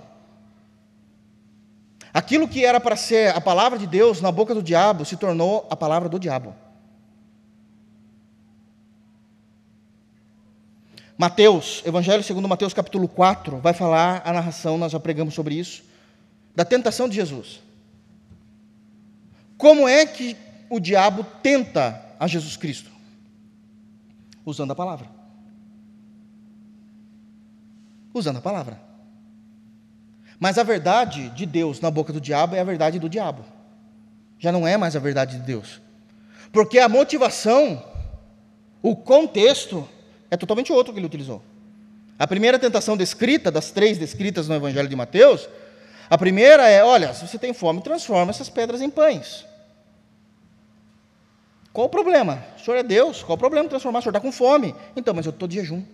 Aquilo 2.14 2.48
que 2.48 2.64
era 2.64 2.80
para 2.80 2.96
ser 2.96 3.36
a 3.36 3.42
palavra 3.42 3.80
de 3.80 3.88
Deus 3.88 4.22
na 4.22 4.32
boca 4.32 4.54
do 4.54 4.62
diabo 4.62 5.04
se 5.04 5.18
tornou 5.18 5.68
a 5.70 5.76
palavra 5.76 6.08
do 6.08 6.20
diabo. 6.20 6.54
Mateus, 11.18 11.82
Evangelho 11.86 12.22
segundo 12.22 12.48
Mateus 12.48 12.74
capítulo 12.74 13.08
4, 13.08 13.58
vai 13.58 13.74
falar 13.74 14.22
a 14.26 14.32
narração, 14.32 14.78
nós 14.78 14.92
já 14.92 15.00
pregamos 15.00 15.34
sobre 15.34 15.56
isso, 15.56 15.84
da 16.56 16.64
tentação 16.64 17.10
de 17.10 17.16
Jesus. 17.16 17.62
Como 19.58 19.88
é 19.88 20.06
que 20.06 20.38
o 20.70 20.80
diabo 20.80 21.26
tenta 21.42 22.00
a 22.20 22.28
Jesus 22.28 22.58
Cristo? 22.58 22.92
Usando 24.46 24.72
a 24.72 24.76
palavra. 24.76 25.10
Usando 28.14 28.38
a 28.38 28.42
palavra. 28.42 28.93
Mas 30.44 30.58
a 30.58 30.64
verdade 30.64 31.30
de 31.30 31.46
Deus 31.46 31.80
na 31.80 31.90
boca 31.90 32.12
do 32.12 32.20
diabo 32.20 32.54
é 32.54 32.60
a 32.60 32.66
verdade 32.66 33.00
do 33.00 33.08
diabo. 33.08 33.46
Já 34.38 34.52
não 34.52 34.68
é 34.68 34.76
mais 34.76 34.94
a 34.94 35.00
verdade 35.00 35.38
de 35.38 35.44
Deus. 35.44 35.80
Porque 36.52 36.80
a 36.80 36.90
motivação, 36.90 37.82
o 38.82 38.94
contexto, 38.94 39.88
é 40.30 40.36
totalmente 40.36 40.70
outro 40.74 40.92
que 40.92 41.00
ele 41.00 41.06
utilizou. 41.06 41.42
A 42.20 42.28
primeira 42.28 42.60
tentação 42.60 42.98
descrita, 42.98 43.50
das 43.50 43.72
três 43.72 43.98
descritas 43.98 44.50
no 44.50 44.56
Evangelho 44.56 44.90
de 44.90 44.98
Mateus, 44.98 45.48
a 46.10 46.18
primeira 46.18 46.68
é: 46.68 46.84
olha, 46.84 47.14
se 47.14 47.26
você 47.26 47.40
tem 47.40 47.54
fome, 47.54 47.82
transforma 47.82 48.32
essas 48.32 48.50
pedras 48.50 48.82
em 48.82 48.90
pães. 48.90 49.46
Qual 51.72 51.88
o 51.88 51.90
problema? 51.90 52.44
O 52.58 52.60
senhor 52.60 52.76
é 52.76 52.84
Deus, 52.84 53.24
qual 53.24 53.38
o 53.38 53.40
problema 53.40 53.64
de 53.64 53.70
transformar? 53.70 54.00
O 54.00 54.02
senhor 54.02 54.12
está 54.12 54.20
com 54.20 54.34
fome. 54.34 54.76
Então, 54.94 55.14
mas 55.14 55.26
eu 55.26 55.30
estou 55.30 55.48
de 55.48 55.56
jejum. 55.56 55.86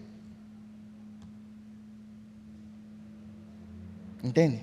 Entende? 4.23 4.61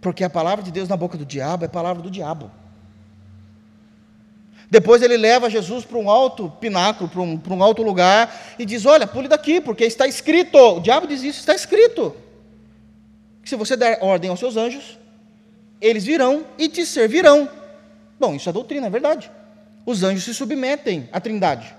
Porque 0.00 0.22
a 0.22 0.30
palavra 0.30 0.64
de 0.64 0.70
Deus 0.70 0.88
na 0.88 0.96
boca 0.96 1.18
do 1.18 1.24
diabo 1.24 1.64
é 1.64 1.68
palavra 1.68 2.02
do 2.02 2.10
diabo. 2.10 2.50
Depois 4.70 5.00
ele 5.00 5.16
leva 5.16 5.48
Jesus 5.48 5.84
para 5.84 5.98
um 5.98 6.10
alto 6.10 6.50
pináculo, 6.60 7.08
para 7.08 7.20
um, 7.20 7.38
para 7.38 7.54
um 7.54 7.62
alto 7.62 7.82
lugar, 7.82 8.56
e 8.58 8.64
diz: 8.64 8.84
Olha, 8.84 9.06
pule 9.06 9.28
daqui, 9.28 9.60
porque 9.60 9.84
está 9.84 10.06
escrito. 10.06 10.56
O 10.56 10.80
diabo 10.80 11.06
diz 11.06 11.22
isso: 11.22 11.40
está 11.40 11.54
escrito. 11.54 12.14
Que 13.42 13.48
se 13.48 13.56
você 13.56 13.76
der 13.76 13.98
ordem 14.02 14.28
aos 14.28 14.40
seus 14.40 14.56
anjos, 14.56 14.98
eles 15.80 16.04
virão 16.04 16.44
e 16.58 16.68
te 16.68 16.84
servirão. 16.84 17.48
Bom, 18.18 18.34
isso 18.34 18.48
é 18.48 18.52
doutrina, 18.52 18.88
é 18.88 18.90
verdade. 18.90 19.30
Os 19.84 20.02
anjos 20.02 20.24
se 20.24 20.34
submetem 20.34 21.08
à 21.12 21.20
Trindade. 21.20 21.74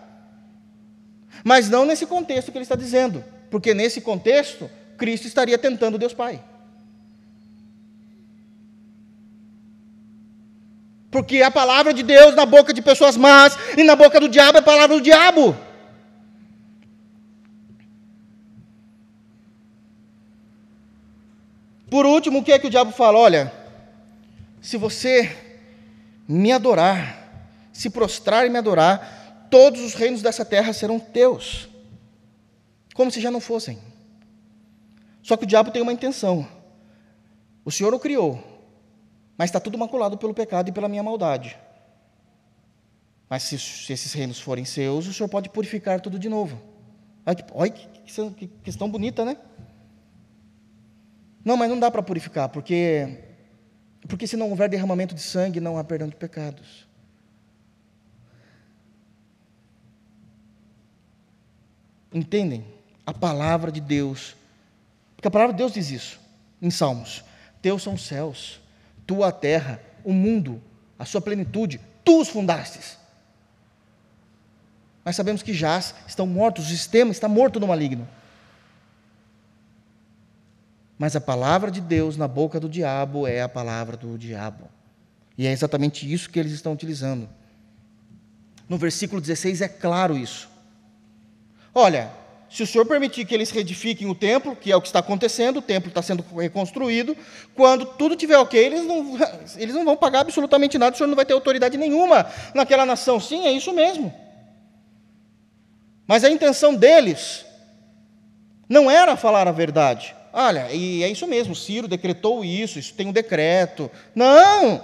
Mas 1.43 1.69
não 1.69 1.85
nesse 1.85 2.05
contexto 2.05 2.51
que 2.51 2.57
ele 2.57 2.63
está 2.63 2.75
dizendo, 2.75 3.23
porque 3.51 3.73
nesse 3.73 3.99
contexto, 3.99 4.69
Cristo 4.97 5.27
estaria 5.27 5.57
tentando 5.57 5.97
Deus 5.97 6.13
Pai. 6.13 6.43
Porque 11.09 11.41
a 11.41 11.49
palavra 11.49 11.93
de 11.93 12.03
Deus 12.03 12.35
na 12.35 12.45
boca 12.45 12.73
de 12.73 12.81
pessoas 12.81 13.15
más 13.15 13.57
e 13.77 13.83
na 13.83 13.95
boca 13.95 14.19
do 14.19 14.27
diabo 14.27 14.57
é 14.57 14.61
a 14.61 14.63
palavra 14.63 14.97
do 14.97 15.01
diabo. 15.01 15.55
Por 21.89 22.05
último, 22.05 22.39
o 22.39 22.43
que 22.43 22.51
é 22.51 22.59
que 22.59 22.67
o 22.67 22.69
diabo 22.69 22.91
fala? 22.91 23.17
Olha, 23.17 23.53
se 24.61 24.75
você 24.75 25.35
me 26.27 26.51
adorar, 26.51 27.47
se 27.71 27.89
prostrar 27.89 28.45
e 28.45 28.49
me 28.49 28.57
adorar, 28.57 29.47
todos 29.49 29.81
os 29.81 29.93
reinos 29.93 30.21
dessa 30.21 30.43
terra 30.43 30.73
serão 30.73 30.99
teus. 30.99 31.69
Como 32.93 33.09
se 33.09 33.21
já 33.21 33.31
não 33.31 33.39
fossem. 33.39 33.79
Só 35.27 35.35
que 35.35 35.43
o 35.43 35.45
diabo 35.45 35.71
tem 35.71 35.81
uma 35.81 35.91
intenção. 35.91 36.47
O 37.65 37.69
Senhor 37.69 37.93
o 37.93 37.99
criou, 37.99 38.41
mas 39.37 39.49
está 39.49 39.59
tudo 39.59 39.77
maculado 39.77 40.17
pelo 40.17 40.33
pecado 40.33 40.69
e 40.69 40.71
pela 40.71 40.87
minha 40.87 41.03
maldade. 41.03 41.57
Mas 43.29 43.43
se, 43.43 43.59
se, 43.59 43.91
esses 43.91 44.13
reinos 44.13 44.39
forem 44.39 44.63
seus, 44.63 45.05
o 45.05 45.13
Senhor 45.13 45.27
pode 45.27 45.49
purificar 45.49 45.99
tudo 45.99 46.17
de 46.17 46.29
novo. 46.29 46.61
Olha 47.25 47.69
que, 47.69 47.87
que, 48.05 48.31
que 48.35 48.47
questão 48.63 48.89
bonita, 48.89 49.25
né? 49.25 49.35
Não, 51.43 51.57
mas 51.57 51.69
não 51.69 51.77
dá 51.77 51.91
para 51.91 52.01
purificar, 52.01 52.47
porque 52.47 53.25
porque 54.07 54.27
se 54.27 54.37
não 54.37 54.49
houver 54.49 54.69
derramamento 54.69 55.13
de 55.13 55.21
sangue, 55.21 55.59
não 55.59 55.77
há 55.77 55.83
perdão 55.83 56.07
de 56.07 56.15
pecados. 56.15 56.87
Entendem? 62.13 62.63
A 63.05 63.13
palavra 63.13 63.73
de 63.73 63.81
Deus. 63.81 64.36
Porque 65.17 65.27
a 65.27 65.31
palavra 65.31 65.51
de 65.51 65.57
Deus 65.57 65.73
diz 65.73 65.91
isso 65.91 66.19
em 66.61 66.69
Salmos. 66.69 67.23
Teus 67.61 67.83
são 67.83 67.95
os 67.95 68.05
céus, 68.05 68.61
tua 69.05 69.31
terra, 69.31 69.81
o 70.03 70.13
mundo, 70.13 70.61
a 70.97 71.03
sua 71.03 71.19
plenitude, 71.19 71.81
tu 72.05 72.21
os 72.21 72.29
fundastes. 72.29 72.97
Mas 75.03 75.15
sabemos 75.15 75.41
que 75.41 75.53
já 75.53 75.77
estão 76.07 76.27
mortos, 76.27 76.65
o 76.65 76.69
sistema 76.69 77.11
está 77.11 77.27
morto 77.27 77.59
no 77.59 77.67
maligno. 77.67 78.07
Mas 80.99 81.15
a 81.15 81.21
palavra 81.21 81.69
de 81.69 81.81
Deus 81.81 82.15
na 82.15 82.27
boca 82.27 82.59
do 82.59 82.69
diabo 82.69 83.27
é 83.27 83.41
a 83.41 83.49
palavra 83.49 83.97
do 83.97 84.17
diabo. 84.17 84.69
E 85.37 85.45
é 85.45 85.51
exatamente 85.51 86.11
isso 86.11 86.29
que 86.29 86.39
eles 86.39 86.51
estão 86.51 86.73
utilizando. 86.73 87.29
No 88.67 88.77
versículo 88.77 89.21
16 89.21 89.61
é 89.61 89.67
claro 89.67 90.17
isso. 90.17 90.49
Olha, 91.73 92.11
se 92.49 92.63
o 92.63 92.67
Senhor 92.67 92.85
permitir 92.85 93.25
que 93.25 93.33
eles 93.33 93.51
reedifiquem 93.51 94.09
o 94.09 94.15
templo, 94.15 94.55
que 94.55 94.71
é 94.71 94.75
o 94.75 94.81
que 94.81 94.87
está 94.87 94.99
acontecendo, 94.99 95.57
o 95.57 95.61
templo 95.61 95.89
está 95.89 96.01
sendo 96.01 96.23
reconstruído, 96.35 97.15
quando 97.53 97.85
tudo 97.85 98.13
estiver 98.13 98.37
ok, 98.37 98.65
eles 98.65 98.85
não, 98.85 99.17
eles 99.57 99.75
não 99.75 99.83
vão 99.83 99.97
pagar 99.97 100.21
absolutamente 100.21 100.77
nada, 100.77 100.93
o 100.93 100.97
Senhor 100.97 101.07
não 101.07 101.15
vai 101.15 101.25
ter 101.25 101.33
autoridade 101.33 101.77
nenhuma 101.77 102.25
naquela 102.53 102.85
nação. 102.85 103.19
Sim, 103.19 103.45
é 103.45 103.51
isso 103.51 103.73
mesmo. 103.73 104.13
Mas 106.07 106.23
a 106.23 106.29
intenção 106.29 106.73
deles 106.73 107.45
não 108.69 108.89
era 108.89 109.17
falar 109.17 109.47
a 109.47 109.51
verdade. 109.51 110.15
Olha, 110.31 110.71
e 110.71 111.03
é 111.03 111.09
isso 111.09 111.27
mesmo, 111.27 111.55
Ciro 111.55 111.87
decretou 111.87 112.45
isso, 112.45 112.79
isso 112.79 112.93
tem 112.93 113.07
um 113.07 113.11
decreto. 113.11 113.91
Não! 114.15 114.81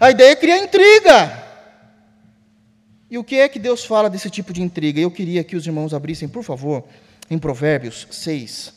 A 0.00 0.10
ideia 0.10 0.32
é 0.32 0.36
criar 0.36 0.58
intriga. 0.58 1.47
E 3.10 3.16
o 3.16 3.24
que 3.24 3.36
é 3.36 3.48
que 3.48 3.58
Deus 3.58 3.84
fala 3.84 4.10
desse 4.10 4.28
tipo 4.28 4.52
de 4.52 4.62
intriga? 4.62 5.00
Eu 5.00 5.10
queria 5.10 5.42
que 5.42 5.56
os 5.56 5.66
irmãos 5.66 5.94
abrissem, 5.94 6.28
por 6.28 6.42
favor, 6.42 6.84
em 7.30 7.38
Provérbios 7.38 8.06
6. 8.10 8.74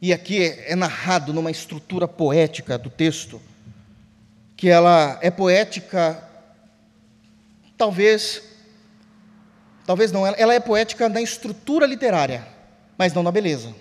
E 0.00 0.12
aqui 0.12 0.42
é 0.42 0.76
narrado 0.76 1.32
numa 1.32 1.50
estrutura 1.50 2.06
poética 2.06 2.78
do 2.78 2.88
texto, 2.88 3.40
que 4.56 4.68
ela 4.68 5.18
é 5.20 5.30
poética, 5.30 6.22
talvez 7.76 8.42
Talvez 9.88 10.12
não, 10.12 10.26
ela 10.26 10.52
é 10.52 10.60
poética 10.60 11.08
na 11.08 11.22
estrutura 11.22 11.86
literária, 11.86 12.46
mas 12.98 13.14
não 13.14 13.22
na 13.22 13.32
beleza. 13.32 13.74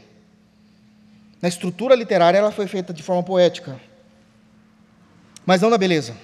Na 1.42 1.50
estrutura 1.50 1.94
literária 1.96 2.38
ela 2.38 2.50
foi 2.50 2.66
feita 2.66 2.94
de 2.94 3.04
forma 3.04 3.22
poética, 3.22 3.78
mas 5.46 5.62
não 5.62 5.70
na 5.70 5.78
beleza. 5.78 6.16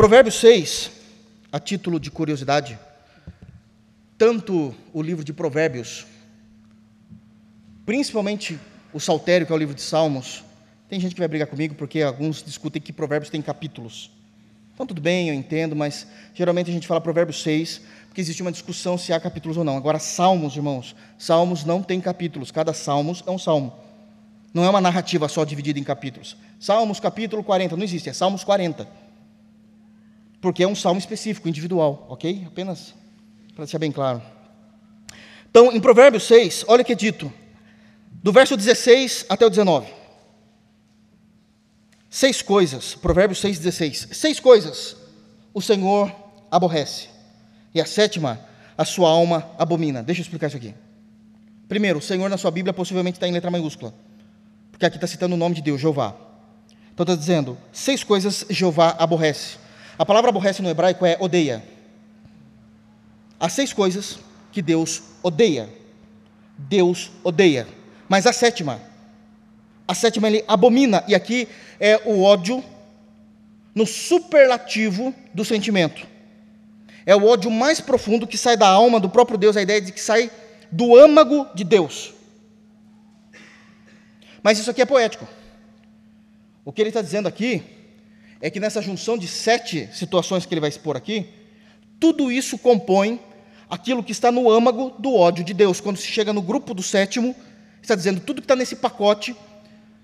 Provérbios 0.00 0.36
6, 0.36 0.90
a 1.52 1.60
título 1.60 2.00
de 2.00 2.10
curiosidade, 2.10 2.78
tanto 4.16 4.74
o 4.94 5.02
livro 5.02 5.22
de 5.22 5.30
Provérbios, 5.30 6.06
principalmente 7.84 8.58
o 8.94 8.98
Saltério, 8.98 9.46
que 9.46 9.52
é 9.52 9.54
o 9.54 9.58
livro 9.58 9.74
de 9.74 9.82
Salmos, 9.82 10.42
tem 10.88 10.98
gente 10.98 11.14
que 11.14 11.20
vai 11.20 11.28
brigar 11.28 11.46
comigo 11.48 11.74
porque 11.74 12.00
alguns 12.00 12.42
discutem 12.42 12.80
que 12.80 12.94
Provérbios 12.94 13.28
tem 13.28 13.42
capítulos. 13.42 14.10
Então, 14.72 14.86
tudo 14.86 15.02
bem, 15.02 15.28
eu 15.28 15.34
entendo, 15.34 15.76
mas 15.76 16.06
geralmente 16.32 16.70
a 16.70 16.72
gente 16.72 16.86
fala 16.86 16.98
Provérbios 16.98 17.42
6, 17.42 17.82
porque 18.06 18.22
existe 18.22 18.40
uma 18.40 18.50
discussão 18.50 18.96
se 18.96 19.12
há 19.12 19.20
capítulos 19.20 19.58
ou 19.58 19.64
não. 19.64 19.76
Agora, 19.76 19.98
Salmos, 19.98 20.56
irmãos, 20.56 20.96
Salmos 21.18 21.62
não 21.62 21.82
tem 21.82 22.00
capítulos, 22.00 22.50
cada 22.50 22.72
Salmos 22.72 23.22
é 23.26 23.30
um 23.30 23.38
salmo. 23.38 23.74
Não 24.54 24.64
é 24.64 24.70
uma 24.70 24.80
narrativa 24.80 25.28
só 25.28 25.44
dividida 25.44 25.78
em 25.78 25.84
capítulos. 25.84 26.38
Salmos, 26.58 26.98
capítulo 27.00 27.44
40, 27.44 27.76
não 27.76 27.84
existe, 27.84 28.08
é 28.08 28.14
Salmos 28.14 28.42
40. 28.44 29.09
Porque 30.40 30.62
é 30.62 30.68
um 30.68 30.74
salmo 30.74 30.98
específico, 30.98 31.48
individual, 31.48 32.06
ok? 32.08 32.44
Apenas 32.46 32.94
para 33.54 33.64
deixar 33.64 33.78
bem 33.78 33.92
claro. 33.92 34.22
Então, 35.50 35.72
em 35.72 35.80
Provérbios 35.80 36.22
6, 36.24 36.64
olha 36.68 36.82
o 36.82 36.84
que 36.84 36.92
é 36.92 36.96
dito, 36.96 37.32
do 38.22 38.32
verso 38.32 38.56
16 38.56 39.26
até 39.28 39.44
o 39.44 39.50
19. 39.50 39.86
Seis 42.08 42.42
coisas, 42.42 42.94
Provérbios 42.94 43.40
6,16. 43.40 44.14
Seis 44.14 44.40
coisas 44.40 44.96
o 45.54 45.62
Senhor 45.62 46.12
aborrece. 46.50 47.08
E 47.72 47.80
a 47.80 47.86
sétima, 47.86 48.40
a 48.76 48.84
sua 48.84 49.08
alma 49.08 49.48
abomina. 49.56 50.02
Deixa 50.02 50.20
eu 50.20 50.22
explicar 50.22 50.48
isso 50.48 50.56
aqui. 50.56 50.74
Primeiro, 51.68 52.00
o 52.00 52.02
Senhor 52.02 52.28
na 52.28 52.36
sua 52.36 52.50
Bíblia 52.50 52.72
possivelmente 52.72 53.16
está 53.16 53.28
em 53.28 53.32
letra 53.32 53.50
maiúscula. 53.50 53.94
Porque 54.72 54.84
aqui 54.84 54.96
está 54.96 55.06
citando 55.06 55.36
o 55.36 55.38
nome 55.38 55.54
de 55.54 55.62
Deus, 55.62 55.80
Jeová. 55.80 56.16
Então 56.92 57.04
está 57.04 57.14
dizendo, 57.14 57.56
seis 57.72 58.02
coisas 58.02 58.44
Jeová 58.50 58.96
aborrece. 58.98 59.58
A 60.00 60.06
palavra 60.06 60.30
aborrece 60.30 60.62
no 60.62 60.70
hebraico 60.70 61.04
é 61.04 61.18
odeia. 61.20 61.62
Há 63.38 63.50
seis 63.50 63.70
coisas 63.70 64.18
que 64.50 64.62
Deus 64.62 65.02
odeia. 65.22 65.68
Deus 66.56 67.10
odeia. 67.22 67.68
Mas 68.08 68.26
a 68.26 68.32
sétima, 68.32 68.80
a 69.86 69.94
sétima 69.94 70.26
ele 70.28 70.42
abomina, 70.48 71.04
e 71.06 71.14
aqui 71.14 71.46
é 71.78 72.00
o 72.06 72.22
ódio 72.22 72.64
no 73.74 73.86
superlativo 73.86 75.14
do 75.34 75.44
sentimento. 75.44 76.06
É 77.04 77.14
o 77.14 77.26
ódio 77.26 77.50
mais 77.50 77.78
profundo 77.78 78.26
que 78.26 78.38
sai 78.38 78.56
da 78.56 78.68
alma 78.68 78.98
do 78.98 79.10
próprio 79.10 79.36
Deus, 79.36 79.54
a 79.54 79.60
ideia 79.60 79.82
de 79.82 79.92
que 79.92 80.00
sai 80.00 80.30
do 80.72 80.96
âmago 80.96 81.46
de 81.54 81.62
Deus. 81.62 82.14
Mas 84.42 84.58
isso 84.58 84.70
aqui 84.70 84.80
é 84.80 84.86
poético. 84.86 85.28
O 86.64 86.72
que 86.72 86.80
ele 86.80 86.88
está 86.88 87.02
dizendo 87.02 87.28
aqui 87.28 87.79
é 88.40 88.50
que 88.50 88.60
nessa 88.60 88.80
junção 88.80 89.18
de 89.18 89.28
sete 89.28 89.88
situações 89.92 90.46
que 90.46 90.54
ele 90.54 90.60
vai 90.60 90.70
expor 90.70 90.96
aqui, 90.96 91.28
tudo 91.98 92.32
isso 92.32 92.58
compõe 92.58 93.20
aquilo 93.68 94.02
que 94.02 94.12
está 94.12 94.32
no 94.32 94.50
âmago 94.50 94.94
do 94.98 95.14
ódio 95.14 95.44
de 95.44 95.52
Deus. 95.52 95.80
Quando 95.80 95.96
se 95.96 96.06
chega 96.06 96.32
no 96.32 96.42
grupo 96.42 96.72
do 96.72 96.82
sétimo, 96.82 97.36
está 97.82 97.94
dizendo 97.94 98.20
tudo 98.20 98.40
que 98.40 98.46
está 98.46 98.56
nesse 98.56 98.76
pacote 98.76 99.36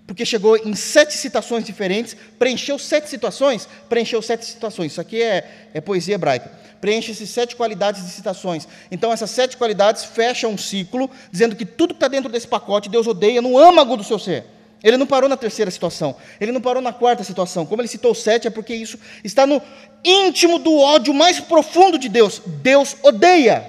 porque 0.06 0.24
chegou 0.24 0.56
em 0.56 0.74
sete 0.74 1.14
citações 1.14 1.64
diferentes, 1.64 2.16
preencheu 2.38 2.78
sete 2.78 3.08
situações, 3.08 3.68
preencheu 3.88 4.22
sete 4.22 4.44
situações. 4.44 4.92
Isso 4.92 5.00
aqui 5.00 5.20
é, 5.20 5.70
é 5.74 5.80
poesia 5.80 6.14
hebraica. 6.14 6.50
Preenche-se 6.80 7.26
sete 7.26 7.56
qualidades 7.56 8.04
de 8.04 8.10
citações. 8.10 8.68
Então, 8.90 9.12
essas 9.12 9.30
sete 9.30 9.56
qualidades 9.56 10.04
fecham 10.04 10.52
um 10.52 10.58
ciclo, 10.58 11.10
dizendo 11.32 11.56
que 11.56 11.66
tudo 11.66 11.92
que 11.92 11.96
está 11.96 12.06
dentro 12.06 12.30
desse 12.30 12.46
pacote, 12.46 12.88
Deus 12.88 13.06
odeia 13.06 13.42
no 13.42 13.58
âmago 13.58 13.96
do 13.96 14.04
seu 14.04 14.18
ser. 14.18 14.44
Ele 14.82 14.96
não 14.96 15.06
parou 15.06 15.28
na 15.28 15.36
terceira 15.36 15.70
situação, 15.70 16.14
ele 16.40 16.52
não 16.52 16.60
parou 16.60 16.82
na 16.82 16.92
quarta 16.92 17.24
situação. 17.24 17.64
Como 17.64 17.80
ele 17.80 17.88
citou 17.88 18.14
sete, 18.14 18.46
é 18.46 18.50
porque 18.50 18.74
isso 18.74 18.98
está 19.24 19.46
no 19.46 19.60
íntimo 20.04 20.58
do 20.58 20.76
ódio 20.78 21.12
mais 21.14 21.40
profundo 21.40 21.98
de 21.98 22.08
Deus. 22.08 22.42
Deus 22.44 22.96
odeia. 23.02 23.68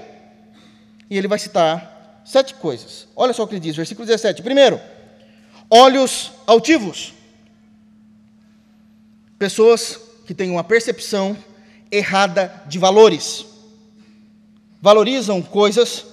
E 1.10 1.18
ele 1.18 1.28
vai 1.28 1.40
citar 1.40 2.22
sete 2.26 2.54
coisas. 2.56 3.08
Olha 3.16 3.34
só 3.34 3.44
o 3.44 3.48
que 3.48 3.54
ele 3.56 3.62
diz, 3.62 3.76
versículo 3.76 4.06
17. 4.06 4.44
Primeiro, 4.44 4.80
olhos 5.70 6.32
altivos. 6.46 7.14
Pessoas 9.40 10.00
que 10.26 10.34
têm 10.34 10.52
uma 10.52 10.64
percepção 10.64 11.38
errada 11.90 12.64
de 12.68 12.78
valores. 12.78 13.46
Valorizam 14.82 15.42
coisas 15.42 16.06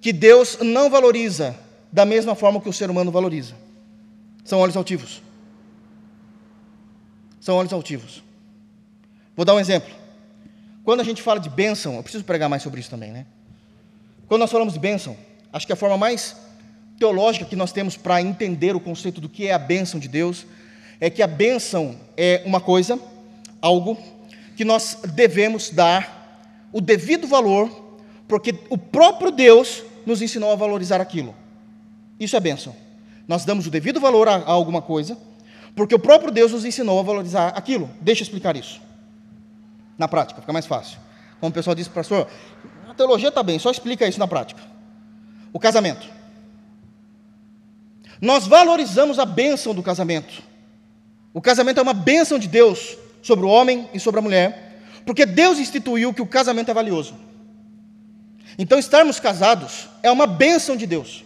que 0.00 0.12
Deus 0.12 0.58
não 0.60 0.88
valoriza 0.88 1.56
da 1.90 2.04
mesma 2.04 2.34
forma 2.34 2.60
que 2.60 2.68
o 2.68 2.72
ser 2.72 2.88
humano 2.90 3.10
valoriza. 3.10 3.65
São 4.46 4.60
olhos 4.60 4.76
altivos. 4.76 5.20
São 7.40 7.56
olhos 7.56 7.72
altivos. 7.72 8.22
Vou 9.34 9.44
dar 9.44 9.54
um 9.54 9.60
exemplo. 9.60 9.92
Quando 10.84 11.00
a 11.00 11.04
gente 11.04 11.20
fala 11.20 11.40
de 11.40 11.50
bênção, 11.50 11.96
eu 11.96 12.02
preciso 12.02 12.22
pregar 12.22 12.48
mais 12.48 12.62
sobre 12.62 12.80
isso 12.80 12.88
também, 12.88 13.10
né? 13.10 13.26
Quando 14.28 14.40
nós 14.40 14.50
falamos 14.50 14.74
de 14.74 14.78
bênção, 14.78 15.16
acho 15.52 15.66
que 15.66 15.72
a 15.72 15.76
forma 15.76 15.98
mais 15.98 16.36
teológica 16.96 17.44
que 17.44 17.56
nós 17.56 17.72
temos 17.72 17.96
para 17.96 18.22
entender 18.22 18.76
o 18.76 18.80
conceito 18.80 19.20
do 19.20 19.28
que 19.28 19.48
é 19.48 19.52
a 19.52 19.58
bênção 19.58 19.98
de 19.98 20.06
Deus 20.06 20.46
é 21.00 21.10
que 21.10 21.22
a 21.22 21.26
bênção 21.26 21.98
é 22.16 22.42
uma 22.46 22.60
coisa, 22.60 23.00
algo 23.60 23.98
que 24.56 24.64
nós 24.64 24.96
devemos 25.12 25.70
dar 25.70 26.70
o 26.72 26.80
devido 26.80 27.26
valor, 27.26 27.98
porque 28.28 28.54
o 28.70 28.78
próprio 28.78 29.32
Deus 29.32 29.82
nos 30.06 30.22
ensinou 30.22 30.52
a 30.52 30.56
valorizar 30.56 31.00
aquilo. 31.00 31.34
Isso 32.18 32.36
é 32.36 32.40
bênção. 32.40 32.85
Nós 33.26 33.44
damos 33.44 33.66
o 33.66 33.70
devido 33.70 34.00
valor 34.00 34.28
a, 34.28 34.36
a 34.36 34.50
alguma 34.50 34.80
coisa, 34.80 35.16
porque 35.74 35.94
o 35.94 35.98
próprio 35.98 36.30
Deus 36.30 36.52
nos 36.52 36.64
ensinou 36.64 36.98
a 36.98 37.02
valorizar 37.02 37.48
aquilo. 37.48 37.90
Deixa 38.00 38.22
eu 38.22 38.24
explicar 38.24 38.56
isso. 38.56 38.80
Na 39.98 40.08
prática, 40.08 40.40
fica 40.40 40.52
mais 40.52 40.66
fácil. 40.66 40.98
Como 41.40 41.50
o 41.50 41.52
pessoal 41.52 41.74
disse, 41.74 41.90
pastor, 41.90 42.28
a 42.88 42.94
teologia 42.94 43.28
está 43.28 43.42
bem, 43.42 43.58
só 43.58 43.70
explica 43.70 44.06
isso 44.06 44.18
na 44.18 44.26
prática. 44.26 44.60
O 45.52 45.58
casamento. 45.58 46.06
Nós 48.20 48.46
valorizamos 48.46 49.18
a 49.18 49.24
bênção 49.24 49.74
do 49.74 49.82
casamento. 49.82 50.42
O 51.34 51.40
casamento 51.42 51.78
é 51.78 51.82
uma 51.82 51.92
bênção 51.92 52.38
de 52.38 52.48
Deus 52.48 52.96
sobre 53.22 53.44
o 53.44 53.48
homem 53.48 53.88
e 53.92 54.00
sobre 54.00 54.20
a 54.20 54.22
mulher, 54.22 54.80
porque 55.04 55.26
Deus 55.26 55.58
instituiu 55.58 56.14
que 56.14 56.22
o 56.22 56.26
casamento 56.26 56.70
é 56.70 56.74
valioso. 56.74 57.14
Então, 58.58 58.78
estarmos 58.78 59.20
casados 59.20 59.88
é 60.02 60.10
uma 60.10 60.26
bênção 60.26 60.76
de 60.76 60.86
Deus. 60.86 61.25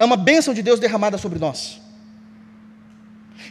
É 0.00 0.04
uma 0.04 0.16
bênção 0.16 0.54
de 0.54 0.62
Deus 0.62 0.80
derramada 0.80 1.18
sobre 1.18 1.38
nós. 1.38 1.78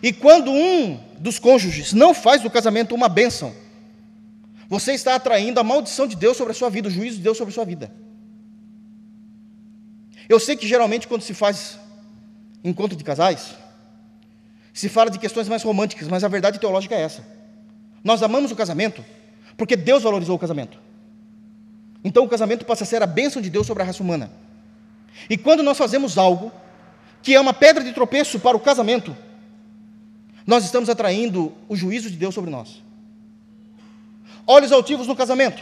E 0.02 0.12
quando 0.12 0.52
um 0.52 1.00
dos 1.20 1.38
cônjuges 1.38 1.94
não 1.94 2.12
faz 2.12 2.42
do 2.42 2.50
casamento 2.50 2.96
uma 2.96 3.08
bênção, 3.08 3.54
você 4.68 4.94
está 4.94 5.14
atraindo 5.14 5.60
a 5.60 5.64
maldição 5.64 6.08
de 6.08 6.16
Deus 6.16 6.36
sobre 6.36 6.52
a 6.52 6.56
sua 6.56 6.72
vida, 6.72 6.88
o 6.88 6.92
juízo 6.92 7.18
de 7.18 7.24
Deus 7.24 7.38
sobre 7.38 7.52
a 7.52 7.54
sua 7.54 7.66
vida. 7.66 7.94
Eu 10.28 10.40
sei 10.40 10.58
que 10.58 10.68
geralmente 10.68 11.08
quando 11.08 11.22
se 11.22 11.36
faz 11.36 11.78
encontro 12.64 12.98
de 12.98 13.04
casais, 13.04 13.56
se 14.74 14.90
fala 14.90 15.12
de 15.12 15.20
questões 15.20 15.48
mais 15.48 15.62
românticas, 15.62 16.08
mas 16.08 16.24
a 16.24 16.28
verdade 16.28 16.60
teológica 16.60 16.96
é 16.96 17.02
essa. 17.02 17.24
Nós 18.04 18.24
amamos 18.24 18.52
o 18.52 18.56
casamento 18.56 19.06
porque 19.56 19.76
Deus 19.76 20.02
valorizou 20.02 20.36
o 20.36 20.40
casamento. 20.40 20.80
Então 22.04 22.24
o 22.24 22.30
casamento 22.30 22.66
passa 22.66 22.86
a 22.86 22.88
ser 22.88 23.04
a 23.04 23.08
bênção 23.08 23.40
de 23.40 23.52
Deus 23.52 23.68
sobre 23.68 23.84
a 23.84 23.86
raça 23.86 24.02
humana. 24.02 24.32
E 25.30 25.38
quando 25.38 25.64
nós 25.64 25.78
fazemos 25.78 26.18
algo 26.18 26.52
que 27.22 27.36
é 27.36 27.40
uma 27.40 27.54
pedra 27.54 27.84
de 27.84 27.94
tropeço 27.94 28.40
para 28.40 28.56
o 28.56 28.60
casamento, 28.60 29.16
nós 30.46 30.64
estamos 30.64 30.90
atraindo 30.90 31.54
o 31.68 31.76
juízo 31.76 32.10
de 32.10 32.18
Deus 32.18 32.34
sobre 32.34 32.50
nós. 32.50 32.82
Olhos 34.48 34.72
altivos 34.72 35.06
no 35.06 35.16
casamento. 35.16 35.62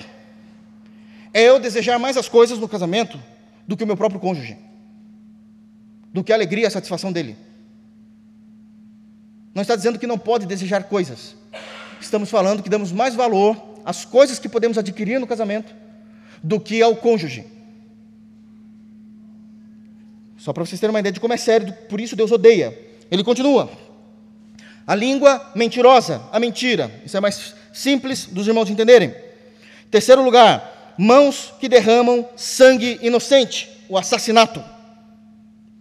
É 1.33 1.41
eu 1.41 1.59
desejar 1.59 1.99
mais 1.99 2.15
as 2.15 2.29
coisas 2.29 2.57
no 2.57 2.69
casamento 2.69 3.19
do 3.67 3.75
que 3.75 3.83
o 3.83 3.87
meu 3.87 3.97
próprio 3.97 4.19
cônjuge, 4.19 4.57
do 6.13 6.23
que 6.23 6.31
a 6.31 6.35
alegria 6.35 6.63
e 6.63 6.67
a 6.67 6.71
satisfação 6.71 7.11
dele. 7.11 7.37
Não 9.53 9.61
está 9.61 9.75
dizendo 9.75 9.99
que 9.99 10.07
não 10.07 10.17
pode 10.17 10.45
desejar 10.45 10.83
coisas. 10.83 11.35
Estamos 11.99 12.29
falando 12.29 12.63
que 12.63 12.69
damos 12.69 12.91
mais 12.91 13.15
valor 13.15 13.61
às 13.83 14.05
coisas 14.05 14.39
que 14.39 14.47
podemos 14.47 14.77
adquirir 14.77 15.19
no 15.19 15.27
casamento 15.27 15.75
do 16.41 16.59
que 16.59 16.81
ao 16.81 16.95
cônjuge. 16.95 17.45
Só 20.47 20.53
para 20.53 20.63
vocês 20.63 20.79
terem 20.79 20.93
uma 20.93 21.01
ideia 21.01 21.11
de 21.11 21.19
como 21.19 21.33
é 21.33 21.37
sério, 21.37 21.73
por 21.89 21.99
isso 21.99 22.15
Deus 22.15 22.31
odeia. 22.31 22.73
Ele 23.11 23.21
continua. 23.21 23.69
A 24.87 24.95
língua 24.95 25.51
mentirosa, 25.53 26.21
a 26.31 26.39
mentira. 26.39 26.89
Isso 27.05 27.17
é 27.17 27.19
mais 27.19 27.53
simples 27.73 28.27
dos 28.27 28.47
irmãos 28.47 28.69
entenderem. 28.69 29.13
Terceiro 29.91 30.23
lugar, 30.23 30.95
mãos 30.97 31.53
que 31.59 31.67
derramam 31.67 32.25
sangue 32.37 32.97
inocente, 33.01 33.69
o 33.89 33.97
assassinato. 33.97 34.63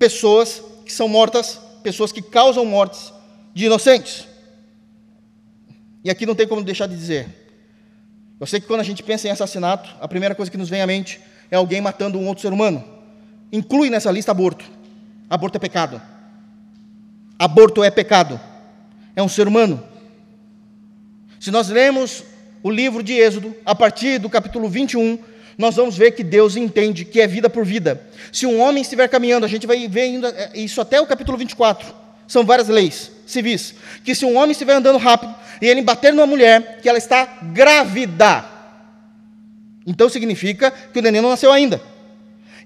Pessoas 0.00 0.60
que 0.84 0.92
são 0.92 1.06
mortas, 1.06 1.60
pessoas 1.84 2.10
que 2.10 2.20
causam 2.20 2.64
mortes 2.64 3.12
de 3.54 3.66
inocentes. 3.66 4.26
E 6.02 6.10
aqui 6.10 6.26
não 6.26 6.34
tem 6.34 6.48
como 6.48 6.60
deixar 6.64 6.88
de 6.88 6.96
dizer. 6.96 7.28
Eu 8.40 8.48
sei 8.48 8.60
que 8.60 8.66
quando 8.66 8.80
a 8.80 8.84
gente 8.84 9.04
pensa 9.04 9.28
em 9.28 9.30
assassinato, 9.30 9.88
a 10.00 10.08
primeira 10.08 10.34
coisa 10.34 10.50
que 10.50 10.58
nos 10.58 10.68
vem 10.68 10.82
à 10.82 10.88
mente 10.88 11.20
é 11.52 11.54
alguém 11.54 11.80
matando 11.80 12.18
um 12.18 12.26
outro 12.26 12.42
ser 12.42 12.52
humano. 12.52 12.95
Inclui 13.52 13.90
nessa 13.90 14.10
lista 14.10 14.30
aborto. 14.30 14.64
Aborto 15.28 15.56
é 15.56 15.60
pecado. 15.60 16.00
Aborto 17.38 17.84
é 17.84 17.90
pecado 17.90 18.40
é 19.16 19.22
um 19.22 19.28
ser 19.28 19.48
humano. 19.48 19.82
Se 21.40 21.50
nós 21.50 21.70
lemos 21.70 22.22
o 22.62 22.70
livro 22.70 23.02
de 23.02 23.14
Êxodo, 23.14 23.56
a 23.64 23.74
partir 23.74 24.18
do 24.18 24.28
capítulo 24.28 24.68
21, 24.68 25.18
nós 25.56 25.74
vamos 25.76 25.96
ver 25.96 26.10
que 26.10 26.22
Deus 26.22 26.54
entende 26.54 27.06
que 27.06 27.20
é 27.20 27.26
vida 27.26 27.48
por 27.48 27.64
vida. 27.64 28.02
Se 28.30 28.44
um 28.44 28.60
homem 28.60 28.82
estiver 28.82 29.08
caminhando, 29.08 29.46
a 29.46 29.48
gente 29.48 29.66
vai 29.66 29.88
ver 29.88 30.22
é, 30.22 30.50
isso 30.54 30.80
até 30.82 31.00
o 31.00 31.06
capítulo 31.06 31.38
24. 31.38 31.94
São 32.28 32.44
várias 32.44 32.68
leis 32.68 33.10
civis. 33.26 33.74
Que 34.04 34.14
se 34.14 34.26
um 34.26 34.36
homem 34.36 34.50
estiver 34.50 34.74
andando 34.74 34.98
rápido 34.98 35.34
e 35.62 35.66
ele 35.66 35.80
bater 35.80 36.12
numa 36.12 36.26
mulher, 36.26 36.80
que 36.82 36.88
ela 36.88 36.98
está 36.98 37.24
grávida. 37.54 38.44
Então 39.86 40.08
significa 40.08 40.70
que 40.70 40.98
o 40.98 41.02
neném 41.02 41.22
não 41.22 41.30
nasceu 41.30 41.50
ainda. 41.50 41.80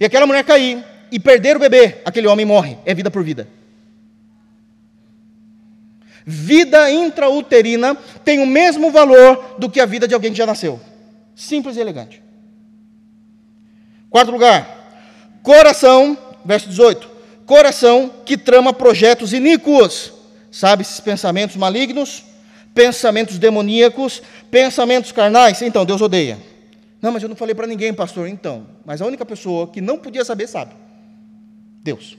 E 0.00 0.04
aquela 0.04 0.26
mulher 0.26 0.42
cair 0.42 0.82
e 1.12 1.20
perder 1.20 1.56
o 1.56 1.60
bebê, 1.60 1.98
aquele 2.04 2.26
homem 2.26 2.46
morre. 2.46 2.78
É 2.84 2.94
vida 2.94 3.10
por 3.10 3.22
vida 3.22 3.46
vida 6.30 6.90
intrauterina 6.90 7.96
tem 8.24 8.38
o 8.38 8.46
mesmo 8.46 8.90
valor 8.90 9.56
do 9.58 9.68
que 9.68 9.80
a 9.80 9.86
vida 9.86 10.06
de 10.06 10.14
alguém 10.14 10.30
que 10.30 10.38
já 10.38 10.46
nasceu. 10.46 10.80
Simples 11.34 11.76
e 11.76 11.80
elegante. 11.80 12.22
Quarto 14.08 14.30
lugar, 14.30 15.02
coração, 15.42 16.16
verso 16.44 16.68
18: 16.68 17.08
coração 17.46 18.10
que 18.24 18.36
trama 18.36 18.72
projetos 18.72 19.32
iníquos, 19.32 20.12
sabe, 20.50 20.82
esses 20.82 21.00
pensamentos 21.00 21.56
malignos, 21.56 22.24
pensamentos 22.74 23.38
demoníacos, 23.38 24.22
pensamentos 24.50 25.12
carnais. 25.12 25.62
Então, 25.62 25.84
Deus 25.84 26.00
odeia. 26.00 26.38
Não, 27.00 27.12
mas 27.12 27.22
eu 27.22 27.28
não 27.28 27.36
falei 27.36 27.54
para 27.54 27.66
ninguém, 27.66 27.94
pastor. 27.94 28.28
Então, 28.28 28.66
mas 28.84 29.00
a 29.00 29.06
única 29.06 29.24
pessoa 29.24 29.66
que 29.68 29.80
não 29.80 29.98
podia 29.98 30.24
saber 30.24 30.46
sabe. 30.46 30.74
Deus. 31.82 32.18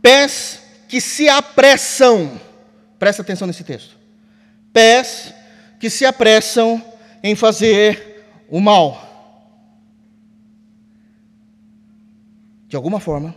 Pés 0.00 0.62
que 0.88 1.00
se 1.00 1.28
apressam, 1.28 2.40
presta 2.98 3.22
atenção 3.22 3.46
nesse 3.46 3.64
texto, 3.64 3.96
pés 4.72 5.32
que 5.80 5.88
se 5.88 6.04
apressam 6.04 6.82
em 7.22 7.34
fazer 7.34 8.24
o 8.48 8.60
mal. 8.60 9.08
De 12.68 12.76
alguma 12.76 13.00
forma, 13.00 13.34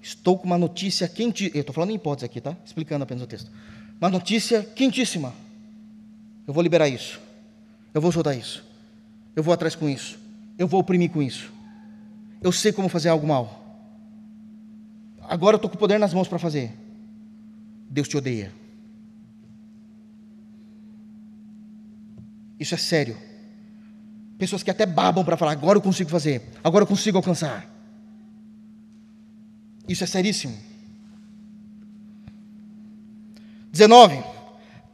estou 0.00 0.38
com 0.38 0.46
uma 0.46 0.58
notícia 0.58 1.08
quente, 1.08 1.50
eu 1.54 1.60
estou 1.60 1.74
falando 1.74 1.90
em 1.90 1.94
hipótese 1.94 2.24
aqui, 2.24 2.40
tá? 2.40 2.56
Explicando 2.64 3.02
apenas 3.02 3.22
o 3.22 3.26
texto. 3.26 3.50
Uma 4.00 4.10
notícia 4.10 4.62
quentíssima. 4.62 5.34
Eu 6.46 6.54
vou 6.54 6.62
liberar 6.62 6.88
isso. 6.88 7.25
Eu 7.96 8.00
vou 8.00 8.12
soltar 8.12 8.36
isso. 8.36 8.62
Eu 9.34 9.42
vou 9.42 9.52
atrás 9.54 9.74
com 9.74 9.88
isso. 9.88 10.18
Eu 10.58 10.68
vou 10.68 10.78
oprimir 10.78 11.10
com 11.10 11.22
isso. 11.22 11.50
Eu 12.42 12.52
sei 12.52 12.70
como 12.70 12.88
fazer 12.88 13.08
algo 13.08 13.26
mal 13.26 13.66
agora 15.28 15.54
eu 15.54 15.56
estou 15.58 15.70
com 15.70 15.76
o 15.76 15.78
poder 15.78 15.98
nas 15.98 16.14
mãos 16.14 16.28
para 16.28 16.38
fazer. 16.38 16.72
Deus 17.88 18.08
te 18.08 18.16
odeia. 18.16 18.52
Isso 22.58 22.74
é 22.74 22.78
sério. 22.78 23.16
Pessoas 24.38 24.62
que 24.62 24.70
até 24.70 24.86
babam 24.86 25.24
para 25.24 25.36
falar, 25.36 25.52
agora 25.52 25.78
eu 25.78 25.82
consigo 25.82 26.10
fazer, 26.10 26.42
agora 26.62 26.82
eu 26.82 26.86
consigo 26.86 27.16
alcançar. 27.16 27.70
Isso 29.88 30.04
é 30.04 30.06
seríssimo. 30.06 30.56
19. 33.70 34.22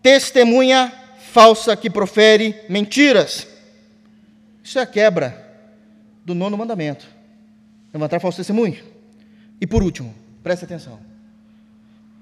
Testemunha 0.03 0.93
falsa 1.33 1.77
que 1.77 1.91
profere 1.91 2.55
mentiras. 2.69 3.47
Isso 4.63 4.79
é 4.79 4.83
a 4.83 4.87
quebra 4.87 5.43
do 6.25 6.35
nono 6.35 6.57
mandamento. 6.57 7.07
Levantar 7.93 8.21
falso 8.21 8.39
testemunho. 8.39 8.83
E 9.61 9.67
por 9.67 9.83
último, 9.83 10.15
Preste 10.43 10.65
atenção. 10.65 10.99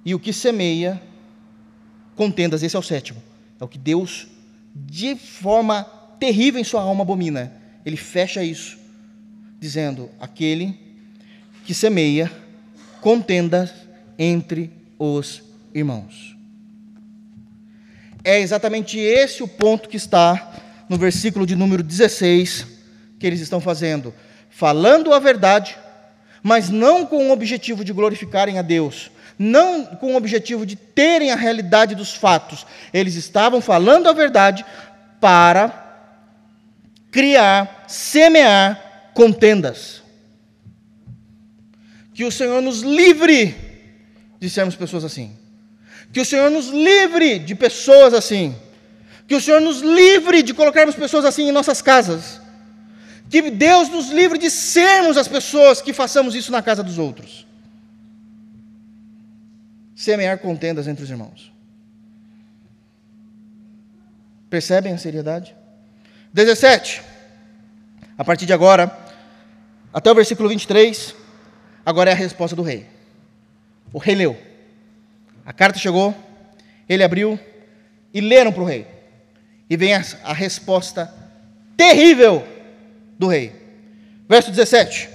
E 0.04 0.14
o 0.14 0.20
que 0.20 0.32
semeia 0.32 1.00
contendas, 2.14 2.62
esse 2.62 2.76
é 2.76 2.78
o 2.78 2.82
sétimo. 2.82 3.22
É 3.58 3.64
o 3.64 3.68
que 3.68 3.78
Deus, 3.78 4.28
de 4.74 5.16
forma 5.16 5.84
terrível 6.18 6.60
em 6.60 6.64
sua 6.64 6.82
alma, 6.82 7.02
abomina. 7.02 7.52
Ele 7.84 7.96
fecha 7.96 8.44
isso, 8.44 8.78
dizendo: 9.58 10.10
aquele 10.20 10.78
que 11.64 11.72
semeia 11.72 12.30
contendas 13.00 13.72
entre 14.18 14.70
os 14.98 15.42
irmãos. 15.74 16.36
É 18.30 18.38
exatamente 18.38 18.96
esse 18.96 19.42
o 19.42 19.48
ponto 19.48 19.88
que 19.88 19.96
está 19.96 20.52
no 20.88 20.96
versículo 20.96 21.44
de 21.44 21.56
número 21.56 21.82
16 21.82 22.64
que 23.18 23.26
eles 23.26 23.40
estão 23.40 23.60
fazendo. 23.60 24.14
Falando 24.48 25.12
a 25.12 25.18
verdade, 25.18 25.76
mas 26.40 26.70
não 26.70 27.04
com 27.04 27.28
o 27.28 27.32
objetivo 27.32 27.84
de 27.84 27.92
glorificarem 27.92 28.56
a 28.56 28.62
Deus, 28.62 29.10
não 29.36 29.84
com 29.84 30.14
o 30.14 30.16
objetivo 30.16 30.64
de 30.64 30.76
terem 30.76 31.32
a 31.32 31.34
realidade 31.34 31.96
dos 31.96 32.14
fatos. 32.14 32.64
Eles 32.94 33.16
estavam 33.16 33.60
falando 33.60 34.08
a 34.08 34.12
verdade 34.12 34.64
para 35.20 36.14
criar, 37.10 37.86
semear 37.88 39.10
contendas. 39.12 40.04
Que 42.14 42.22
o 42.22 42.30
Senhor 42.30 42.62
nos 42.62 42.82
livre 42.82 43.56
de 44.38 44.48
sermos 44.48 44.76
pessoas 44.76 45.02
assim. 45.02 45.39
Que 46.12 46.20
o 46.20 46.24
Senhor 46.24 46.50
nos 46.50 46.68
livre 46.68 47.38
de 47.38 47.54
pessoas 47.54 48.14
assim. 48.14 48.56
Que 49.26 49.34
o 49.34 49.40
Senhor 49.40 49.60
nos 49.60 49.80
livre 49.80 50.42
de 50.42 50.52
colocarmos 50.52 50.94
pessoas 50.94 51.24
assim 51.24 51.48
em 51.48 51.52
nossas 51.52 51.80
casas. 51.80 52.40
Que 53.28 53.48
Deus 53.50 53.88
nos 53.88 54.10
livre 54.10 54.38
de 54.38 54.50
sermos 54.50 55.16
as 55.16 55.28
pessoas 55.28 55.80
que 55.80 55.92
façamos 55.92 56.34
isso 56.34 56.50
na 56.50 56.60
casa 56.60 56.82
dos 56.82 56.98
outros. 56.98 57.46
Semear 59.94 60.38
contendas 60.38 60.88
entre 60.88 61.04
os 61.04 61.10
irmãos. 61.10 61.52
Percebem 64.48 64.92
a 64.92 64.98
seriedade? 64.98 65.54
17. 66.34 67.02
A 68.18 68.24
partir 68.24 68.46
de 68.46 68.52
agora, 68.52 68.90
até 69.92 70.10
o 70.10 70.14
versículo 70.14 70.48
23, 70.48 71.14
agora 71.86 72.10
é 72.10 72.12
a 72.12 72.16
resposta 72.16 72.56
do 72.56 72.62
rei. 72.62 72.86
O 73.92 73.98
rei 73.98 74.16
leu. 74.16 74.49
A 75.50 75.52
carta 75.52 75.80
chegou, 75.80 76.14
ele 76.88 77.02
abriu 77.02 77.36
e 78.14 78.20
leram 78.20 78.52
para 78.52 78.62
o 78.62 78.64
rei. 78.64 78.86
E 79.68 79.76
vem 79.76 79.96
a, 79.96 80.04
a 80.22 80.32
resposta 80.32 81.12
terrível 81.76 82.46
do 83.18 83.26
rei. 83.26 83.52
Verso 84.28 84.52
17. 84.52 85.08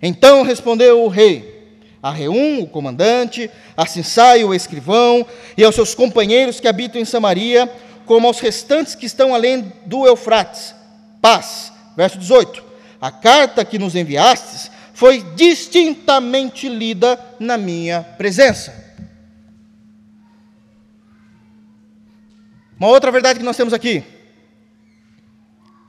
Então 0.00 0.42
respondeu 0.42 1.04
o 1.04 1.08
rei 1.08 1.76
a 2.02 2.10
Reum, 2.10 2.62
o 2.62 2.66
comandante, 2.66 3.50
a 3.76 3.84
Sinsai, 3.84 4.44
o 4.44 4.54
escrivão, 4.54 5.26
e 5.58 5.62
aos 5.62 5.74
seus 5.74 5.94
companheiros 5.94 6.58
que 6.58 6.68
habitam 6.68 6.98
em 6.98 7.04
Samaria, 7.04 7.70
como 8.06 8.26
aos 8.26 8.40
restantes 8.40 8.94
que 8.94 9.04
estão 9.04 9.34
além 9.34 9.70
do 9.84 10.06
Eufrates. 10.06 10.74
Paz. 11.20 11.70
Verso 11.94 12.16
18. 12.16 12.64
A 12.98 13.10
carta 13.10 13.62
que 13.62 13.78
nos 13.78 13.94
enviastes 13.94 14.70
foi 14.94 15.22
distintamente 15.34 16.66
lida 16.66 17.20
na 17.38 17.58
minha 17.58 18.02
presença. 18.16 18.85
Uma 22.78 22.88
outra 22.88 23.10
verdade 23.10 23.38
que 23.38 23.44
nós 23.44 23.56
temos 23.56 23.72
aqui, 23.72 24.04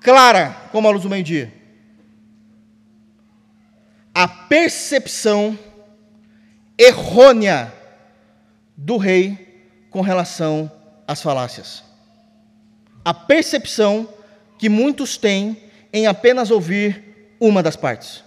clara 0.01 0.55
como 0.71 0.87
a 0.87 0.91
luz 0.91 1.03
do 1.03 1.09
meio-dia. 1.09 1.53
A 4.13 4.27
percepção 4.27 5.57
errônea 6.77 7.73
do 8.75 8.97
rei 8.97 9.65
com 9.89 10.01
relação 10.01 10.71
às 11.07 11.21
falácias. 11.21 11.83
A 13.03 13.13
percepção 13.13 14.07
que 14.57 14.69
muitos 14.69 15.17
têm 15.17 15.57
em 15.91 16.07
apenas 16.07 16.51
ouvir 16.51 17.35
uma 17.39 17.61
das 17.61 17.75
partes. 17.75 18.23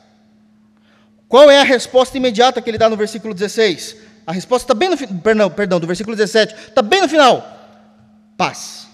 Qual 1.29 1.51
é 1.51 1.61
a 1.61 1.65
resposta 1.65 2.17
imediata 2.17 2.61
que 2.61 2.69
ele 2.69 2.79
dá 2.79 2.89
no 2.89 2.97
versículo 2.97 3.33
16? 3.33 3.97
A 4.27 4.33
resposta 4.33 4.65
está 4.65 4.75
bem 4.75 4.89
no 4.89 4.97
perdão, 4.97 5.51
perdão, 5.51 5.81
do 5.81 5.87
versículo 5.87 6.17
17, 6.17 6.55
está 6.69 6.83
bem 6.83 7.01
no 7.01 7.09
final. 7.09 7.60
Paz. 8.41 8.89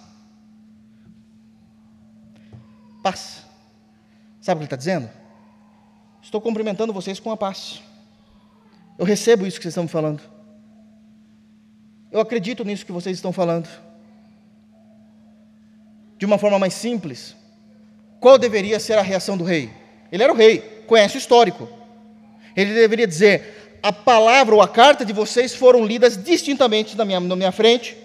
Paz. 3.01 3.44
Sabe 4.40 4.57
o 4.57 4.59
que 4.59 4.62
ele 4.62 4.64
está 4.64 4.74
dizendo? 4.74 5.09
Estou 6.20 6.40
cumprimentando 6.40 6.92
vocês 6.92 7.20
com 7.20 7.30
a 7.30 7.36
paz. 7.36 7.80
Eu 8.99 9.05
recebo 9.05 9.47
isso 9.47 9.59
que 9.59 9.62
vocês 9.62 9.70
estão 9.70 9.84
me 9.84 9.88
falando. 9.88 10.20
Eu 12.11 12.18
acredito 12.18 12.64
nisso 12.64 12.84
que 12.84 12.90
vocês 12.90 13.16
estão 13.16 13.32
falando. 13.32 13.68
De 16.18 16.26
uma 16.26 16.38
forma 16.38 16.59
mais 16.59 16.74
simples, 16.74 17.36
qual 18.18 18.38
deveria 18.38 18.80
ser 18.80 18.94
a 18.94 19.03
reação 19.03 19.38
do 19.38 19.44
rei? 19.44 19.70
Ele 20.11 20.24
era 20.24 20.32
o 20.32 20.36
rei, 20.36 20.59
conhece 20.88 21.18
o 21.18 21.18
histórico. 21.18 21.68
Ele 22.57 22.74
deveria 22.74 23.07
dizer: 23.07 23.78
a 23.80 23.92
palavra 23.92 24.57
ou 24.57 24.61
a 24.61 24.66
carta 24.66 25.05
de 25.05 25.12
vocês 25.12 25.55
foram 25.55 25.86
lidas 25.86 26.16
distintamente 26.16 26.97
na 26.97 27.05
minha, 27.05 27.20
na 27.20 27.36
minha 27.36 27.53
frente, 27.53 27.97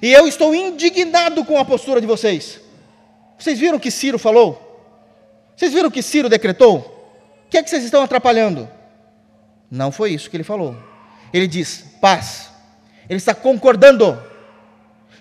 e 0.00 0.12
eu 0.12 0.26
estou 0.26 0.54
indignado 0.54 1.44
com 1.44 1.58
a 1.58 1.64
postura 1.64 2.00
de 2.00 2.06
vocês. 2.06 2.60
Vocês 3.38 3.58
viram 3.58 3.76
o 3.76 3.80
que 3.80 3.90
Ciro 3.90 4.18
falou? 4.18 4.62
Vocês 5.56 5.72
viram 5.72 5.88
o 5.88 5.92
que 5.92 6.02
Ciro 6.02 6.28
decretou? 6.28 6.78
O 7.46 7.50
que 7.50 7.58
é 7.58 7.62
que 7.62 7.70
vocês 7.70 7.84
estão 7.84 8.02
atrapalhando? 8.02 8.68
Não 9.70 9.90
foi 9.90 10.12
isso 10.12 10.30
que 10.30 10.36
ele 10.36 10.44
falou. 10.44 10.76
Ele 11.32 11.46
diz 11.46 11.84
paz. 12.00 12.50
Ele 13.08 13.18
está 13.18 13.34
concordando. 13.34 14.18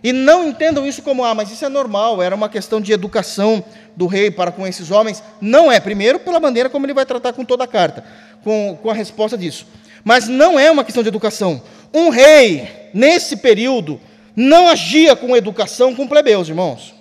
E 0.03 0.11
não 0.13 0.47
entendam 0.47 0.85
isso 0.85 1.01
como, 1.01 1.23
ah, 1.23 1.33
mas 1.33 1.51
isso 1.51 1.65
é 1.65 1.69
normal, 1.69 2.21
era 2.21 2.35
uma 2.35 2.47
questão 2.47 2.79
de 2.79 2.91
educação 2.91 3.63
do 3.95 4.05
rei 4.05 4.29
para 4.29 4.51
com 4.51 4.67
esses 4.67 4.91
homens. 4.91 5.23
Não 5.41 5.71
é, 5.71 5.79
primeiro, 5.79 6.19
pela 6.19 6.39
maneira 6.39 6.69
como 6.69 6.85
ele 6.85 6.93
vai 6.93 7.05
tratar 7.05 7.33
com 7.33 7.43
toda 7.43 7.63
a 7.63 7.67
carta, 7.67 8.03
com, 8.43 8.77
com 8.81 8.89
a 8.89 8.93
resposta 8.93 9.37
disso. 9.37 9.65
Mas 10.03 10.27
não 10.27 10.59
é 10.59 10.69
uma 10.69 10.83
questão 10.83 11.01
de 11.01 11.09
educação. 11.09 11.61
Um 11.91 12.09
rei, 12.09 12.69
nesse 12.93 13.37
período, 13.37 13.99
não 14.35 14.67
agia 14.67 15.15
com 15.15 15.35
educação 15.35 15.95
com 15.95 16.07
plebeus, 16.07 16.49
irmãos. 16.49 16.93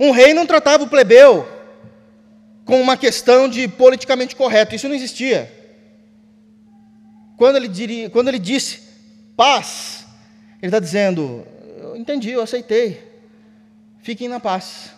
Um 0.00 0.10
rei 0.10 0.32
não 0.32 0.46
tratava 0.46 0.84
o 0.84 0.88
plebeu 0.88 1.46
com 2.64 2.80
uma 2.80 2.96
questão 2.96 3.48
de 3.48 3.66
politicamente 3.66 4.36
correto. 4.36 4.74
Isso 4.74 4.88
não 4.88 4.94
existia. 4.94 5.52
Quando 7.36 7.56
ele, 7.56 7.68
diria, 7.68 8.08
quando 8.08 8.28
ele 8.28 8.38
disse 8.38 8.80
paz, 9.36 10.06
ele 10.62 10.68
está 10.68 10.78
dizendo: 10.78 11.46
Eu 11.80 11.96
entendi, 11.96 12.30
eu 12.30 12.42
aceitei. 12.42 13.06
Fiquem 14.00 14.28
na 14.28 14.40
paz. 14.40 14.92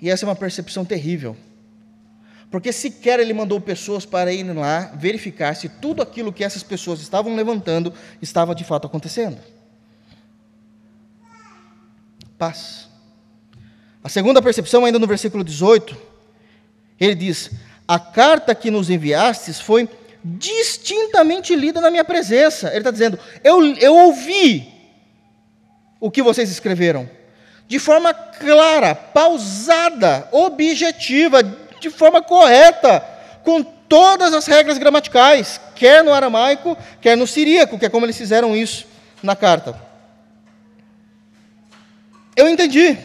E 0.00 0.10
essa 0.10 0.24
é 0.24 0.28
uma 0.28 0.36
percepção 0.36 0.84
terrível. 0.84 1.36
Porque 2.52 2.70
sequer 2.70 3.18
ele 3.18 3.32
mandou 3.32 3.58
pessoas 3.58 4.04
para 4.04 4.30
irem 4.30 4.52
lá 4.52 4.92
verificar 4.94 5.56
se 5.56 5.70
tudo 5.70 6.02
aquilo 6.02 6.30
que 6.30 6.44
essas 6.44 6.62
pessoas 6.62 7.00
estavam 7.00 7.34
levantando 7.34 7.94
estava 8.20 8.54
de 8.54 8.62
fato 8.62 8.86
acontecendo. 8.86 9.38
Paz. 12.36 12.88
A 14.04 14.08
segunda 14.10 14.42
percepção, 14.42 14.84
ainda 14.84 14.98
no 14.98 15.06
versículo 15.06 15.42
18, 15.42 15.96
ele 17.00 17.14
diz: 17.14 17.50
A 17.88 17.98
carta 17.98 18.54
que 18.54 18.70
nos 18.70 18.90
enviastes 18.90 19.58
foi 19.58 19.88
distintamente 20.22 21.56
lida 21.56 21.80
na 21.80 21.90
minha 21.90 22.04
presença. 22.04 22.68
Ele 22.68 22.78
está 22.78 22.90
dizendo: 22.90 23.18
eu, 23.42 23.64
eu 23.76 23.96
ouvi 23.96 24.68
o 25.98 26.10
que 26.10 26.22
vocês 26.22 26.50
escreveram, 26.50 27.08
de 27.66 27.78
forma 27.78 28.12
clara, 28.12 28.94
pausada, 28.94 30.28
objetiva, 30.30 31.42
de 31.82 31.90
forma 31.90 32.22
correta, 32.22 33.00
com 33.42 33.62
todas 33.62 34.32
as 34.32 34.46
regras 34.46 34.78
gramaticais, 34.78 35.60
quer 35.74 36.02
no 36.02 36.12
aramaico, 36.12 36.76
quer 37.00 37.16
no 37.16 37.26
siríaco, 37.26 37.78
que 37.78 37.86
é 37.86 37.90
como 37.90 38.06
eles 38.06 38.16
fizeram 38.16 38.56
isso 38.56 38.86
na 39.22 39.36
carta. 39.36 39.78
Eu 42.36 42.48
entendi. 42.48 42.96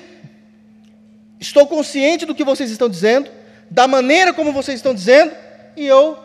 Estou 1.39 1.67
consciente 1.67 2.25
do 2.25 2.33
que 2.33 2.43
vocês 2.43 2.71
estão 2.71 2.87
dizendo, 2.87 3.29
da 3.69 3.87
maneira 3.87 4.33
como 4.33 4.53
vocês 4.53 4.77
estão 4.79 4.93
dizendo, 4.93 5.35
e 5.75 5.85
eu 5.85 6.17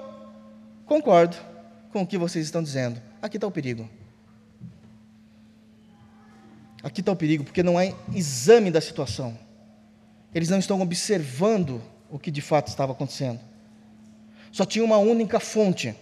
concordo 0.87 1.37
com 1.93 2.03
o 2.03 2.07
que 2.07 2.17
vocês 2.17 2.45
estão 2.45 2.63
dizendo. 2.63 3.01
Aqui 3.21 3.37
está 3.37 3.47
o 3.47 3.51
perigo. 3.51 3.89
Aqui 6.83 7.01
está 7.01 7.13
o 7.13 7.17
perigo, 7.17 7.45
porque 7.45 7.63
não 7.63 7.81
é 7.81 7.95
exame 8.15 8.71
da 8.71 8.81
situação. 8.81 9.39
Eles 10.35 10.49
não 10.49 10.59
estão 10.59 10.81
observando 10.81 11.83
o 12.13 12.19
que 12.19 12.31
de 12.31 12.43
fato 12.43 12.69
estava 12.69 12.93
acontecendo. 12.93 13.41
Só 14.53 14.67
tinha 14.67 14.85
uma 14.85 14.99
única 14.99 15.41
fonte, 15.41 15.97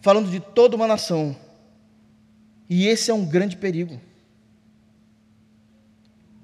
falando 0.00 0.30
de 0.30 0.40
toda 0.40 0.74
uma 0.74 0.86
nação. 0.86 1.36
E 2.70 2.88
esse 2.88 3.10
é 3.10 3.14
um 3.14 3.24
grande 3.24 3.54
perigo. 3.54 4.00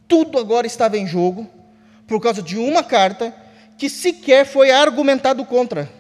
Tudo 0.06 0.38
agora 0.38 0.66
estava 0.66 0.98
em 0.98 1.06
jogo 1.06 1.48
por 2.06 2.20
causa 2.20 2.42
de 2.42 2.58
uma 2.58 2.84
carta 2.84 3.34
que 3.78 3.88
sequer 3.88 4.44
foi 4.44 4.70
argumentado 4.70 5.42
contra, 5.46 5.90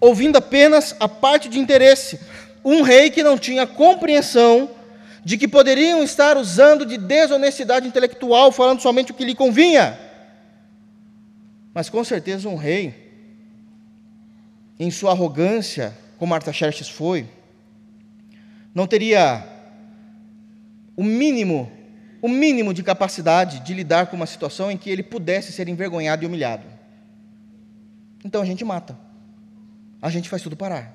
ouvindo 0.00 0.36
apenas 0.36 0.96
a 0.98 1.08
parte 1.08 1.48
de 1.48 1.60
interesse. 1.60 2.18
Um 2.64 2.82
rei 2.82 3.10
que 3.10 3.22
não 3.22 3.38
tinha 3.38 3.64
compreensão 3.64 4.68
de 5.24 5.38
que 5.38 5.46
poderiam 5.46 6.02
estar 6.02 6.36
usando 6.36 6.84
de 6.84 6.98
desonestidade 6.98 7.86
intelectual, 7.86 8.50
falando 8.50 8.82
somente 8.82 9.12
o 9.12 9.14
que 9.14 9.24
lhe 9.24 9.36
convinha. 9.36 10.05
Mas 11.76 11.90
com 11.90 12.02
certeza 12.02 12.48
um 12.48 12.56
rei, 12.56 13.12
em 14.80 14.90
sua 14.90 15.10
arrogância, 15.10 15.94
como 16.16 16.32
Artaxerxes 16.32 16.88
foi, 16.88 17.28
não 18.74 18.86
teria 18.86 19.46
o 20.96 21.04
mínimo 21.04 21.70
o 22.22 22.28
mínimo 22.30 22.72
de 22.72 22.82
capacidade 22.82 23.60
de 23.60 23.74
lidar 23.74 24.06
com 24.06 24.16
uma 24.16 24.24
situação 24.24 24.70
em 24.70 24.78
que 24.78 24.88
ele 24.88 25.02
pudesse 25.02 25.52
ser 25.52 25.68
envergonhado 25.68 26.24
e 26.24 26.26
humilhado. 26.26 26.64
Então 28.24 28.40
a 28.40 28.46
gente 28.46 28.64
mata. 28.64 28.98
A 30.00 30.08
gente 30.08 30.30
faz 30.30 30.40
tudo 30.40 30.56
parar. 30.56 30.94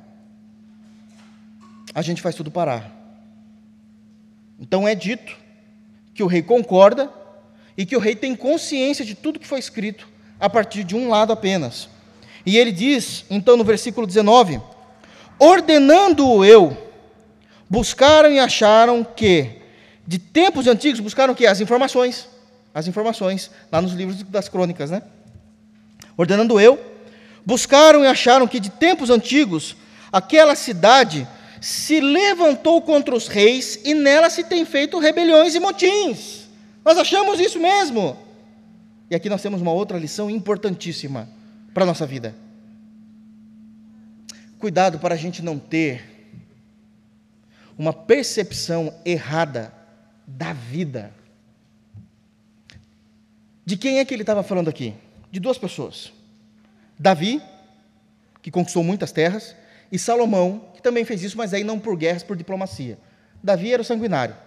A 1.94 2.02
gente 2.02 2.24
faz 2.24 2.34
tudo 2.34 2.50
parar. 2.50 2.92
Então 4.60 4.88
é 4.88 4.96
dito 4.96 5.38
que 6.12 6.24
o 6.24 6.28
rei 6.28 6.42
concorda 6.42 7.08
e 7.78 7.86
que 7.86 7.96
o 7.96 8.00
rei 8.00 8.16
tem 8.16 8.36
consciência 8.36 9.06
de 9.06 9.14
tudo 9.14 9.40
que 9.40 9.48
foi 9.48 9.60
escrito 9.60 10.10
a 10.42 10.50
partir 10.50 10.84
de 10.84 10.96
um 10.96 11.08
lado 11.08 11.32
apenas. 11.32 11.88
E 12.44 12.58
ele 12.58 12.72
diz, 12.72 13.24
então, 13.30 13.56
no 13.56 13.64
versículo 13.64 14.08
19: 14.08 14.60
Ordenando-o 15.38 16.44
eu, 16.44 16.76
buscaram 17.70 18.32
e 18.32 18.40
acharam 18.40 19.04
que 19.04 19.62
de 20.06 20.18
tempos 20.18 20.66
antigos 20.66 21.00
buscaram 21.00 21.34
o 21.34 21.36
quê? 21.36 21.46
As 21.46 21.62
informações. 21.62 22.28
As 22.74 22.88
informações, 22.88 23.52
lá 23.72 23.82
nos 23.82 23.94
livros 23.94 24.24
das 24.24 24.50
crônicas, 24.50 24.90
né? 24.90 25.04
Ordenando 26.18 26.60
eu, 26.60 26.80
buscaram 27.46 28.04
e 28.04 28.08
acharam 28.08 28.48
que 28.48 28.60
de 28.60 28.70
tempos 28.70 29.10
antigos 29.10 29.76
aquela 30.12 30.56
cidade 30.56 31.28
se 31.60 32.00
levantou 32.00 32.82
contra 32.82 33.14
os 33.14 33.28
reis 33.28 33.80
e 33.86 33.94
nela 33.94 34.30
se 34.30 34.44
tem 34.44 34.66
feito 34.66 34.98
rebeliões 35.00 35.54
e 35.54 35.60
motins. 35.60 36.50
Nós 36.84 36.98
achamos 36.98 37.40
isso 37.40 37.60
mesmo. 37.60 38.18
E 39.12 39.16
aqui 39.16 39.28
nós 39.28 39.42
temos 39.42 39.62
uma 39.62 39.74
outra 39.74 39.98
lição 39.98 40.30
importantíssima 40.30 41.28
para 41.74 41.84
a 41.84 41.86
nossa 41.86 42.06
vida. 42.08 42.34
Cuidado 44.58 45.00
para 45.00 45.16
a 45.16 45.18
gente 45.18 45.42
não 45.42 45.60
ter 45.60 46.30
uma 47.78 47.92
percepção 47.92 48.94
errada 49.04 49.74
da 50.26 50.54
vida. 50.54 51.14
De 53.66 53.76
quem 53.76 54.00
é 54.00 54.06
que 54.06 54.14
ele 54.14 54.24
estava 54.24 54.44
falando 54.44 54.70
aqui? 54.70 54.94
De 55.30 55.42
duas 55.42 55.58
pessoas. 55.58 56.14
Davi, 56.98 57.42
que 58.42 58.50
conquistou 58.50 58.82
muitas 58.82 59.12
terras, 59.12 59.54
e 59.92 60.00
Salomão, 60.00 60.72
que 60.74 60.82
também 60.82 61.04
fez 61.04 61.22
isso, 61.22 61.38
mas 61.38 61.54
aí 61.54 61.66
não 61.66 61.78
por 61.78 61.98
guerras, 61.98 62.24
por 62.24 62.38
diplomacia. 62.38 62.98
Davi 63.44 63.74
era 63.74 63.82
o 63.82 63.86
sanguinário. 63.86 64.38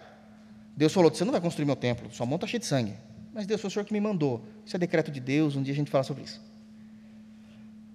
Deus 0.74 0.90
falou: 0.94 1.14
Você 1.14 1.22
não 1.22 1.32
vai 1.32 1.40
construir 1.42 1.66
meu 1.66 1.76
templo, 1.76 2.10
sua 2.10 2.24
mão 2.24 2.36
está 2.36 2.46
cheia 2.46 2.60
de 2.60 2.66
sangue. 2.66 2.94
Mas 3.34 3.46
Deus 3.46 3.60
foi 3.60 3.66
o 3.66 3.70
Senhor 3.70 3.84
que 3.84 3.92
me 3.92 4.00
mandou. 4.00 4.40
Isso 4.64 4.76
é 4.76 4.78
decreto 4.78 5.10
de 5.10 5.18
Deus, 5.18 5.56
um 5.56 5.62
dia 5.62 5.74
a 5.74 5.76
gente 5.76 5.90
fala 5.90 6.04
sobre 6.04 6.22
isso. 6.22 6.40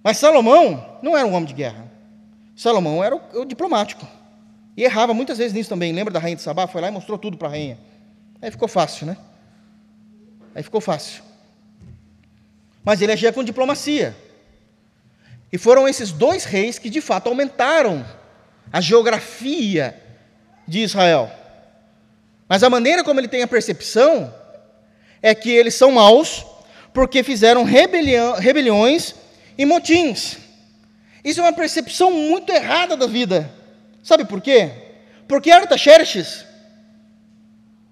Mas 0.04 0.18
Salomão 0.18 0.98
não 1.02 1.16
era 1.16 1.26
um 1.26 1.32
homem 1.32 1.46
de 1.46 1.54
guerra. 1.54 1.90
Salomão 2.54 3.02
era 3.02 3.16
o, 3.16 3.40
o 3.40 3.44
diplomático. 3.46 4.06
E 4.76 4.84
errava 4.84 5.14
muitas 5.14 5.38
vezes 5.38 5.54
nisso 5.54 5.70
também. 5.70 5.92
Lembra 5.92 6.12
da 6.12 6.20
rainha 6.20 6.36
de 6.36 6.42
Sabá? 6.42 6.66
Foi 6.66 6.80
lá 6.82 6.88
e 6.88 6.90
mostrou 6.90 7.18
tudo 7.18 7.38
para 7.38 7.48
a 7.48 7.50
rainha. 7.52 7.78
Aí 8.42 8.50
ficou 8.50 8.68
fácil, 8.68 9.06
né? 9.06 9.16
Aí 10.54 10.62
ficou 10.62 10.80
fácil. 10.80 11.22
Mas 12.84 13.00
ele 13.00 13.12
agia 13.12 13.32
com 13.32 13.42
diplomacia. 13.42 14.14
E 15.50 15.56
foram 15.56 15.88
esses 15.88 16.12
dois 16.12 16.44
reis 16.44 16.78
que 16.78 16.90
de 16.90 17.00
fato 17.00 17.28
aumentaram 17.28 18.04
a 18.70 18.80
geografia 18.80 19.98
de 20.68 20.80
Israel. 20.80 21.30
Mas 22.48 22.62
a 22.62 22.70
maneira 22.70 23.02
como 23.02 23.18
ele 23.20 23.28
tem 23.28 23.42
a 23.42 23.48
percepção 23.48 24.32
é 25.22 25.34
que 25.34 25.50
eles 25.50 25.74
são 25.74 25.92
maus 25.92 26.44
porque 26.92 27.22
fizeram 27.22 27.64
rebelião, 27.64 28.34
rebeliões 28.34 29.14
e 29.56 29.64
motins. 29.64 30.38
Isso 31.24 31.40
é 31.40 31.42
uma 31.42 31.52
percepção 31.52 32.10
muito 32.10 32.50
errada 32.50 32.96
da 32.96 33.06
vida. 33.06 33.52
Sabe 34.02 34.24
por 34.24 34.40
quê? 34.40 34.70
Porque 35.28 35.50
Artaxerxes 35.50 36.44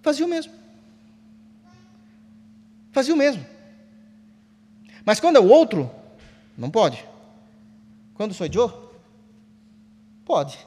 fazia 0.02 0.24
o 0.24 0.28
mesmo. 0.28 0.52
Fazia 2.92 3.14
o 3.14 3.16
mesmo. 3.16 3.44
Mas 5.04 5.20
quando 5.20 5.36
é 5.36 5.40
o 5.40 5.48
outro, 5.48 5.90
não 6.56 6.70
pode. 6.70 7.04
Quando 8.14 8.34
sou 8.34 8.46
eu, 8.46 8.92
pode. 10.24 10.58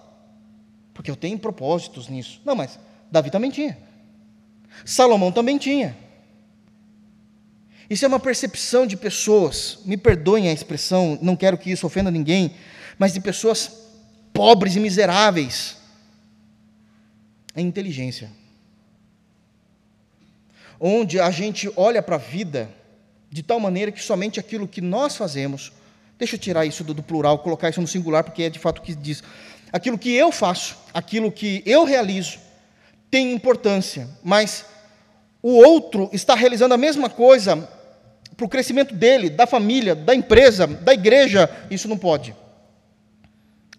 Porque 0.93 1.11
eu 1.11 1.15
tenho 1.15 1.37
propósitos 1.37 2.07
nisso. 2.07 2.39
Não, 2.45 2.55
mas 2.55 2.79
Davi 3.11 3.29
também 3.29 3.51
tinha. 3.51 3.77
Salomão 4.85 5.31
também 5.31 5.57
tinha. 5.57 5.97
Isso 7.91 8.05
é 8.05 8.07
uma 8.07 8.21
percepção 8.21 8.87
de 8.87 8.95
pessoas, 8.95 9.79
me 9.83 9.97
perdoem 9.97 10.47
a 10.47 10.53
expressão, 10.53 11.19
não 11.21 11.35
quero 11.35 11.57
que 11.57 11.69
isso 11.69 11.85
ofenda 11.85 12.09
ninguém, 12.09 12.55
mas 12.97 13.11
de 13.11 13.19
pessoas 13.19 13.69
pobres 14.33 14.77
e 14.77 14.79
miseráveis. 14.79 15.75
É 17.53 17.59
inteligência. 17.59 18.31
Onde 20.79 21.19
a 21.19 21.29
gente 21.31 21.69
olha 21.75 22.01
para 22.01 22.15
a 22.15 22.17
vida 22.17 22.73
de 23.29 23.43
tal 23.43 23.59
maneira 23.59 23.91
que 23.91 24.01
somente 24.01 24.39
aquilo 24.39 24.69
que 24.69 24.79
nós 24.79 25.17
fazemos, 25.17 25.73
deixa 26.17 26.37
eu 26.37 26.39
tirar 26.39 26.65
isso 26.65 26.85
do, 26.85 26.93
do 26.93 27.03
plural, 27.03 27.39
colocar 27.39 27.69
isso 27.69 27.81
no 27.81 27.87
singular, 27.87 28.23
porque 28.23 28.43
é 28.43 28.49
de 28.49 28.57
fato 28.57 28.79
o 28.79 28.81
que 28.81 28.95
diz. 28.95 29.21
Aquilo 29.69 29.97
que 29.97 30.13
eu 30.13 30.31
faço, 30.31 30.77
aquilo 30.93 31.29
que 31.29 31.61
eu 31.65 31.83
realizo, 31.83 32.39
tem 33.09 33.33
importância, 33.33 34.07
mas 34.23 34.65
o 35.43 35.57
outro 35.57 36.09
está 36.13 36.35
realizando 36.35 36.73
a 36.73 36.77
mesma 36.77 37.09
coisa 37.09 37.80
para 38.41 38.47
o 38.47 38.49
crescimento 38.49 38.95
dele, 38.95 39.29
da 39.29 39.45
família, 39.45 39.93
da 39.93 40.15
empresa, 40.15 40.65
da 40.65 40.95
igreja, 40.95 41.47
isso 41.69 41.87
não 41.87 41.95
pode. 41.95 42.35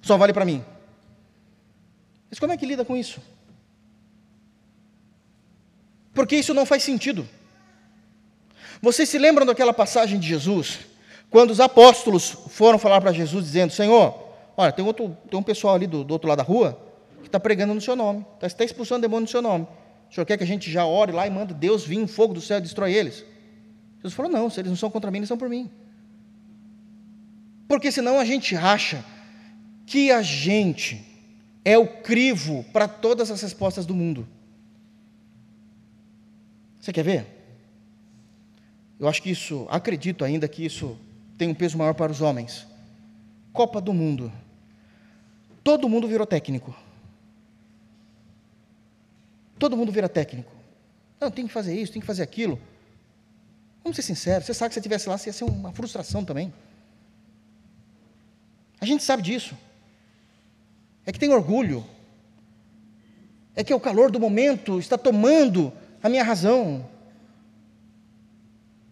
Só 0.00 0.16
vale 0.16 0.32
para 0.32 0.44
mim. 0.44 0.64
Mas 2.30 2.38
como 2.38 2.52
é 2.52 2.56
que 2.56 2.64
lida 2.64 2.84
com 2.84 2.96
isso? 2.96 3.20
Porque 6.14 6.36
isso 6.36 6.54
não 6.54 6.64
faz 6.64 6.84
sentido. 6.84 7.28
Vocês 8.80 9.08
se 9.08 9.18
lembram 9.18 9.44
daquela 9.44 9.72
passagem 9.72 10.20
de 10.20 10.28
Jesus? 10.28 10.78
Quando 11.28 11.50
os 11.50 11.58
apóstolos 11.58 12.30
foram 12.50 12.78
falar 12.78 13.00
para 13.00 13.12
Jesus, 13.12 13.46
dizendo: 13.46 13.72
Senhor, 13.72 14.16
olha, 14.56 14.70
tem, 14.70 14.84
outro, 14.84 15.16
tem 15.28 15.40
um 15.40 15.42
pessoal 15.42 15.74
ali 15.74 15.88
do, 15.88 16.04
do 16.04 16.12
outro 16.12 16.28
lado 16.28 16.38
da 16.38 16.44
rua 16.44 16.80
que 17.20 17.26
está 17.26 17.40
pregando 17.40 17.74
no 17.74 17.80
seu 17.80 17.96
nome, 17.96 18.24
está, 18.34 18.46
está 18.46 18.64
expulsando 18.64 19.00
demônio 19.00 19.22
no 19.22 19.28
seu 19.28 19.42
nome. 19.42 19.66
O 20.08 20.14
senhor 20.14 20.24
quer 20.24 20.36
que 20.36 20.44
a 20.44 20.46
gente 20.46 20.70
já 20.70 20.86
ore 20.86 21.10
lá 21.10 21.26
e 21.26 21.30
manda 21.30 21.52
Deus 21.52 21.84
vir 21.84 21.98
um 21.98 22.06
fogo 22.06 22.32
do 22.32 22.40
céu 22.40 22.58
e 22.58 22.60
destrói 22.60 22.92
eles? 22.92 23.31
Jesus 24.02 24.14
falou: 24.14 24.30
não, 24.30 24.50
se 24.50 24.60
eles 24.60 24.70
não 24.70 24.76
são 24.76 24.90
contra 24.90 25.10
mim, 25.10 25.18
eles 25.18 25.28
são 25.28 25.38
por 25.38 25.48
mim. 25.48 25.70
Porque 27.68 27.92
senão 27.92 28.18
a 28.18 28.24
gente 28.24 28.56
acha 28.56 29.04
que 29.86 30.10
a 30.10 30.20
gente 30.20 31.04
é 31.64 31.78
o 31.78 31.86
crivo 31.86 32.64
para 32.72 32.88
todas 32.88 33.30
as 33.30 33.40
respostas 33.40 33.86
do 33.86 33.94
mundo. 33.94 34.26
Você 36.80 36.92
quer 36.92 37.04
ver? 37.04 37.26
Eu 38.98 39.08
acho 39.08 39.22
que 39.22 39.30
isso, 39.30 39.66
acredito 39.70 40.24
ainda 40.24 40.48
que 40.48 40.64
isso 40.64 40.98
tem 41.38 41.48
um 41.48 41.54
peso 41.54 41.78
maior 41.78 41.94
para 41.94 42.10
os 42.10 42.20
homens. 42.20 42.66
Copa 43.52 43.80
do 43.80 43.92
Mundo. 43.92 44.32
Todo 45.62 45.88
mundo 45.88 46.08
virou 46.08 46.26
técnico. 46.26 46.74
Todo 49.58 49.76
mundo 49.76 49.92
vira 49.92 50.08
técnico. 50.08 50.52
Não, 51.20 51.30
tem 51.30 51.46
que 51.46 51.52
fazer 51.52 51.80
isso, 51.80 51.92
tem 51.92 52.00
que 52.00 52.06
fazer 52.06 52.22
aquilo. 52.22 52.58
Vamos 53.82 53.96
ser 53.96 54.02
sinceros, 54.02 54.46
você 54.46 54.54
sabe 54.54 54.68
que 54.68 54.74
se 54.74 54.80
você 54.80 54.80
estivesse 54.80 55.08
lá, 55.08 55.18
ia 55.26 55.32
ser 55.32 55.44
uma 55.44 55.72
frustração 55.72 56.24
também. 56.24 56.52
A 58.80 58.86
gente 58.86 59.02
sabe 59.02 59.22
disso. 59.22 59.56
É 61.04 61.12
que 61.12 61.18
tem 61.18 61.32
orgulho. 61.32 61.84
É 63.54 63.62
que 63.62 63.74
o 63.74 63.80
calor 63.80 64.10
do 64.10 64.20
momento 64.20 64.78
está 64.78 64.96
tomando 64.96 65.72
a 66.02 66.08
minha 66.08 66.24
razão. 66.24 66.88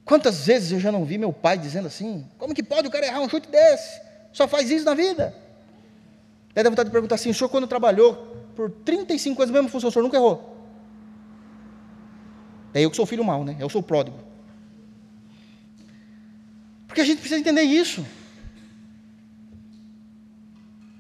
Quantas 0.05 0.47
vezes 0.47 0.73
eu 0.73 0.81
já 0.81 0.91
não 0.91 1.05
vi 1.05 1.19
meu 1.19 1.33
pai 1.33 1.57
dizendo 1.57 1.87
assim: 1.87 2.27
como 2.37 2.55
que 2.55 2.63
pode 2.63 2.89
o 2.89 2.91
cara 2.91 3.07
errar 3.07 3.21
um 3.21 3.29
chute 3.29 3.49
desse? 3.49 4.01
Só 4.33 4.47
faz 4.47 4.71
isso 4.71 4.85
na 4.85 4.95
vida. 4.95 5.35
Daí 6.55 6.65
dá 6.65 6.71
vontade 6.71 6.89
de 6.89 6.93
perguntar 6.93 7.15
assim: 7.15 7.31
o 7.31 7.35
senhor, 7.35 7.49
quando 7.49 7.67
trabalhou 7.67 8.15
por 8.57 8.71
35 8.71 9.43
anos, 9.43 9.53
mesmo 9.53 9.69
função, 9.69 9.89
o 9.89 9.93
senhor 9.93 10.03
nunca 10.03 10.17
errou? 10.17 10.57
É 12.75 12.81
eu 12.81 12.91
que 12.91 12.97
sou 12.97 13.07
filho 13.07 13.25
mau, 13.25 13.45
né? 13.45 13.57
Eu 13.59 13.69
sou 13.69 13.83
pródigo. 13.83 14.30
Porque 16.91 17.03
a 17.03 17.05
gente 17.05 17.21
precisa 17.21 17.39
entender 17.39 17.63
isso. 17.63 18.05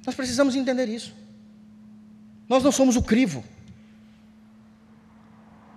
Nós 0.06 0.14
precisamos 0.14 0.54
entender 0.54 0.88
isso. 0.88 1.12
Nós 2.48 2.62
não 2.62 2.70
somos 2.70 2.94
o 2.94 3.02
crivo. 3.02 3.42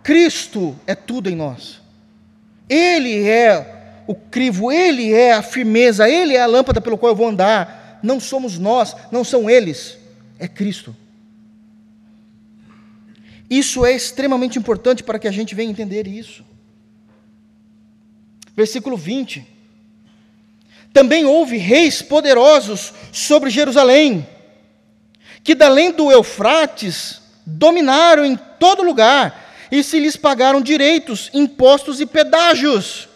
Cristo 0.04 0.80
é 0.86 0.94
tudo 0.94 1.32
em 1.32 1.36
nós. 1.36 1.82
Ele 2.70 3.28
é 3.28 4.04
o 4.06 4.14
crivo, 4.14 4.72
Ele 4.72 5.12
é 5.12 5.34
a 5.34 5.42
firmeza, 5.42 6.08
Ele 6.08 6.36
é 6.36 6.42
a 6.44 6.46
lâmpada 6.46 6.80
pelo 6.80 6.96
qual 6.96 7.12
eu 7.12 7.16
vou 7.16 7.28
andar. 7.28 8.00
Não 8.04 8.20
somos 8.20 8.60
nós, 8.60 8.96
não 9.12 9.24
são 9.24 9.50
eles, 9.50 9.98
é 10.38 10.48
Cristo. 10.48 10.96
Isso 13.50 13.84
é 13.84 13.94
extremamente 13.96 14.60
importante 14.60 15.02
para 15.02 15.18
que 15.18 15.28
a 15.28 15.32
gente 15.32 15.56
venha 15.56 15.72
entender 15.72 16.06
isso. 16.06 16.46
Versículo 18.56 18.96
20. 18.96 19.53
Também 20.94 21.26
houve 21.26 21.58
reis 21.58 22.04
poderosos 22.04 22.94
sobre 23.12 23.50
Jerusalém, 23.50 24.28
que 25.44 25.56
da 25.56 25.66
além 25.66 25.92
do 25.92 26.12
Eufrates 26.12 27.20
dominaram 27.46 28.24
em 28.24 28.38
todo 28.60 28.84
lugar 28.84 29.44
e 29.72 29.84
se 29.84 30.00
lhes 30.00 30.16
pagaram 30.16 30.62
direitos, 30.62 31.32
impostos 31.34 32.00
e 32.00 32.06
pedágios. 32.06 33.10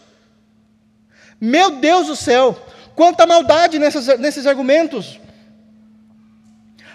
Meu 1.39 1.69
Deus 1.69 2.07
do 2.07 2.15
céu, 2.15 2.59
quanta 2.95 3.28
maldade 3.28 3.78
nessas, 3.78 4.07
nesses 4.17 4.47
argumentos. 4.47 5.19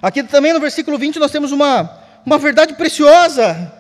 Aqui 0.03 0.25
também 0.25 0.53
no 0.53 0.59
versículo 0.59 0.99
20 0.99 1.21
nós 1.21 1.31
temos 1.31 1.53
uma, 1.53 2.03
uma 2.27 2.39
verdade 2.39 2.75
preciosa. 2.75 3.73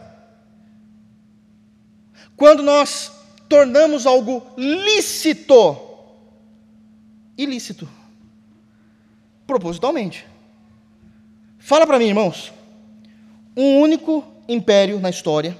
Quando 2.37 2.63
nós 2.63 3.11
tornamos 3.49 4.07
algo 4.07 4.47
lícito, 4.57 5.92
ilícito. 7.43 7.89
Propositalmente. 9.47 10.27
Fala 11.59 11.87
para 11.87 11.99
mim, 11.99 12.07
irmãos. 12.07 12.53
Um 13.57 13.81
único 13.81 14.25
império 14.49 14.99
na 14.99 15.11
história, 15.11 15.57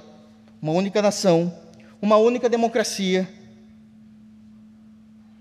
uma 0.61 0.71
única 0.71 1.01
nação, 1.01 1.53
uma 2.01 2.17
única 2.17 2.49
democracia, 2.49 3.29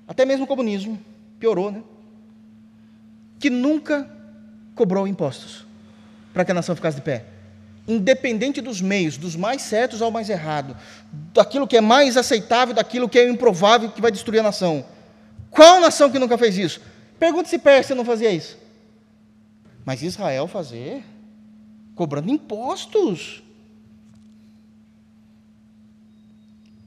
até 0.06 0.24
mesmo 0.24 0.44
o 0.44 0.46
comunismo, 0.46 0.98
piorou, 1.38 1.72
né? 1.72 1.82
Que 3.38 3.48
nunca 3.48 4.08
cobrou 4.74 5.08
impostos 5.08 5.66
para 6.32 6.44
que 6.44 6.50
a 6.50 6.54
nação 6.54 6.76
ficasse 6.76 6.96
de 6.96 7.02
pé. 7.02 7.24
Independente 7.88 8.60
dos 8.60 8.80
meios, 8.80 9.16
dos 9.16 9.34
mais 9.34 9.62
certos 9.62 10.00
ao 10.00 10.10
mais 10.10 10.30
errado, 10.30 10.76
daquilo 11.34 11.66
que 11.66 11.76
é 11.76 11.80
mais 11.80 12.16
aceitável, 12.16 12.74
daquilo 12.74 13.08
que 13.08 13.18
é 13.18 13.28
improvável 13.28 13.90
que 13.90 14.00
vai 14.00 14.12
destruir 14.12 14.38
a 14.38 14.44
nação. 14.44 14.84
Qual 15.52 15.80
nação 15.80 16.10
que 16.10 16.18
nunca 16.18 16.38
fez 16.38 16.56
isso? 16.56 16.80
Pergunte 17.18 17.50
se 17.50 17.58
Pérsia 17.58 17.94
não 17.94 18.06
fazia 18.06 18.32
isso. 18.32 18.58
Mas 19.84 20.02
Israel 20.02 20.48
fazer? 20.48 21.04
Cobrando 21.94 22.30
impostos. 22.30 23.42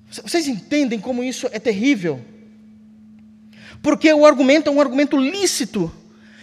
Vocês 0.10 0.48
entendem 0.48 1.00
como 1.00 1.24
isso 1.24 1.48
é 1.52 1.60
terrível? 1.60 2.20
Porque 3.84 4.12
o 4.12 4.26
argumento 4.26 4.68
é 4.68 4.74
um 4.74 4.82
argumento 4.82 5.16
lícito. 5.16 5.92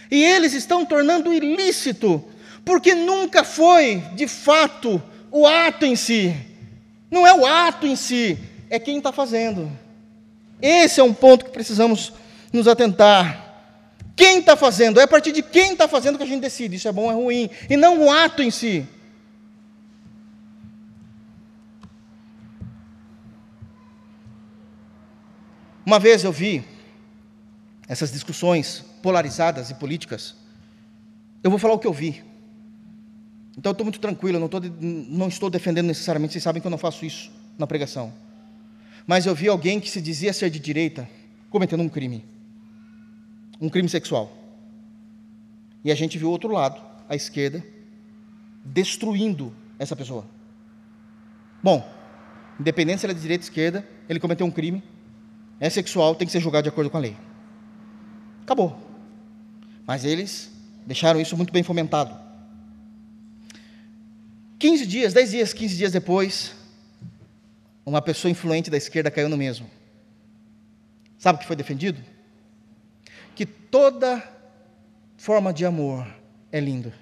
E 0.09 0.23
eles 0.23 0.53
estão 0.53 0.85
tornando 0.85 1.33
ilícito. 1.33 2.23
Porque 2.63 2.95
nunca 2.95 3.43
foi, 3.43 3.97
de 4.15 4.27
fato, 4.27 5.03
o 5.29 5.45
ato 5.45 5.85
em 5.85 5.97
si. 5.97 6.33
Não 7.11 7.27
é 7.27 7.33
o 7.33 7.45
ato 7.45 7.85
em 7.85 7.97
si, 7.97 8.37
é 8.69 8.79
quem 8.79 8.97
está 8.97 9.11
fazendo. 9.11 9.69
Esse 10.63 11.01
é 11.01 11.03
um 11.03 11.13
ponto 11.13 11.43
que 11.43 11.51
precisamos 11.51 12.13
nos 12.53 12.69
atentar. 12.69 13.53
Quem 14.15 14.39
está 14.39 14.55
fazendo? 14.55 14.97
É 14.97 15.03
a 15.03 15.07
partir 15.07 15.33
de 15.33 15.43
quem 15.43 15.73
está 15.73 15.89
fazendo 15.89 16.17
que 16.17 16.23
a 16.23 16.27
gente 16.27 16.39
decide 16.39 16.77
isso 16.77 16.87
é 16.87 16.91
bom 16.93 17.03
ou 17.03 17.11
é 17.11 17.13
ruim, 17.13 17.49
e 17.69 17.75
não 17.75 18.05
o 18.05 18.09
ato 18.09 18.41
em 18.41 18.49
si. 18.49 18.87
Uma 25.85 25.99
vez 25.99 26.23
eu 26.23 26.31
vi 26.31 26.63
essas 27.85 28.09
discussões 28.09 28.85
polarizadas 29.01 29.69
e 29.69 29.73
políticas, 29.73 30.33
eu 31.43 31.49
vou 31.49 31.59
falar 31.59 31.73
o 31.73 31.79
que 31.79 31.87
eu 31.87 31.91
vi. 31.91 32.23
Então 33.57 33.71
eu 33.71 33.73
estou 33.73 33.83
muito 33.83 33.99
tranquilo, 33.99 34.39
não, 34.39 34.49
não 34.79 35.27
estou 35.27 35.49
defendendo 35.49 35.87
necessariamente, 35.87 36.31
vocês 36.31 36.43
sabem 36.43 36.61
que 36.61 36.67
eu 36.67 36.71
não 36.71 36.77
faço 36.77 37.05
isso 37.05 37.29
na 37.57 37.67
pregação. 37.67 38.22
Mas 39.05 39.25
eu 39.25 39.35
vi 39.35 39.47
alguém 39.47 39.79
que 39.79 39.89
se 39.89 40.01
dizia 40.01 40.31
ser 40.33 40.49
de 40.49 40.59
direita 40.59 41.09
cometendo 41.49 41.81
um 41.81 41.89
crime 41.89 42.25
um 43.63 43.69
crime 43.69 43.87
sexual. 43.87 44.29
E 45.85 45.91
a 45.91 45.95
gente 45.95 46.17
viu 46.17 46.27
o 46.27 46.31
outro 46.31 46.51
lado, 46.51 46.81
a 47.07 47.15
esquerda, 47.15 47.63
destruindo 48.65 49.53
essa 49.79 49.95
pessoa. 49.95 50.25
Bom, 51.63 51.89
independente 52.59 52.99
se 52.99 53.05
ele 53.05 53.13
é 53.13 53.15
de 53.15 53.21
direita 53.21 53.43
ou 53.43 53.47
esquerda, 53.47 53.87
ele 54.09 54.19
cometeu 54.19 54.45
um 54.45 54.51
crime, 54.51 54.83
é 55.61 55.69
sexual, 55.69 56.13
tem 56.13 56.25
que 56.25 56.31
ser 56.31 56.41
julgado 56.41 56.63
de 56.63 56.69
acordo 56.69 56.89
com 56.89 56.97
a 56.97 56.99
lei. 56.99 57.15
Acabou. 58.41 58.77
Mas 59.87 60.03
eles 60.03 60.51
deixaram 60.85 61.21
isso 61.21 61.37
muito 61.37 61.53
bem 61.53 61.63
fomentado. 61.63 62.17
15 64.59 64.85
dias, 64.85 65.13
10 65.13 65.31
dias, 65.31 65.53
15 65.53 65.77
dias 65.77 65.91
depois, 65.93 66.53
uma 67.85 68.01
pessoa 68.01 68.31
influente 68.31 68.69
da 68.69 68.77
esquerda 68.77 69.11
caiu 69.11 69.29
no 69.29 69.37
mesmo. 69.37 69.69
Sabe 71.17 71.37
o 71.37 71.39
que 71.39 71.47
foi 71.47 71.55
defendido? 71.55 72.13
que 73.35 73.45
toda 73.45 74.23
forma 75.17 75.53
de 75.53 75.65
amor 75.65 76.07
é 76.51 76.59
lindo. 76.59 76.93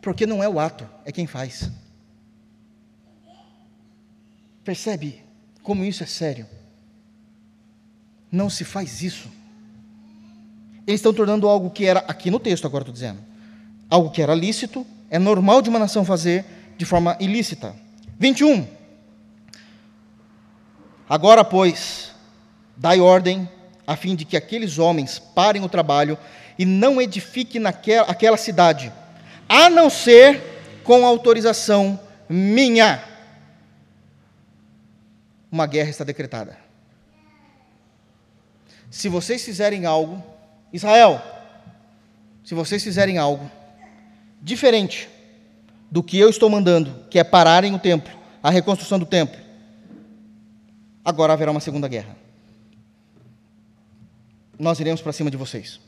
Porque 0.00 0.26
não 0.26 0.42
é 0.42 0.48
o 0.48 0.58
ato, 0.58 0.88
é 1.04 1.12
quem 1.12 1.26
faz. 1.26 1.70
Percebe 4.64 5.22
como 5.62 5.84
isso 5.84 6.02
é 6.02 6.06
sério? 6.06 6.46
Não 8.30 8.50
se 8.50 8.64
faz 8.64 9.02
isso. 9.02 9.30
Eles 10.86 10.98
estão 10.98 11.14
tornando 11.14 11.48
algo 11.48 11.70
que 11.70 11.84
era, 11.84 12.00
aqui 12.00 12.30
no 12.30 12.40
texto 12.40 12.66
agora 12.66 12.82
estou 12.82 12.92
dizendo, 12.92 13.20
algo 13.88 14.10
que 14.10 14.20
era 14.20 14.34
lícito, 14.34 14.84
é 15.12 15.18
normal 15.18 15.60
de 15.60 15.68
uma 15.68 15.78
nação 15.78 16.06
fazer 16.06 16.42
de 16.78 16.86
forma 16.86 17.18
ilícita. 17.20 17.76
21. 18.18 18.66
Agora, 21.06 21.44
pois, 21.44 22.12
dai 22.74 22.98
ordem 22.98 23.46
a 23.86 23.94
fim 23.94 24.16
de 24.16 24.24
que 24.24 24.38
aqueles 24.38 24.78
homens 24.78 25.18
parem 25.18 25.62
o 25.62 25.68
trabalho 25.68 26.16
e 26.58 26.64
não 26.64 26.98
edifiquem 26.98 27.60
naquela 27.60 28.10
aquela 28.10 28.38
cidade, 28.38 28.90
a 29.46 29.68
não 29.68 29.90
ser 29.90 30.80
com 30.82 31.04
autorização 31.04 32.00
minha. 32.26 33.04
Uma 35.50 35.66
guerra 35.66 35.90
está 35.90 36.04
decretada. 36.04 36.56
Se 38.90 39.10
vocês 39.10 39.44
fizerem 39.44 39.84
algo, 39.84 40.24
Israel, 40.72 41.20
se 42.42 42.54
vocês 42.54 42.82
fizerem 42.82 43.18
algo 43.18 43.50
diferente 44.42 45.08
do 45.90 46.02
que 46.02 46.18
eu 46.18 46.28
estou 46.28 46.50
mandando, 46.50 47.06
que 47.08 47.18
é 47.18 47.24
pararem 47.24 47.74
o 47.74 47.78
templo, 47.78 48.12
a 48.42 48.50
reconstrução 48.50 48.98
do 48.98 49.06
templo, 49.06 49.40
agora 51.04 51.32
haverá 51.32 51.50
uma 51.50 51.60
segunda 51.60 51.86
guerra. 51.86 52.16
Nós 54.58 54.80
iremos 54.80 55.00
para 55.00 55.12
cima 55.12 55.30
de 55.30 55.36
vocês. 55.36 55.80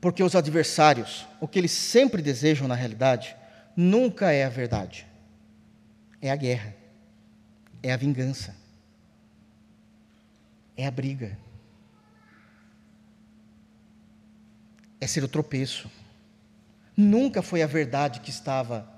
Porque 0.00 0.22
os 0.22 0.34
adversários, 0.34 1.26
o 1.40 1.48
que 1.48 1.58
eles 1.58 1.72
sempre 1.72 2.20
desejam 2.20 2.68
na 2.68 2.74
realidade, 2.74 3.34
nunca 3.76 4.32
é 4.32 4.44
a 4.44 4.50
verdade. 4.50 5.06
É 6.20 6.30
a 6.30 6.36
guerra. 6.36 6.74
É 7.82 7.92
a 7.92 7.96
vingança. 7.96 8.54
É 10.76 10.86
a 10.86 10.90
briga. 10.90 11.38
É 15.04 15.06
ser 15.06 15.22
o 15.22 15.28
tropeço. 15.28 15.90
Nunca 16.96 17.42
foi 17.42 17.60
a 17.60 17.66
verdade 17.66 18.20
que 18.20 18.30
estava 18.30 18.88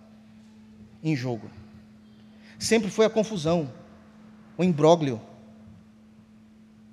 em 1.02 1.16
jogo. 1.16 1.50
Sempre 2.60 2.92
foi 2.92 3.06
a 3.06 3.10
confusão, 3.10 3.68
o 4.56 4.62
imbróglio, 4.62 5.20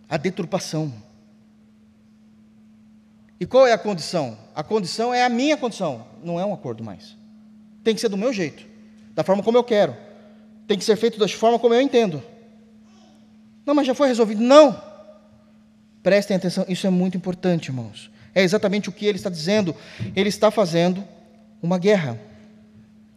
a 0.10 0.18
deturpação. 0.18 0.92
E 3.40 3.46
qual 3.46 3.68
é 3.68 3.74
a 3.74 3.78
condição? 3.78 4.36
A 4.56 4.64
condição 4.64 5.14
é 5.14 5.24
a 5.24 5.30
minha 5.30 5.58
condição, 5.58 6.08
não 6.24 6.40
é 6.40 6.46
um 6.46 6.52
acordo 6.52 6.84
mais. 6.84 7.16
Tem 7.84 7.94
que 7.94 8.02
ser 8.02 8.10
do 8.10 8.18
meu 8.18 8.34
jeito, 8.34 8.66
da 9.14 9.24
forma 9.24 9.44
como 9.44 9.60
eu 9.60 9.64
quero. 9.64 9.96
Tem 10.68 10.76
que 10.76 10.84
ser 10.84 10.96
feito 10.96 11.20
da 11.20 11.28
forma 11.28 11.60
como 11.60 11.76
eu 11.76 11.82
entendo. 11.82 12.24
Não, 13.64 13.76
mas 13.76 13.86
já 13.86 13.94
foi 13.94 14.08
resolvido. 14.08 14.42
Não! 14.42 14.82
Prestem 16.02 16.36
atenção, 16.36 16.66
isso 16.68 16.88
é 16.88 16.90
muito 16.90 17.16
importante, 17.16 17.68
irmãos. 17.68 18.12
É 18.36 18.42
exatamente 18.42 18.90
o 18.90 18.92
que 18.92 19.06
ele 19.06 19.18
está 19.18 19.30
dizendo. 19.30 19.76
Ele 20.16 20.30
está 20.30 20.50
fazendo 20.50 21.04
uma 21.62 21.78
guerra. 21.78 22.20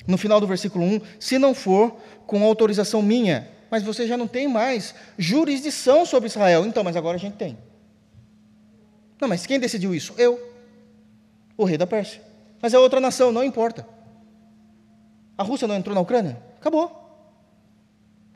No 0.06 0.16
final 0.16 0.40
do 0.40 0.46
versículo 0.46 0.84
1, 0.84 1.00
se 1.18 1.38
não 1.38 1.54
for 1.54 1.96
com 2.26 2.44
autorização 2.44 3.02
minha, 3.02 3.48
mas 3.70 3.82
você 3.82 4.06
já 4.06 4.16
não 4.16 4.26
tem 4.28 4.46
mais 4.46 4.94
jurisdição 5.18 6.06
sobre 6.06 6.28
Israel. 6.28 6.64
Então, 6.66 6.84
mas 6.84 6.96
agora 6.96 7.16
a 7.16 7.20
gente 7.20 7.36
tem. 7.36 7.56
Não, 9.20 9.28
mas 9.28 9.46
quem 9.46 9.58
decidiu 9.58 9.94
isso? 9.94 10.14
Eu, 10.16 10.38
o 11.56 11.64
rei 11.64 11.78
da 11.78 11.86
Pérsia. 11.86 12.20
Mas 12.60 12.74
é 12.74 12.78
outra 12.78 13.00
nação, 13.00 13.32
não 13.32 13.42
importa. 13.42 13.86
A 15.36 15.42
Rússia 15.42 15.68
não 15.68 15.74
entrou 15.74 15.94
na 15.94 16.00
Ucrânia? 16.00 16.38
Acabou. 16.60 17.04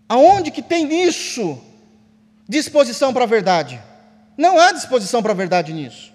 Aonde 0.08 0.50
que 0.50 0.62
tem 0.62 1.06
isso? 1.06 1.58
Disposição 2.48 3.12
para 3.12 3.24
a 3.24 3.28
verdade. 3.28 3.80
Não 4.36 4.58
há 4.58 4.72
disposição 4.72 5.22
para 5.22 5.32
a 5.32 5.36
verdade 5.36 5.72
nisso. 5.72 6.12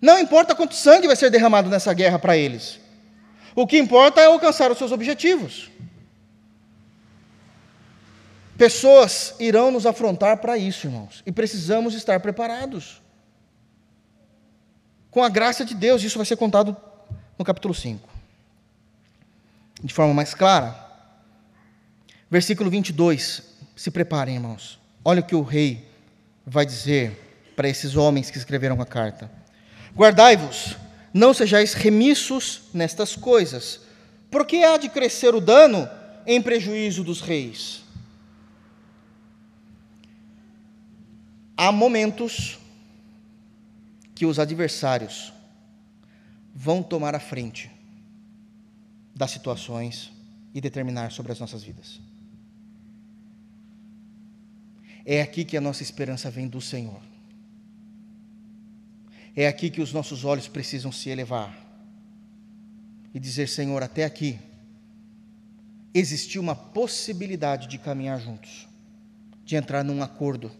Não 0.00 0.18
importa 0.18 0.54
quanto 0.54 0.74
sangue 0.74 1.06
vai 1.06 1.16
ser 1.16 1.30
derramado 1.30 1.68
nessa 1.68 1.92
guerra 1.92 2.18
para 2.18 2.36
eles. 2.36 2.80
O 3.54 3.66
que 3.66 3.78
importa 3.78 4.20
é 4.20 4.26
alcançar 4.26 4.70
os 4.70 4.78
seus 4.78 4.92
objetivos. 4.92 5.70
Pessoas 8.56 9.34
irão 9.40 9.70
nos 9.70 9.86
afrontar 9.86 10.36
para 10.38 10.56
isso, 10.56 10.86
irmãos, 10.86 11.22
e 11.24 11.32
precisamos 11.32 11.94
estar 11.94 12.20
preparados. 12.20 13.00
Com 15.10 15.24
a 15.24 15.28
graça 15.28 15.64
de 15.64 15.74
Deus, 15.74 16.02
isso 16.02 16.18
vai 16.18 16.26
ser 16.26 16.36
contado 16.36 16.76
no 17.38 17.44
capítulo 17.44 17.74
5. 17.74 18.08
De 19.82 19.92
forma 19.92 20.14
mais 20.14 20.34
clara. 20.34 20.74
Versículo 22.30 22.70
22. 22.70 23.42
Se 23.74 23.90
preparem, 23.90 24.34
irmãos. 24.34 24.78
Olha 25.04 25.20
o 25.20 25.24
que 25.24 25.34
o 25.34 25.42
rei 25.42 25.88
vai 26.46 26.66
dizer 26.66 27.52
para 27.56 27.68
esses 27.68 27.96
homens 27.96 28.30
que 28.30 28.38
escreveram 28.38 28.80
a 28.80 28.86
carta: 28.86 29.30
Guardai-vos, 29.94 30.76
não 31.12 31.34
sejais 31.34 31.74
remissos 31.74 32.62
nestas 32.72 33.16
coisas, 33.16 33.80
porque 34.30 34.58
há 34.58 34.76
de 34.76 34.88
crescer 34.88 35.34
o 35.34 35.40
dano 35.40 35.88
em 36.26 36.40
prejuízo 36.40 37.02
dos 37.02 37.20
reis. 37.20 37.82
Há 41.56 41.72
momentos 41.72 42.58
que 44.14 44.24
os 44.24 44.38
adversários 44.38 45.32
vão 46.54 46.82
tomar 46.82 47.14
a 47.14 47.20
frente 47.20 47.70
das 49.14 49.30
situações 49.30 50.12
e 50.54 50.60
determinar 50.60 51.10
sobre 51.10 51.32
as 51.32 51.40
nossas 51.40 51.62
vidas. 51.62 52.00
É 55.04 55.20
aqui 55.20 55.44
que 55.44 55.56
a 55.56 55.60
nossa 55.60 55.82
esperança 55.82 56.30
vem 56.30 56.46
do 56.46 56.60
Senhor. 56.60 57.09
É 59.36 59.46
aqui 59.46 59.70
que 59.70 59.80
os 59.80 59.92
nossos 59.92 60.24
olhos 60.24 60.48
precisam 60.48 60.90
se 60.90 61.08
elevar 61.08 61.56
e 63.14 63.18
dizer: 63.20 63.48
Senhor, 63.48 63.82
até 63.82 64.04
aqui 64.04 64.38
existiu 65.92 66.40
uma 66.40 66.54
possibilidade 66.54 67.66
de 67.66 67.78
caminhar 67.78 68.20
juntos, 68.20 68.68
de 69.44 69.56
entrar 69.56 69.82
num 69.82 70.02
acordo 70.02 70.50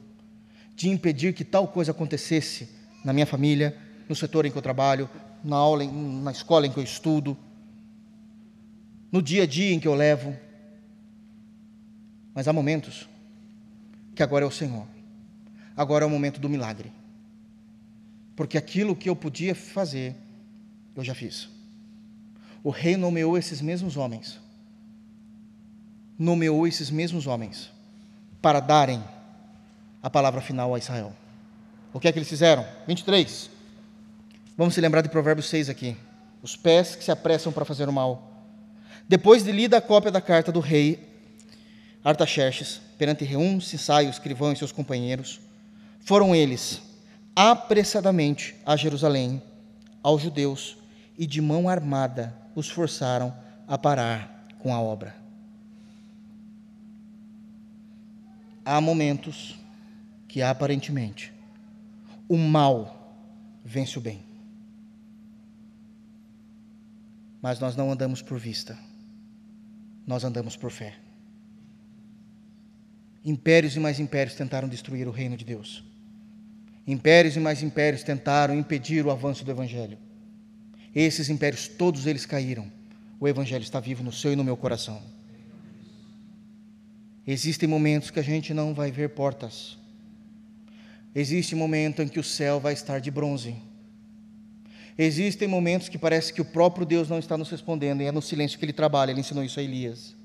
de 0.80 0.88
impedir 0.88 1.34
que 1.34 1.44
tal 1.44 1.68
coisa 1.68 1.90
acontecesse 1.90 2.66
na 3.04 3.12
minha 3.12 3.26
família, 3.26 3.76
no 4.08 4.16
setor 4.16 4.46
em 4.46 4.50
que 4.50 4.56
eu 4.56 4.62
trabalho, 4.62 5.10
na 5.44 5.54
aula, 5.54 5.84
na 5.84 6.30
escola 6.30 6.66
em 6.66 6.72
que 6.72 6.78
eu 6.78 6.82
estudo, 6.82 7.36
no 9.12 9.20
dia 9.20 9.42
a 9.42 9.46
dia 9.46 9.74
em 9.74 9.78
que 9.78 9.86
eu 9.86 9.94
levo. 9.94 10.34
Mas 12.34 12.48
há 12.48 12.52
momentos 12.54 13.06
que 14.14 14.22
agora 14.22 14.46
é 14.46 14.48
o 14.48 14.50
Senhor. 14.50 14.86
Agora 15.76 16.06
é 16.06 16.06
o 16.06 16.10
momento 16.10 16.40
do 16.40 16.48
milagre. 16.48 16.90
Porque 18.40 18.56
aquilo 18.56 18.96
que 18.96 19.10
eu 19.10 19.14
podia 19.14 19.54
fazer, 19.54 20.16
eu 20.96 21.04
já 21.04 21.14
fiz. 21.14 21.46
O 22.64 22.70
rei 22.70 22.96
nomeou 22.96 23.36
esses 23.36 23.60
mesmos 23.60 23.98
homens. 23.98 24.40
Nomeou 26.18 26.66
esses 26.66 26.90
mesmos 26.90 27.26
homens 27.26 27.70
para 28.40 28.58
darem 28.58 29.04
a 30.02 30.08
palavra 30.08 30.40
final 30.40 30.74
a 30.74 30.78
Israel. 30.78 31.12
O 31.92 32.00
que 32.00 32.08
é 32.08 32.12
que 32.12 32.18
eles 32.18 32.30
fizeram? 32.30 32.66
23. 32.86 33.50
Vamos 34.56 34.72
se 34.72 34.80
lembrar 34.80 35.02
de 35.02 35.10
Provérbios 35.10 35.50
6 35.50 35.68
aqui. 35.68 35.94
Os 36.42 36.56
pés 36.56 36.96
que 36.96 37.04
se 37.04 37.10
apressam 37.10 37.52
para 37.52 37.66
fazer 37.66 37.90
o 37.90 37.92
mal. 37.92 38.46
Depois 39.06 39.44
de 39.44 39.52
lida 39.52 39.76
a 39.76 39.82
cópia 39.82 40.10
da 40.10 40.22
carta 40.22 40.50
do 40.50 40.60
rei 40.60 40.98
Artaxerxes, 42.02 42.80
perante 42.96 43.22
Reum, 43.22 43.60
Sisai, 43.60 44.06
o 44.06 44.10
escrivão 44.10 44.50
e 44.50 44.56
seus 44.56 44.72
companheiros, 44.72 45.38
foram 46.00 46.34
eles 46.34 46.88
apressadamente 47.34 48.54
a 48.64 48.76
Jerusalém, 48.76 49.42
aos 50.02 50.22
judeus, 50.22 50.76
e 51.16 51.26
de 51.26 51.40
mão 51.40 51.68
armada 51.68 52.34
os 52.54 52.68
forçaram 52.68 53.34
a 53.68 53.76
parar 53.76 54.46
com 54.58 54.74
a 54.74 54.80
obra. 54.80 55.14
Há 58.64 58.80
momentos 58.80 59.58
que 60.26 60.42
aparentemente 60.42 61.32
o 62.28 62.36
mal 62.36 63.14
vence 63.64 63.98
o 63.98 64.00
bem. 64.00 64.22
Mas 67.42 67.58
nós 67.58 67.74
não 67.74 67.90
andamos 67.90 68.22
por 68.22 68.38
vista, 68.38 68.78
nós 70.06 70.24
andamos 70.24 70.56
por 70.56 70.70
fé. 70.70 70.96
Impérios 73.24 73.76
e 73.76 73.80
mais 73.80 73.98
impérios 73.98 74.36
tentaram 74.36 74.68
destruir 74.68 75.08
o 75.08 75.10
reino 75.10 75.36
de 75.36 75.44
Deus. 75.44 75.89
Impérios 76.86 77.36
e 77.36 77.40
mais 77.40 77.62
impérios 77.62 78.02
tentaram 78.02 78.54
impedir 78.54 79.04
o 79.04 79.10
avanço 79.10 79.44
do 79.44 79.50
Evangelho. 79.50 79.98
Esses 80.94 81.28
impérios, 81.28 81.68
todos 81.68 82.06
eles 82.06 82.26
caíram. 82.26 82.70
O 83.18 83.28
Evangelho 83.28 83.62
está 83.62 83.78
vivo 83.78 84.02
no 84.02 84.12
seu 84.12 84.32
e 84.32 84.36
no 84.36 84.42
meu 84.42 84.56
coração. 84.56 85.00
Existem 87.26 87.68
momentos 87.68 88.10
que 88.10 88.18
a 88.18 88.22
gente 88.22 88.52
não 88.52 88.74
vai 88.74 88.90
ver 88.90 89.10
portas. 89.10 89.78
Existe 91.14 91.54
momento 91.54 92.02
em 92.02 92.08
que 92.08 92.18
o 92.18 92.24
céu 92.24 92.58
vai 92.58 92.72
estar 92.72 92.98
de 92.98 93.10
bronze. 93.10 93.54
Existem 94.96 95.46
momentos 95.46 95.88
que 95.88 95.98
parece 95.98 96.32
que 96.32 96.40
o 96.40 96.44
próprio 96.44 96.86
Deus 96.86 97.08
não 97.08 97.18
está 97.18 97.36
nos 97.36 97.50
respondendo, 97.50 98.00
e 98.00 98.06
é 98.06 98.12
no 98.12 98.22
silêncio 98.22 98.58
que 98.58 98.64
ele 98.64 98.72
trabalha. 98.72 99.10
Ele 99.10 99.20
ensinou 99.20 99.44
isso 99.44 99.60
a 99.60 99.62
Elias. 99.62 100.16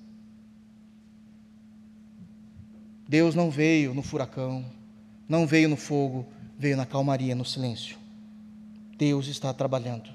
Deus 3.08 3.36
não 3.36 3.52
veio 3.52 3.94
no 3.94 4.02
furacão, 4.02 4.66
não 5.30 5.46
veio 5.46 5.70
no 5.70 5.78
fogo, 5.78 6.28
veio 6.58 6.78
na 6.78 6.86
calmaria, 6.86 7.36
no 7.36 7.46
silêncio. 7.46 7.98
Deus 8.98 9.28
está 9.28 9.54
trabalhando. 9.54 10.10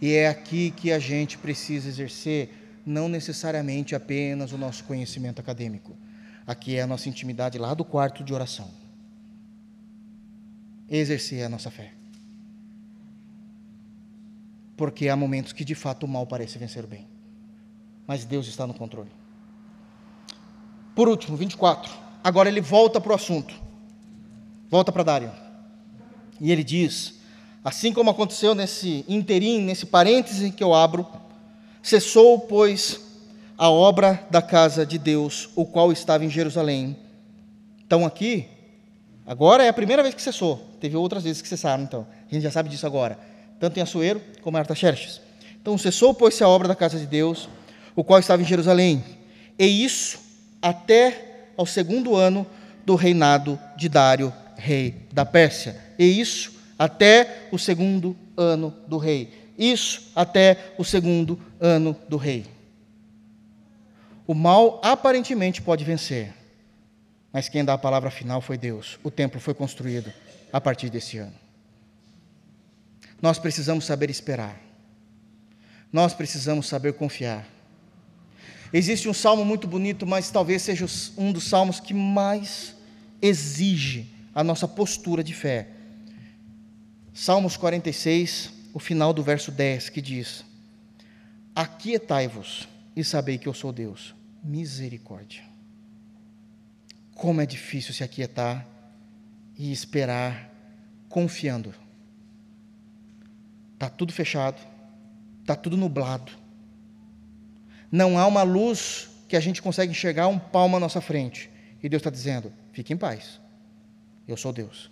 E 0.00 0.12
é 0.12 0.28
aqui 0.28 0.70
que 0.70 0.90
a 0.92 0.98
gente 0.98 1.38
precisa 1.38 1.88
exercer, 1.88 2.80
não 2.84 3.08
necessariamente 3.08 3.94
apenas 3.94 4.52
o 4.52 4.58
nosso 4.58 4.84
conhecimento 4.84 5.40
acadêmico. 5.40 5.96
Aqui 6.46 6.76
é 6.76 6.82
a 6.82 6.86
nossa 6.86 7.08
intimidade 7.08 7.56
lá 7.58 7.72
do 7.72 7.84
quarto 7.84 8.24
de 8.24 8.34
oração. 8.34 8.68
Exercer 10.90 11.44
a 11.44 11.48
nossa 11.48 11.70
fé. 11.70 11.92
Porque 14.76 15.08
há 15.08 15.16
momentos 15.16 15.52
que 15.52 15.64
de 15.64 15.74
fato 15.74 16.04
o 16.04 16.08
mal 16.08 16.26
parece 16.26 16.58
vencer 16.58 16.84
o 16.84 16.88
bem. 16.88 17.06
Mas 18.06 18.24
Deus 18.24 18.48
está 18.48 18.66
no 18.66 18.74
controle. 18.74 19.10
Por 20.94 21.08
último, 21.08 21.36
24. 21.36 21.92
Agora 22.22 22.48
ele 22.48 22.60
volta 22.60 23.00
para 23.00 23.12
o 23.12 23.14
assunto. 23.14 23.54
Volta 24.68 24.90
para 24.90 25.02
Dário. 25.02 25.32
E 26.40 26.50
ele 26.50 26.64
diz: 26.64 27.14
Assim 27.64 27.92
como 27.92 28.10
aconteceu 28.10 28.54
nesse 28.54 29.04
interim, 29.08 29.60
nesse 29.60 29.86
parêntese 29.86 30.50
que 30.50 30.64
eu 30.64 30.74
abro, 30.74 31.06
cessou, 31.82 32.40
pois, 32.40 33.00
a 33.56 33.70
obra 33.70 34.26
da 34.30 34.42
casa 34.42 34.84
de 34.84 34.98
Deus, 34.98 35.48
o 35.54 35.64
qual 35.64 35.92
estava 35.92 36.24
em 36.24 36.30
Jerusalém. 36.30 36.96
Então 37.86 38.04
aqui, 38.04 38.46
agora 39.24 39.64
é 39.64 39.68
a 39.68 39.72
primeira 39.72 40.02
vez 40.02 40.14
que 40.14 40.22
cessou. 40.22 40.60
Teve 40.80 40.96
outras 40.96 41.22
vezes 41.22 41.40
que 41.40 41.48
cessaram, 41.48 41.84
então. 41.84 42.06
A 42.28 42.34
gente 42.34 42.42
já 42.42 42.50
sabe 42.50 42.68
disso 42.68 42.86
agora. 42.86 43.16
Tanto 43.60 43.78
em 43.78 43.82
Assuero 43.82 44.20
como 44.42 44.56
em 44.56 44.60
Artaxerxes. 44.60 45.20
Então 45.60 45.78
cessou, 45.78 46.12
pois, 46.12 46.42
a 46.42 46.48
obra 46.48 46.66
da 46.66 46.74
casa 46.74 46.98
de 46.98 47.06
Deus, 47.06 47.48
o 47.94 48.02
qual 48.02 48.18
estava 48.18 48.42
em 48.42 48.44
Jerusalém. 48.44 49.04
E 49.56 49.84
isso 49.84 50.18
até 50.60 51.46
ao 51.56 51.66
segundo 51.66 52.16
ano 52.16 52.44
do 52.84 52.96
reinado 52.96 53.56
de 53.76 53.88
Dário, 53.88 54.32
rei 54.56 55.06
da 55.12 55.24
Pérsia. 55.24 55.76
E 56.02 56.20
isso 56.20 56.54
até 56.76 57.46
o 57.52 57.58
segundo 57.58 58.16
ano 58.36 58.74
do 58.88 58.98
rei. 58.98 59.52
Isso 59.56 60.10
até 60.16 60.74
o 60.76 60.82
segundo 60.82 61.40
ano 61.60 61.96
do 62.08 62.16
rei. 62.16 62.44
O 64.26 64.34
mal 64.34 64.80
aparentemente 64.82 65.62
pode 65.62 65.84
vencer, 65.84 66.34
mas 67.32 67.48
quem 67.48 67.64
dá 67.64 67.74
a 67.74 67.78
palavra 67.78 68.10
final 68.10 68.40
foi 68.40 68.58
Deus. 68.58 68.98
O 69.04 69.12
templo 69.12 69.38
foi 69.38 69.54
construído 69.54 70.12
a 70.52 70.60
partir 70.60 70.90
desse 70.90 71.18
ano. 71.18 71.34
Nós 73.20 73.38
precisamos 73.38 73.84
saber 73.84 74.10
esperar. 74.10 74.60
Nós 75.92 76.12
precisamos 76.12 76.66
saber 76.66 76.94
confiar. 76.94 77.46
Existe 78.72 79.08
um 79.08 79.14
salmo 79.14 79.44
muito 79.44 79.68
bonito, 79.68 80.04
mas 80.04 80.32
talvez 80.32 80.62
seja 80.62 80.84
um 81.16 81.30
dos 81.30 81.44
salmos 81.44 81.78
que 81.78 81.94
mais 81.94 82.74
exige 83.20 84.12
a 84.34 84.42
nossa 84.42 84.66
postura 84.66 85.22
de 85.22 85.32
fé. 85.32 85.68
Salmos 87.14 87.56
46, 87.56 88.52
o 88.72 88.78
final 88.78 89.12
do 89.12 89.22
verso 89.22 89.50
10, 89.50 89.90
que 89.90 90.00
diz: 90.00 90.44
Aquietai-vos 91.54 92.68
e 92.96 93.04
sabei 93.04 93.38
que 93.38 93.46
eu 93.46 93.54
sou 93.54 93.72
Deus. 93.72 94.14
Misericórdia. 94.42 95.44
Como 97.14 97.40
é 97.40 97.46
difícil 97.46 97.94
se 97.94 98.02
aquietar 98.02 98.66
e 99.56 99.70
esperar 99.70 100.50
confiando. 101.08 101.74
Está 103.74 103.88
tudo 103.88 104.12
fechado, 104.12 104.60
está 105.42 105.54
tudo 105.54 105.76
nublado, 105.76 106.32
não 107.92 108.18
há 108.18 108.26
uma 108.26 108.42
luz 108.42 109.10
que 109.28 109.36
a 109.36 109.40
gente 109.40 109.60
consegue 109.60 109.92
enxergar 109.92 110.26
um 110.26 110.38
palmo 110.38 110.78
à 110.78 110.80
nossa 110.80 111.02
frente. 111.02 111.50
E 111.82 111.88
Deus 111.90 112.00
está 112.00 112.08
dizendo: 112.08 112.50
fique 112.72 112.90
em 112.90 112.96
paz, 112.96 113.38
eu 114.26 114.36
sou 114.36 114.50
Deus. 114.50 114.90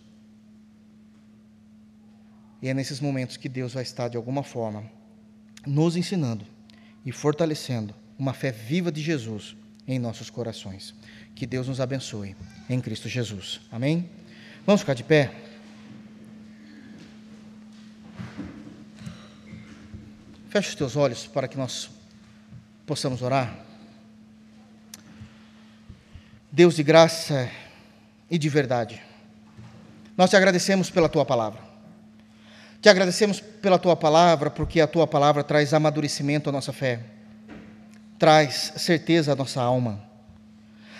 E 2.62 2.68
é 2.68 2.74
nesses 2.74 3.00
momentos 3.00 3.36
que 3.36 3.48
Deus 3.48 3.74
vai 3.74 3.82
estar, 3.82 4.08
de 4.08 4.16
alguma 4.16 4.42
forma, 4.42 4.84
nos 5.66 5.96
ensinando 5.96 6.44
e 7.04 7.12
fortalecendo 7.12 7.94
uma 8.18 8.32
fé 8.32 8.52
viva 8.52 8.92
de 8.92 9.00
Jesus 9.00 9.56
em 9.86 9.98
nossos 9.98 10.28
corações. 10.28 10.94
Que 11.34 11.46
Deus 11.46 11.68
nos 11.68 11.80
abençoe 11.80 12.36
em 12.68 12.80
Cristo 12.80 13.08
Jesus. 13.08 13.60
Amém? 13.70 14.10
Vamos 14.66 14.82
ficar 14.82 14.94
de 14.94 15.04
pé? 15.04 15.32
Feche 20.48 20.68
os 20.70 20.74
teus 20.74 20.96
olhos 20.96 21.26
para 21.26 21.48
que 21.48 21.56
nós 21.56 21.88
Possamos 22.90 23.22
orar? 23.22 23.56
Deus 26.50 26.74
de 26.74 26.82
graça 26.82 27.48
e 28.28 28.36
de 28.36 28.48
verdade, 28.48 29.00
nós 30.16 30.28
te 30.28 30.34
agradecemos 30.34 30.90
pela 30.90 31.08
tua 31.08 31.24
palavra. 31.24 31.69
Te 32.80 32.88
agradecemos 32.88 33.40
pela 33.40 33.78
tua 33.78 33.94
palavra, 33.94 34.50
porque 34.50 34.80
a 34.80 34.86
tua 34.86 35.06
palavra 35.06 35.44
traz 35.44 35.74
amadurecimento 35.74 36.48
à 36.48 36.52
nossa 36.52 36.72
fé, 36.72 37.00
traz 38.18 38.72
certeza 38.76 39.32
à 39.32 39.36
nossa 39.36 39.60
alma. 39.60 40.02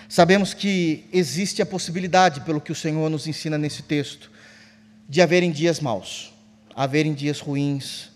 Sabemos 0.07 0.53
que 0.53 1.05
existe 1.11 1.59
a 1.59 1.65
possibilidade, 1.65 2.41
pelo 2.41 2.61
que 2.61 2.71
o 2.71 2.75
Senhor 2.75 3.09
nos 3.09 3.25
ensina 3.25 3.57
nesse 3.57 3.81
texto, 3.81 4.29
de 5.09 5.21
haverem 5.21 5.51
dias 5.51 5.79
maus, 5.79 6.31
haverem 6.75 7.13
dias 7.13 7.39
ruins, 7.39 8.11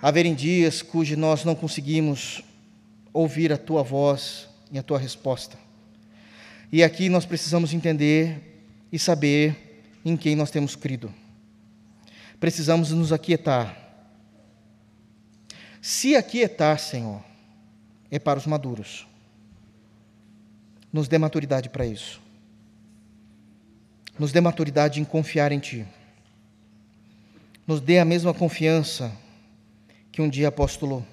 haverem 0.00 0.34
dias 0.34 0.82
cujos 0.82 1.16
nós 1.16 1.44
não 1.44 1.54
conseguimos 1.54 2.42
ouvir 3.12 3.52
a 3.52 3.56
tua 3.56 3.84
voz 3.84 4.48
e 4.72 4.78
a 4.78 4.82
tua 4.82 4.98
resposta. 4.98 5.56
E 6.72 6.82
aqui 6.82 7.08
nós 7.08 7.24
precisamos 7.24 7.72
entender 7.72 8.64
e 8.90 8.98
saber 8.98 9.84
em 10.04 10.16
quem 10.16 10.34
nós 10.34 10.50
temos 10.50 10.74
crido. 10.74 11.14
Precisamos 12.42 12.90
nos 12.90 13.12
aquietar. 13.12 13.78
Se 15.80 16.16
aquietar, 16.16 16.76
Senhor, 16.76 17.22
é 18.10 18.18
para 18.18 18.36
os 18.36 18.46
maduros. 18.46 19.06
Nos 20.92 21.06
dê 21.06 21.18
maturidade 21.18 21.68
para 21.68 21.86
isso. 21.86 22.20
nos 24.18 24.32
dê 24.32 24.40
maturidade 24.40 25.00
em 25.00 25.04
confiar 25.04 25.52
em 25.52 25.60
Ti. 25.60 25.86
Nos 27.64 27.80
dê 27.80 28.00
a 28.00 28.04
mesma 28.04 28.34
confiança 28.34 29.12
que 30.10 30.20
um 30.20 30.28
dia 30.28 30.48
apóstolo 30.48 31.06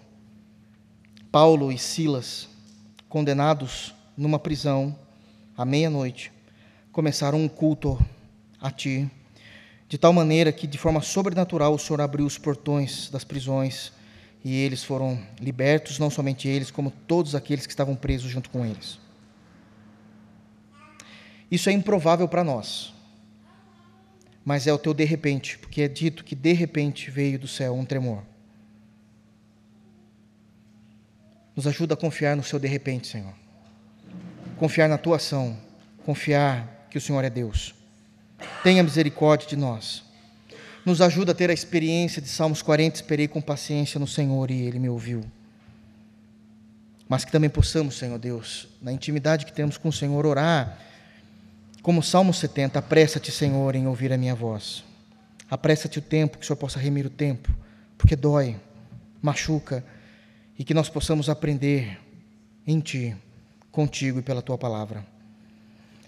Paulo 1.32 1.72
e 1.72 1.78
Silas, 1.78 2.50
condenados 3.08 3.94
numa 4.18 4.40
prisão 4.40 4.98
à 5.56 5.64
meia-noite, 5.64 6.32
começaram 6.92 7.40
um 7.40 7.48
culto 7.48 8.04
a 8.60 8.72
Ti, 8.72 9.08
de 9.90 9.98
tal 9.98 10.14
maneira 10.14 10.52
que, 10.52 10.68
de 10.68 10.78
forma 10.78 11.02
sobrenatural, 11.02 11.74
o 11.74 11.80
Senhor 11.80 12.00
abriu 12.00 12.24
os 12.24 12.38
portões 12.38 13.10
das 13.10 13.24
prisões 13.24 13.92
e 14.46 14.56
eles 14.56 14.84
foram 14.84 15.20
libertos, 15.42 15.98
não 15.98 16.12
somente 16.12 16.48
eles, 16.48 16.70
como 16.70 16.92
todos 17.08 17.34
aqueles 17.34 17.66
que 17.66 17.74
estavam 17.74 17.96
presos 17.96 18.30
junto 18.30 18.52
com 18.52 18.64
eles. 18.64 19.00
Isso 21.50 21.70
é 21.70 21.74
improvável 21.74 22.28
para 22.28 22.44
nós, 22.44 22.94
mas 24.46 24.68
é 24.68 24.72
o 24.72 24.78
teu 24.78 24.94
de 24.94 25.04
repente, 25.04 25.58
porque 25.58 25.82
é 25.82 25.88
dito 25.88 26.24
que 26.24 26.36
de 26.36 26.54
repente 26.54 27.10
veio 27.10 27.40
do 27.40 27.48
céu 27.48 27.74
um 27.74 27.84
tremor. 27.84 28.24
Nos 31.56 31.66
ajuda 31.66 31.96
a 31.96 31.98
confiar 31.98 32.38
no 32.38 32.44
seu 32.44 32.60
de 32.60 32.68
repente, 32.68 33.08
Senhor. 33.08 33.34
Confiar 34.58 34.88
na 34.88 35.00
tua 35.00 35.16
ação, 35.16 35.58
confiar 36.06 36.88
que 36.92 36.98
o 37.00 37.02
Senhor 37.02 37.24
é 37.24 37.30
Deus. 37.30 37.79
Tenha 38.64 38.84
misericórdia 38.84 39.48
de 39.48 39.56
nós. 39.56 40.04
Nos 40.86 41.02
ajuda 41.02 41.32
a 41.32 41.36
ter 41.36 41.50
a 41.50 41.54
experiência 41.54 42.22
de 42.22 42.28
Salmos 42.28 42.62
40, 42.62 42.96
esperei 42.96 43.28
com 43.28 43.42
paciência 43.42 44.00
no 44.00 44.08
Senhor 44.08 44.50
e 44.50 44.62
ele 44.62 44.80
me 44.80 44.90
ouviu. 44.90 45.24
Mas 47.08 47.26
que 47.26 47.32
também 47.32 47.50
possamos, 47.50 47.98
Senhor 47.98 48.18
Deus, 48.20 48.68
na 48.82 48.92
intimidade 48.92 49.46
que 49.46 49.54
temos 49.54 49.78
com 49.78 49.90
o 49.90 49.94
Senhor, 49.94 50.26
orar 50.26 50.80
como 51.82 52.04
Salmo 52.04 52.34
70, 52.34 52.78
apressa-te, 52.78 53.32
Senhor, 53.32 53.76
em 53.76 53.88
ouvir 53.88 54.12
a 54.12 54.18
minha 54.18 54.36
voz. 54.36 54.84
Apressa-te 55.50 55.98
o 55.98 56.02
tempo, 56.02 56.38
que 56.38 56.44
o 56.44 56.48
Senhor 56.48 56.58
possa 56.58 56.78
remir 56.78 57.06
o 57.06 57.10
tempo, 57.10 57.50
porque 57.98 58.16
dói, 58.16 58.58
machuca, 59.22 59.84
e 60.58 60.64
que 60.64 60.74
nós 60.74 60.90
possamos 60.90 61.30
aprender 61.30 62.00
em 62.68 62.80
Ti, 62.80 63.16
contigo 63.72 64.20
e 64.20 64.22
pela 64.22 64.42
Tua 64.42 64.58
palavra. 64.58 65.06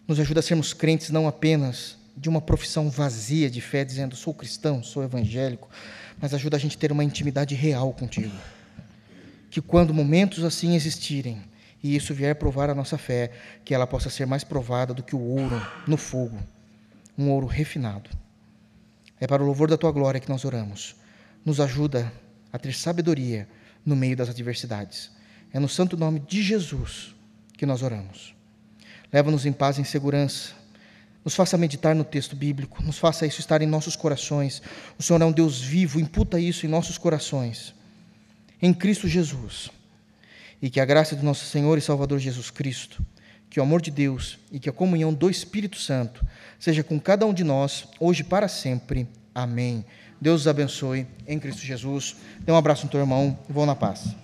Nos 0.07 0.19
ajuda 0.19 0.41
a 0.41 0.43
sermos 0.43 0.73
crentes 0.73 1.09
não 1.09 1.27
apenas 1.27 1.97
de 2.15 2.29
uma 2.29 2.41
profissão 2.41 2.89
vazia 2.89 3.49
de 3.49 3.61
fé, 3.61 3.83
dizendo 3.83 4.15
sou 4.15 4.33
cristão, 4.33 4.83
sou 4.83 5.03
evangélico, 5.03 5.69
mas 6.19 6.33
ajuda 6.33 6.57
a 6.57 6.59
gente 6.59 6.77
a 6.77 6.79
ter 6.79 6.91
uma 6.91 7.03
intimidade 7.03 7.55
real 7.55 7.93
contigo. 7.93 8.35
Que 9.49 9.61
quando 9.61 9.93
momentos 9.93 10.43
assim 10.43 10.75
existirem, 10.75 11.41
e 11.83 11.95
isso 11.95 12.13
vier 12.13 12.35
provar 12.35 12.69
a 12.69 12.75
nossa 12.75 12.97
fé, 12.97 13.31
que 13.65 13.73
ela 13.73 13.87
possa 13.87 14.09
ser 14.09 14.27
mais 14.27 14.43
provada 14.43 14.93
do 14.93 15.03
que 15.03 15.15
o 15.15 15.21
ouro 15.21 15.61
no 15.87 15.97
fogo, 15.97 16.37
um 17.17 17.29
ouro 17.29 17.47
refinado. 17.47 18.09
É 19.19 19.27
para 19.27 19.43
o 19.43 19.45
louvor 19.45 19.69
da 19.69 19.77
tua 19.77 19.91
glória 19.91 20.19
que 20.19 20.29
nós 20.29 20.45
oramos. 20.45 20.95
Nos 21.45 21.59
ajuda 21.59 22.11
a 22.51 22.57
ter 22.57 22.73
sabedoria 22.73 23.47
no 23.85 23.95
meio 23.95 24.15
das 24.15 24.29
adversidades. 24.29 25.11
É 25.53 25.59
no 25.59 25.67
santo 25.67 25.97
nome 25.97 26.19
de 26.19 26.41
Jesus 26.41 27.15
que 27.57 27.65
nós 27.65 27.81
oramos. 27.81 28.35
Leva-nos 29.11 29.45
em 29.45 29.51
paz 29.51 29.77
e 29.77 29.81
em 29.81 29.83
segurança. 29.83 30.60
Nos 31.23 31.35
faça 31.35 31.57
meditar 31.57 31.93
no 31.93 32.03
texto 32.03 32.35
bíblico, 32.35 32.81
nos 32.81 32.97
faça 32.97 33.25
isso 33.25 33.39
estar 33.39 33.61
em 33.61 33.67
nossos 33.67 33.95
corações. 33.95 34.61
O 34.97 35.03
Senhor 35.03 35.21
é 35.21 35.25
um 35.25 35.31
Deus 35.31 35.61
vivo, 35.61 35.99
imputa 35.99 36.39
isso 36.39 36.65
em 36.65 36.69
nossos 36.69 36.97
corações. 36.97 37.75
Em 38.61 38.73
Cristo 38.73 39.07
Jesus 39.07 39.69
e 40.61 40.69
que 40.69 40.79
a 40.79 40.85
graça 40.85 41.15
do 41.15 41.23
nosso 41.23 41.45
Senhor 41.45 41.77
e 41.77 41.81
Salvador 41.81 42.19
Jesus 42.19 42.51
Cristo, 42.51 43.03
que 43.49 43.59
o 43.59 43.63
amor 43.63 43.81
de 43.81 43.89
Deus 43.89 44.37
e 44.51 44.59
que 44.59 44.69
a 44.69 44.73
comunhão 44.73 45.13
do 45.13 45.29
Espírito 45.29 45.77
Santo 45.77 46.25
seja 46.59 46.83
com 46.83 46.99
cada 46.99 47.25
um 47.25 47.33
de 47.33 47.43
nós, 47.43 47.87
hoje 47.99 48.21
e 48.21 48.25
para 48.25 48.47
sempre. 48.47 49.07
Amém. 49.33 49.83
Deus 50.19 50.41
os 50.41 50.47
abençoe 50.47 51.07
em 51.27 51.39
Cristo 51.39 51.61
Jesus. 51.61 52.15
Dê 52.41 52.51
um 52.51 52.55
abraço 52.55 52.85
no 52.85 52.91
teu 52.91 52.99
irmão 52.99 53.37
e 53.49 53.51
vou 53.51 53.65
na 53.65 53.75
paz. 53.75 54.15